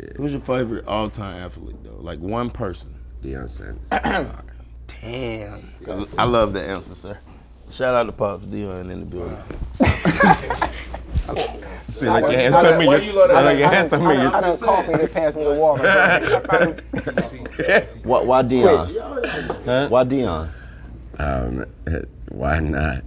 [0.01, 0.09] Yeah.
[0.17, 1.99] Who's your favorite all-time athlete though?
[2.01, 2.95] Like one person.
[3.23, 3.81] Deion Sanders.
[5.01, 5.73] Damn.
[6.19, 7.19] I love the answer, sir.
[7.75, 9.37] Shout out to Pops Deion in the building.
[11.89, 14.31] See, like you had some of your, like you had some of I your.
[14.31, 15.83] done coffee that passed me the water.
[18.05, 19.91] Why, why Deion?
[19.91, 20.51] Why Deion?
[21.19, 21.67] Um,
[22.29, 23.03] why not?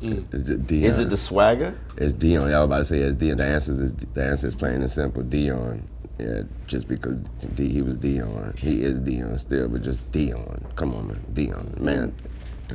[0.00, 0.82] Deion.
[0.82, 1.78] Is it the swagger?
[1.98, 2.50] It's Deion.
[2.50, 3.36] Y'all about to say it's Deion.
[3.36, 5.22] The answer is the answer is plain and simple.
[5.22, 5.82] Deion.
[6.18, 7.18] Yeah, just because
[7.54, 10.74] D, he was Deion, he is Deion still, but just Deion.
[10.74, 12.12] Come on, man, Deion, man.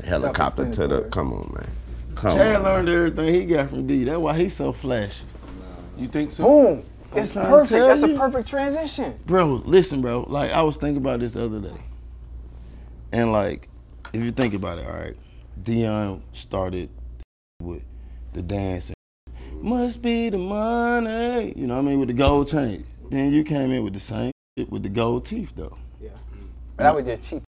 [0.03, 1.01] Helicopter to the.
[1.11, 1.69] Come on, man.
[2.15, 2.63] Come Chad on.
[2.63, 4.03] learned everything he got from D.
[4.03, 5.25] That's why he's so flashy.
[5.97, 6.43] You think so?
[6.43, 6.83] Boom.
[7.15, 7.69] It's trying to perfect.
[7.69, 9.19] tell That's a perfect transition.
[9.25, 10.25] Bro, listen, bro.
[10.27, 11.79] Like I was thinking about this the other day,
[13.11, 13.69] and like,
[14.13, 15.15] if you think about it, all right,
[15.61, 16.89] Deion started
[17.61, 17.83] with
[18.33, 18.95] the dancing.
[19.61, 22.83] Must be the money, you know what I mean, with the gold chain.
[23.09, 25.77] Then you came in with the same shit with the gold teeth, though.
[26.01, 26.09] Yeah.
[26.75, 27.43] But that was just cheap.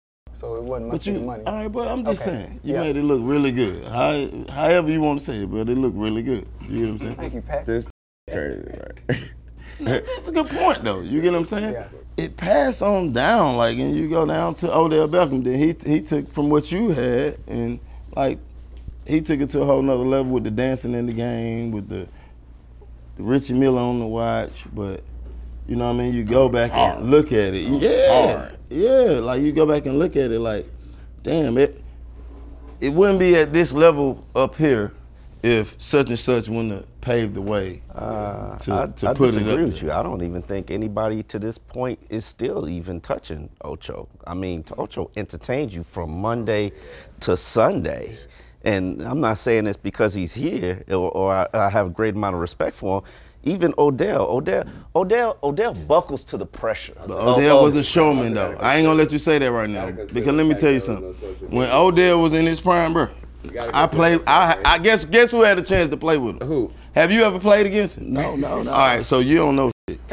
[0.42, 1.42] So it wasn't much But you, of the money.
[1.46, 2.36] all right, but I'm just Okay.
[2.36, 2.80] saying, you Yeah.
[2.80, 3.84] made it look really good.
[3.84, 6.46] How, however you want to say it, but it looked really good.
[6.68, 7.14] You get what I'm saying?
[7.14, 7.64] Thank you, Pat.
[7.64, 7.86] This
[8.28, 8.60] crazy,
[9.08, 9.18] right?
[9.80, 11.00] That's a good point, though.
[11.00, 11.72] You get what I'm saying?
[11.74, 11.84] Yeah.
[12.16, 15.44] It passed on down, like, and you go down to Odell Beckham.
[15.44, 17.78] Then he he took from what you had, and
[18.16, 18.38] like,
[19.06, 21.88] he took it to a whole nother level with the dancing in the game, with
[21.88, 22.08] the,
[23.16, 24.66] the Richard Mille on the watch.
[24.74, 25.02] But
[25.68, 26.14] you know what I mean?
[26.14, 27.62] You go back and look at it.
[27.62, 29.18] Yeah, yeah.
[29.20, 30.66] Like you go back and look at it, like,
[31.22, 31.80] damn it.
[32.80, 34.92] It wouldn't be at this level up here
[35.42, 39.30] if such and such wouldn't have paved the way Uh, to, I, to I put
[39.30, 39.84] it disagree up with there.
[39.90, 39.92] you.
[39.92, 44.08] I don't even think anybody to this point is still even touching Ocho.
[44.26, 46.72] I mean, Ocho entertained you from Monday
[47.20, 48.16] to Sunday.
[48.64, 52.14] And I'm not saying this because he's here or, or I, I have a great
[52.14, 53.04] amount of respect for him.
[53.44, 54.64] Even Odell, Odell,
[54.94, 56.94] Odell, Odell buckles to the pressure.
[57.06, 58.56] But of- Odell of- was a showman, though.
[58.60, 61.12] I ain't gonna let you say that right now because let me tell you something.
[61.50, 63.08] When Odell was in his prime, bro,
[63.72, 64.20] I played.
[64.26, 66.46] I, I guess guess who had a chance to play with him?
[66.46, 66.70] Who?
[66.94, 68.12] Have you ever played against him?
[68.12, 68.70] No, no, no.
[68.70, 69.70] All right, so you don't know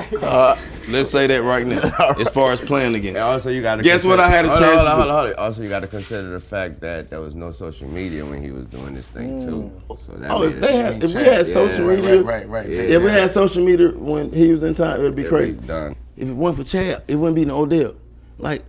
[0.10, 0.24] shit.
[0.24, 0.56] Uh,
[0.90, 1.82] let's say that right now.
[2.20, 3.32] As far as playing against, And him.
[3.32, 4.90] also, you got to Guess what I had a chance hold to on, do?
[4.90, 5.36] hold on, hold on.
[5.44, 8.52] Also, you got to consider the fact that there was no social media when he
[8.52, 9.72] was doing this thing too.
[9.98, 12.22] So that Oh, made if it- they had, if we had Yeah, social right, media,
[12.22, 12.70] right, right.
[12.70, 12.82] Yeah.
[12.82, 15.60] if we had social media when he was in time, it'd be It'd be crazy.
[15.60, 15.96] done.
[16.18, 17.96] If it wasn't for Chad, it wouldn't be no Odell.
[18.38, 18.64] Like,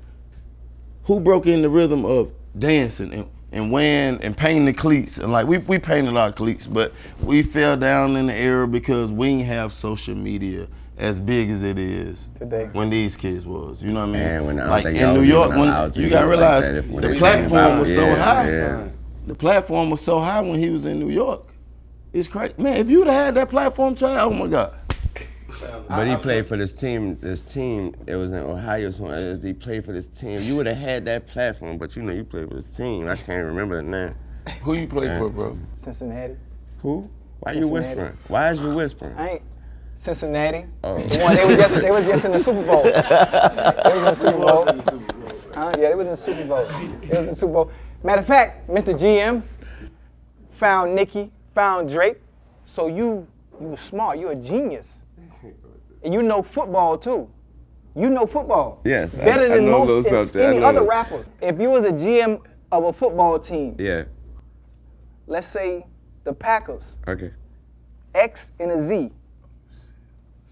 [1.04, 5.18] who broke in the rhythm of dancing and, and wearing and painting the cleats?
[5.18, 9.10] And like, we, we painted our cleats, but we fell down in the era because
[9.10, 10.68] we didn't have social media
[11.00, 12.68] as big as it is Today.
[12.72, 13.82] when these kids was.
[13.82, 14.22] You know what I mean?
[14.22, 16.74] And when I like in New York, when allowed you gotta it like realize that
[16.76, 18.50] if- when the platform was so Yeah, high.
[18.50, 18.88] yeah.
[19.26, 21.46] The platform was so high when he was in New York.
[22.12, 22.76] It's crazy, man.
[22.76, 24.74] If you'd have had that platform, child, oh my God.
[25.88, 27.18] But he played for this team.
[27.20, 28.90] This team, it was in Ohio.
[28.90, 31.78] So he played for this team, you would have had that platform.
[31.78, 33.08] But you know, you played for this team.
[33.08, 34.14] I can't remember the name.
[34.62, 35.58] Who you played for, bro?
[35.76, 36.36] Cincinnati.
[36.78, 37.08] Who?
[37.40, 38.16] Why you whispering?
[38.28, 39.14] Why is you whispering?
[39.16, 39.42] I ain't
[40.00, 40.64] Cincinnati.
[40.82, 40.96] Oh.
[40.98, 42.82] The one, they was just they was just in the Super Bowl.
[42.84, 44.64] They was in the Super Bowl.
[45.54, 45.72] Huh?
[45.78, 46.64] Yeah, they was in the Super Bowl.
[46.64, 47.70] They was in the Super Bowl.
[48.02, 48.98] Matter of fact, Mr.
[48.98, 49.42] GM
[50.58, 52.16] found Nicki, found Drake.
[52.64, 53.26] So you
[53.60, 54.18] you was smart.
[54.18, 55.02] You a genius.
[56.02, 57.28] And you know football too.
[57.94, 58.80] You know football.
[58.86, 60.40] Yes, Better I than know most something.
[60.40, 60.88] Any know other that.
[60.88, 61.28] rappers.
[61.42, 62.40] If you was a GM
[62.72, 64.04] of a football team, Yeah.
[65.26, 65.84] let's say
[66.24, 67.32] the Packers, Okay.
[68.14, 69.10] X and a Z.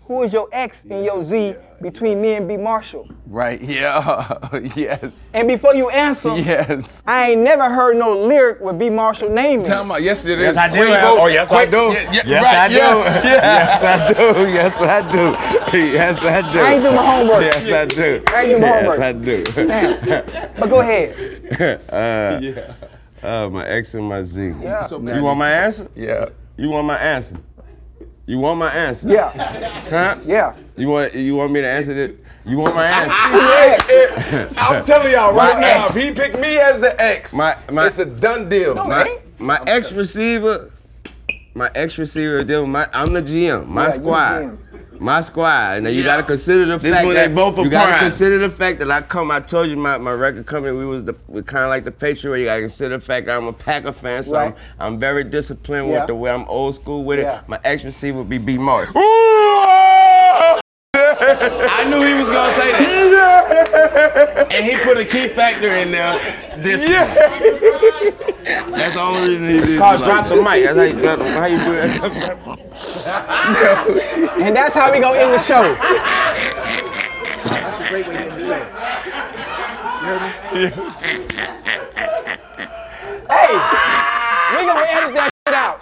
[0.08, 3.06] Who is your X and your Z between me and B Marshall?
[3.26, 3.60] Right.
[3.68, 4.38] Yeah.
[4.74, 5.28] yes.
[5.34, 7.02] And before you answer, Yes.
[7.06, 9.68] I ain't never heard no lyric with B Marshall name in it.
[9.68, 9.96] Tell me.
[10.00, 10.56] Yes, it is.
[10.56, 10.80] Yes, I do.
[10.82, 11.76] Oh, yes, I do.
[11.76, 12.74] Yeah, yeah, Yes, I do.
[12.74, 13.22] Yes.
[13.38, 14.50] Yes, I do.
[14.50, 15.78] Yes, I do.
[15.92, 16.60] Yes, I do.
[16.60, 17.42] I ain't do my homework.
[17.42, 18.22] Yes, I do.
[18.34, 18.98] I ain't do my homework.
[18.98, 19.68] yes, homework.
[19.68, 20.24] I do.
[20.24, 20.54] Damn.
[20.58, 21.82] But go ahead.
[21.92, 22.74] uh, Yeah.
[23.44, 24.54] uh, my X and my Z.
[24.62, 24.86] Yeah.
[24.86, 25.88] So You want my answer?
[25.94, 26.30] Yeah.
[26.56, 27.36] You want my answer?
[28.28, 29.08] You want my answer?
[29.08, 29.30] Yeah.
[29.88, 30.18] Huh?
[30.26, 30.54] Yeah.
[30.76, 32.12] You want you want me to answer this?
[32.44, 34.54] You want my answer?
[34.58, 35.96] I'm telling y'all right My now, ex.
[35.96, 38.74] if he picked me as the ex, My my it's a done deal.
[38.74, 40.70] my, my ex receiver,
[41.54, 42.66] my ex receiver deal.
[42.66, 43.66] My I'm the GM.
[43.66, 44.58] My Yeah, you the squad.
[44.98, 45.00] GM.
[45.00, 45.82] My squad.
[45.82, 46.06] Now you Yeah.
[46.06, 48.00] gotta consider the This fact that they both you gotta prime.
[48.00, 49.30] consider the fact that I come.
[49.30, 50.76] I told you my, my record company.
[50.76, 52.38] We was the we kind of like the Patriot.
[52.38, 54.54] You gotta consider the fact that I'm a Packer fan, so Right.
[54.78, 56.00] I'm, I'm very disciplined Yeah.
[56.00, 57.38] with the way I'm old school with Yeah.
[57.38, 57.48] it.
[57.48, 58.90] My ex receiver would be B Mark.
[58.96, 60.58] Ah!
[60.94, 62.87] I knew he was gonna say that.
[64.50, 66.18] And he put a key factor in there.
[66.56, 66.86] This
[68.70, 69.78] That's the only reason he did.
[69.78, 70.64] Carl, it drop like the mic.
[70.64, 72.58] That's how you, that's how you do that.
[74.40, 75.74] And that's how we gonna end the show.
[77.44, 78.62] That's a great way to end the show.
[79.98, 80.22] You heard
[80.54, 80.70] me?
[83.28, 83.52] Hey,
[84.56, 85.80] we gonna edit that shit out.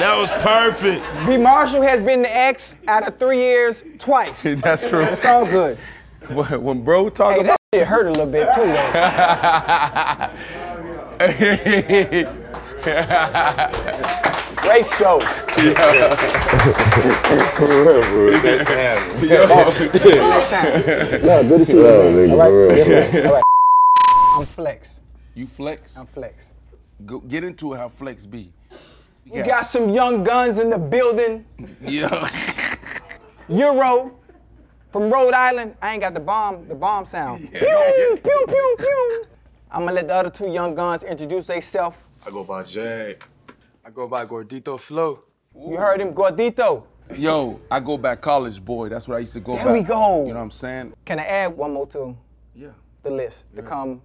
[0.00, 1.04] That was perfect.
[1.26, 1.36] B.
[1.36, 4.42] Marshall has been the ex out of three years twice.
[4.62, 5.02] That's true.
[5.02, 5.76] It's all good.
[6.28, 8.80] When, when bro talk Hey, about that shit hurt a little bit too, though.
[14.62, 15.18] Great show.
[15.18, 15.68] Next
[20.50, 20.82] time.
[21.24, 21.82] Yeah, good to see you.
[21.82, 22.30] man.
[22.30, 23.26] All right.
[23.26, 23.42] All right.
[24.36, 25.00] I'm Flex.
[25.34, 25.96] You flex?
[25.96, 26.44] I'm Flex.
[27.04, 28.52] Go, get into it how flex be.
[29.24, 31.44] You got some young guns in the building.
[31.82, 32.28] Yeah.
[33.48, 34.16] Euro
[34.92, 35.74] from Rhode Island.
[35.82, 37.50] I ain't got the bomb, the bomb sound.
[37.52, 39.24] Pew, pew, pew, pew.
[39.70, 41.96] I'm gonna let the other two young guns introduce themselves.
[42.26, 43.16] I go by Jay.
[43.84, 45.20] I go by Gordito Flow.
[45.54, 46.84] You heard him, Gordito.
[47.16, 48.88] Yo, I go back college boy.
[48.88, 49.72] That's what I used to go There back.
[49.72, 50.26] we go.
[50.26, 50.92] You know what I'm saying?
[51.04, 52.16] Can I add one more to
[52.54, 52.68] Yeah.
[53.02, 54.00] the list to come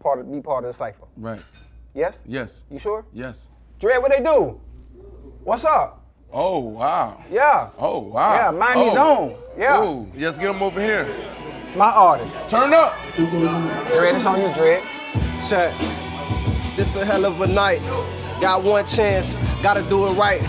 [0.00, 1.04] part of, be part of the cipher?
[1.16, 1.40] Right.
[1.94, 2.22] Yes?
[2.26, 2.64] Yes.
[2.70, 3.04] You sure?
[3.12, 3.50] Yes.
[3.84, 4.58] Dre, what they do?
[5.42, 6.02] What's up?
[6.32, 7.22] Oh wow.
[7.30, 7.68] Yeah.
[7.76, 8.34] Oh wow.
[8.34, 9.18] Yeah, Miami's oh.
[9.18, 9.36] own.
[9.58, 9.76] Yeah.
[9.76, 10.08] Oh.
[10.16, 11.06] Let's get him over here.
[11.66, 12.32] It's my artist.
[12.48, 12.94] Turn up.
[13.14, 14.80] Dre, it's on you, Dre.
[15.46, 15.74] Check.
[16.76, 17.80] This a hell of a night.
[18.40, 20.40] Got one chance, gotta do it right.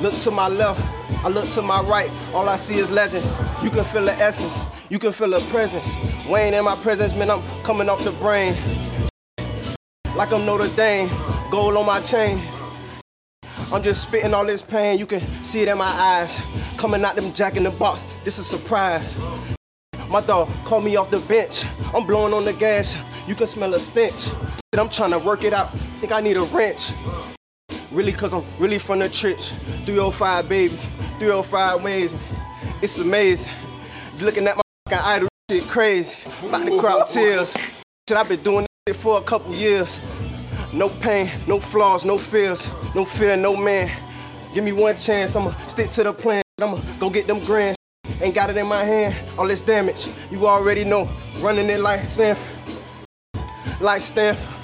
[0.00, 0.82] Look to my left,
[1.24, 2.10] I look to my right.
[2.34, 3.36] All I see is legends.
[3.62, 5.88] You can feel the essence, you can feel the presence.
[6.28, 8.56] Wayne in my presence, man, I'm coming off the brain.
[10.16, 11.08] Like I'm Notre Dame,
[11.52, 12.42] gold on my chain.
[13.72, 16.40] I'm just spitting all this pain, you can see it in my eyes.
[16.76, 19.14] Coming out them jack in the box, this a surprise.
[20.08, 21.64] My dog called me off the bench.
[21.94, 22.96] I'm blowing on the gas.
[23.28, 24.28] You can smell a stench.
[24.72, 25.70] I'm trying to work it out.
[26.00, 26.90] Think I need a wrench.
[27.92, 29.50] Really, cause I'm really from the trench.
[29.84, 30.74] 305, baby.
[31.18, 32.14] 305 ways.
[32.82, 33.52] It's amazing.
[34.20, 36.28] Looking at my fucking idol, shit crazy.
[36.42, 37.52] About to crowd tears.
[38.08, 40.00] Shit, I've been doing this for a couple years.
[40.72, 43.90] No pain, no flaws, no fears, no fear, no man.
[44.54, 46.42] Give me one chance, I'ma stick to the plan.
[46.60, 47.76] I'ma go get them grand.
[48.20, 50.06] Ain't got it in my hand, all this damage.
[50.30, 51.08] You already know,
[51.40, 52.54] running it like Stanford.
[53.80, 54.56] Like Stanford.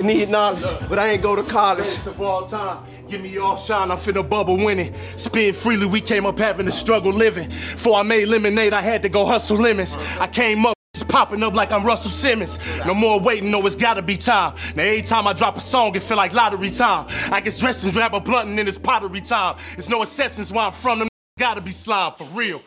[0.00, 1.86] Need knowledge, but I ain't go to college.
[2.04, 2.84] Of all time.
[3.08, 4.92] Give me all shine, I'm finna bubble winning.
[5.14, 7.48] Spin freely, we came up having a struggle living.
[7.48, 9.96] Before I made lemonade, I had to go hustle lemons.
[10.18, 10.74] I came up.
[11.14, 12.58] Popping up like I'm Russell Simmons.
[12.84, 14.56] No more waiting, no, it's gotta be time.
[14.74, 17.06] Now, every time I drop a song, it feel like lottery time.
[17.30, 19.56] I get dressed and grab a blunt and then it's pottery time.
[19.78, 20.98] It's no exceptions where I'm from.
[20.98, 21.08] Them
[21.38, 22.60] gotta be slime for real.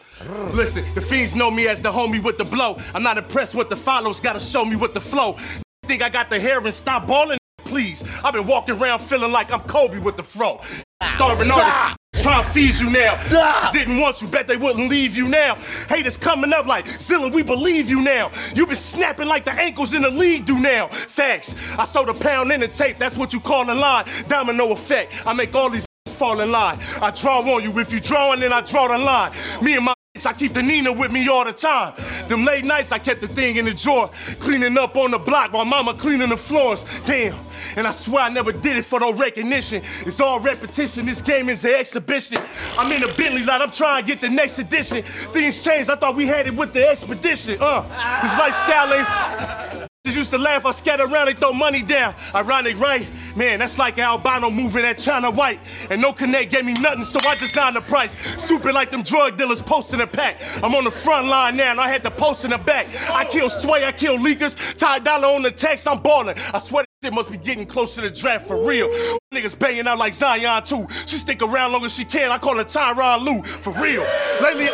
[0.54, 2.78] Listen, the fiends know me as the homie with the blow.
[2.94, 5.36] I'm not impressed with the follows, gotta show me with the flow.
[5.86, 7.40] Think I got the hair and stop balling?
[7.66, 10.62] Please, I've been walking around feeling like I'm Kobe with the fro.
[11.04, 11.98] Starving artists.
[12.28, 13.72] Trying to feed you now.
[13.72, 15.56] Didn't want you, bet they wouldn't leave you now.
[15.88, 18.32] Haters coming up like, Zilla, we believe you now.
[18.54, 20.90] You been snapping like the ankles in the league do now.
[20.90, 21.56] Facts.
[21.80, 24.08] I sold a pound in the tape, that's what you call a line.
[24.28, 25.14] Domino effect.
[25.26, 26.80] I make all these fall in line.
[27.02, 27.80] I draw on you.
[27.80, 29.32] If you drawing, then I draw the line.
[29.62, 29.94] Me and my
[30.26, 31.94] I keep the Nina with me all the time.
[32.28, 35.54] Them late nights, I kept the thing in the drawer, cleaning up on the block
[35.54, 36.86] while mama cleaning the floors.
[37.06, 37.36] Damn,
[37.76, 39.82] and I swear I never did it for no recognition.
[40.06, 41.06] It's all repetition.
[41.06, 42.40] This game is an exhibition.
[42.78, 43.62] I'm in a Bentley lot.
[43.62, 45.04] I'm trying to get the next edition.
[45.04, 45.90] Things changed.
[45.90, 47.58] I thought we had it with the expedition.
[47.60, 47.82] Uh,
[48.22, 49.87] this lifestyle ain't.
[50.16, 52.16] Used to laugh, I scatter around, they throw money down.
[52.34, 53.08] Ironic, right?
[53.36, 55.60] Man, that's like albino moving at China White.
[55.90, 58.18] And no connect gave me nothing, so I designed the price.
[58.42, 60.38] Stupid like them drug dealers posting a pack.
[60.64, 62.88] I'm on the front line now, and I had to post in the back.
[63.10, 64.78] I kill Sway, I kill leakers.
[64.78, 66.36] Ty Dollar on the text, I'm balling.
[66.54, 68.90] I swear shit must be getting close to the draft for real.
[69.34, 70.88] Niggas banging out like Zion too.
[71.06, 72.32] She stick around long as she can.
[72.32, 74.06] I call her Tyronn Lue for real.
[74.42, 74.70] Lately,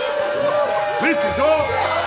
[1.01, 2.02] listen, dog.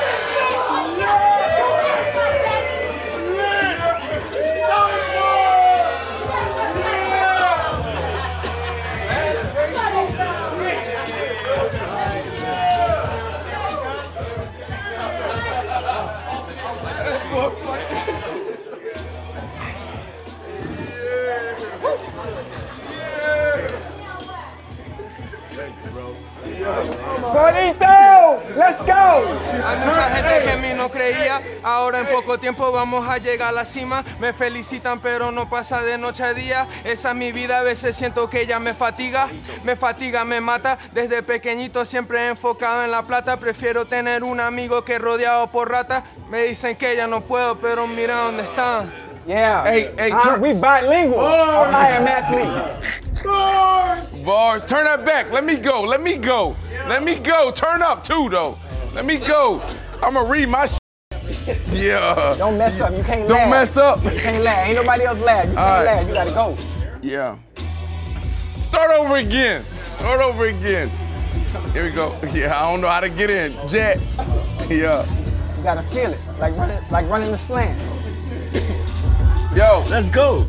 [29.64, 33.48] Hay mucha gente que a mí no creía, ahora en poco tiempo vamos a llegar
[33.48, 34.04] a la cima.
[34.20, 36.66] Me felicitan pero no pasa de noche a día.
[36.84, 39.28] Esa es mi vida, a veces siento que ella me fatiga.
[39.64, 40.78] Me fatiga, me mata.
[40.92, 43.36] Desde pequeñito siempre enfocado en la plata.
[43.36, 46.04] Prefiero tener un amigo que rodeado por ratas.
[46.30, 49.05] Me dicen que ya no puedo, pero mira dónde están.
[49.26, 49.64] Yeah.
[49.64, 50.22] Hey, hey, Huh?
[50.22, 51.18] turn- we bilingual.
[51.18, 51.74] Bars.
[51.74, 54.24] I am athlete.
[54.24, 54.64] Bars.
[54.66, 55.30] Turn that back.
[55.32, 55.82] Let me go.
[55.82, 56.54] Let me go.
[56.88, 57.50] Let me go.
[57.50, 58.56] Turn up too, though.
[58.94, 59.60] Let me go.
[60.02, 61.58] I'ma read my shit.
[61.72, 62.34] Yeah.
[62.38, 62.92] Don't mess up.
[62.96, 63.50] You can't Don't laugh.
[63.50, 64.02] mess up.
[64.04, 64.66] You can't laugh.
[64.66, 65.44] Ain't nobody else laugh.
[65.46, 65.84] You can't All right.
[65.84, 66.08] laugh.
[66.08, 66.56] You gotta go.
[67.02, 67.36] Yeah.
[68.68, 69.62] Start over again.
[69.62, 70.90] Start over again.
[71.72, 72.14] Here we go.
[72.32, 73.52] Yeah, I don't know how to get in.
[73.68, 73.98] Jet.
[74.68, 75.04] Yeah.
[75.56, 76.18] You gotta feel it.
[76.38, 77.78] Like running, like running the slant.
[79.56, 79.82] Yo.
[79.88, 80.46] Let's go.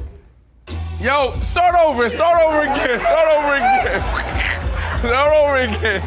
[0.99, 2.09] Yo, start over.
[2.09, 2.99] Start over again.
[2.99, 4.01] Start over again.
[4.99, 6.01] Start over again.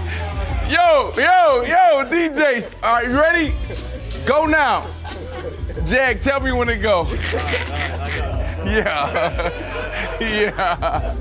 [0.68, 2.62] Yo, yo, yo, DJ.
[2.82, 3.54] All right, you ready?
[4.26, 4.86] Go now.
[5.88, 7.06] Jack, tell me when to go.
[8.66, 9.50] Yeah.
[10.20, 11.16] Yeah.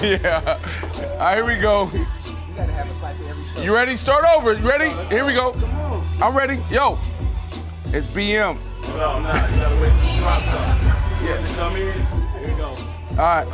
[0.02, 0.58] Yeah.
[1.12, 1.90] All right, here we go.
[3.62, 3.98] You ready?
[3.98, 4.54] Start over.
[4.54, 4.88] You ready?
[5.14, 5.52] Here we go.
[6.22, 6.62] I'm ready.
[6.70, 6.98] Yo.
[7.92, 8.58] It's BM.
[13.12, 13.46] All right.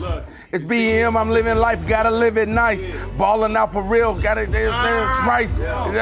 [0.00, 2.82] Look, It's BM, I'm living life, gotta live it nice.
[3.16, 5.58] Balling out for real, gotta, there's, there's price.
[5.58, 5.92] All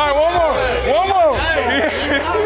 [0.00, 0.54] right, one more,
[0.96, 2.43] one more.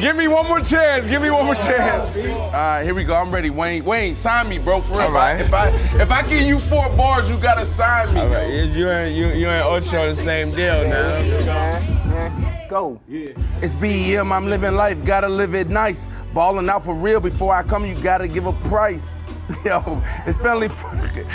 [0.00, 1.06] Give me one more chance.
[1.06, 2.16] Give me one more chance.
[2.16, 3.14] All right, here we go.
[3.14, 3.50] I'm ready.
[3.50, 4.80] Wayne, Wayne, sign me, bro.
[4.80, 5.02] For real.
[5.02, 5.40] All right.
[5.40, 5.68] If I
[6.00, 8.20] if I give you four bars, you gotta sign me.
[8.20, 12.66] All right, you, you ain't you, you ain't Ocho the same deal now.
[12.70, 12.98] Go.
[13.08, 13.32] Yeah.
[13.60, 16.32] It's BEM, I'm living life, gotta live it nice.
[16.32, 19.20] Balling out for real before I come, you gotta give a price.
[19.64, 20.68] Yo, it's family.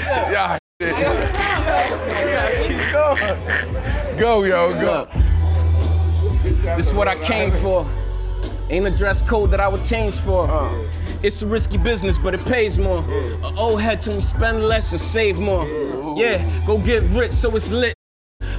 [0.10, 0.58] Yeah.
[4.18, 5.08] Go, yo, go.
[6.78, 7.86] This is what I came for.
[8.70, 10.50] Ain't a dress code that I would change for.
[10.50, 10.72] Uh.
[11.24, 13.04] It's a risky business, but it pays more.
[13.44, 15.66] A old head to me spend less and save more.
[16.18, 17.96] Yeah, go get rich so it's lit.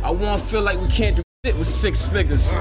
[0.04, 2.52] I wanna feel like we can't do shit with six figures.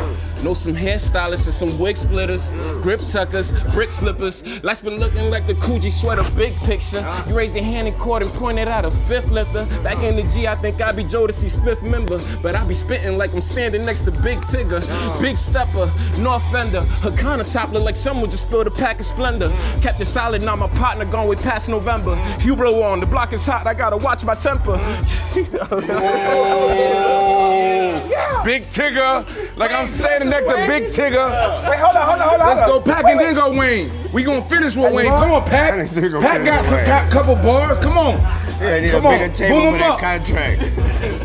[0.44, 2.52] Know some hairstylists and some wig splitters,
[2.84, 4.46] grip tuckers, brick flippers.
[4.64, 7.02] Life's been looking like the Coogi sweater, big picture.
[7.28, 9.66] You raised your hand in court and pointed out a fifth lifter.
[9.82, 12.20] Back in the G, I think I'd be Jodeci's fifth member.
[12.44, 14.82] But I be spitting like I'm standing next to Big Tigger.
[15.20, 15.90] Big stepper,
[16.22, 16.82] no offender.
[16.82, 19.50] Her top look like someone just spilled a pack of Splenda.
[19.82, 22.16] Kept it solid, now my partner gone way past November.
[22.40, 24.78] Hubro on, the block is hot, I gotta watch my temper.
[28.46, 31.70] Big Tigger, like I'm standing next to Big Tigger.
[31.70, 32.48] Wait, hold on, hold on, hold on.
[32.48, 32.84] Let's go, on.
[32.84, 33.90] Pack, and then go Wayne.
[34.12, 35.08] We gonna finish with Wayne.
[35.08, 35.74] Come on, Pack.
[35.76, 37.10] I need to go Pack got some Wayne.
[37.10, 37.80] couple bars.
[37.80, 38.20] Come on.
[38.62, 40.00] Yeah, I need Come a on, bigger table boom for 'em that up.
[40.00, 40.62] contract.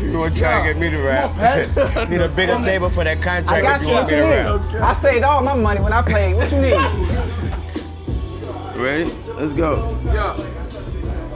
[0.01, 2.09] You gonna try and get me to rap?
[2.09, 3.87] need a bigger table for that contract I contract got if you.
[3.89, 4.79] you want What me you to need?
[4.79, 4.97] rap.
[4.97, 6.35] I saved all my money when I played.
[6.37, 6.77] What you need?
[8.81, 9.11] Ready?
[9.37, 9.97] Let's go.
[10.05, 10.35] Yeah.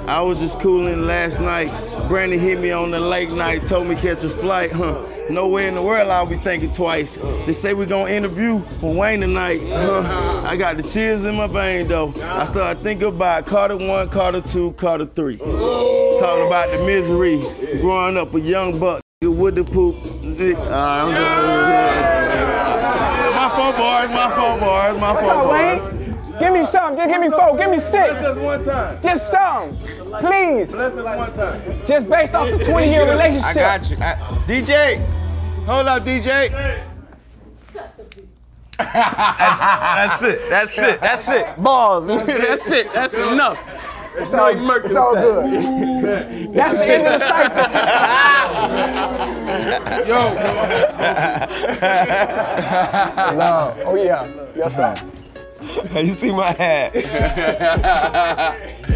[0.07, 1.69] I was just cooling last night.
[2.07, 5.03] Brandon hit me on the late night, told me catch a flight, huh?
[5.29, 7.17] Nowhere in the world I'll be thinking twice.
[7.45, 9.59] They say we gonna interview with Wayne tonight.
[9.63, 10.43] Huh?
[10.45, 12.13] I got the chills in my vein though.
[12.21, 15.37] I started thinking about Carter one, Carter two, Carter three.
[15.37, 17.39] Talking about the misery,
[17.81, 19.95] growing up a young buck with the poop.
[19.97, 21.09] Uh,
[23.35, 24.09] my fault, boys.
[24.09, 25.01] My fault, boys.
[25.01, 25.99] My What's fault, up, boys.
[25.99, 26.04] Wayne?
[26.39, 26.95] Give me some.
[26.95, 27.57] Just give me four.
[27.57, 28.13] Give me six.
[28.13, 29.01] Just one time.
[29.01, 29.77] Just some.
[30.19, 30.71] Please.
[30.71, 31.61] Bless us one time.
[31.87, 33.45] Just based off the 20 year relationship.
[33.45, 33.97] I got you.
[33.97, 34.15] I,
[34.47, 34.97] DJ,
[35.65, 36.83] hold up, DJ.
[38.77, 40.49] That's it.
[40.49, 40.99] That's it.
[41.01, 41.55] That's it.
[41.61, 42.07] Balls.
[42.25, 42.93] That's it.
[42.93, 43.59] That's enough.
[44.17, 45.43] It's all, it's all good.
[46.53, 47.55] That's the end of the cycle.
[53.37, 53.75] no.
[53.85, 54.25] Oh, yeah.
[54.55, 54.93] Yes, sir.
[55.95, 56.93] you see my hat?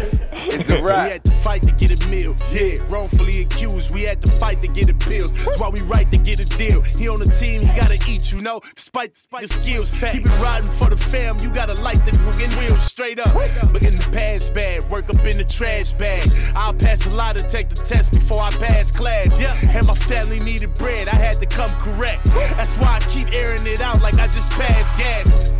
[0.32, 1.00] It's a ride.
[1.04, 2.34] We had to fight to get a meal.
[2.52, 3.92] Yeah, wrongfully accused.
[3.92, 5.32] We had to fight to get a pills.
[5.44, 6.82] That's why we right to get a deal.
[6.82, 8.60] He on the team, he gotta eat, you know.
[8.74, 11.38] Despite the skills, keep it riding for the fam.
[11.40, 13.32] You gotta light the fucking wheels straight up.
[13.72, 16.28] But in the past bag, work up in the trash bag.
[16.54, 19.38] I'll pass a lot to take the test before I pass class.
[19.40, 21.08] Yeah, and my family needed bread.
[21.08, 22.24] I had to come correct.
[22.26, 25.59] That's why I keep airing it out like I just passed gas.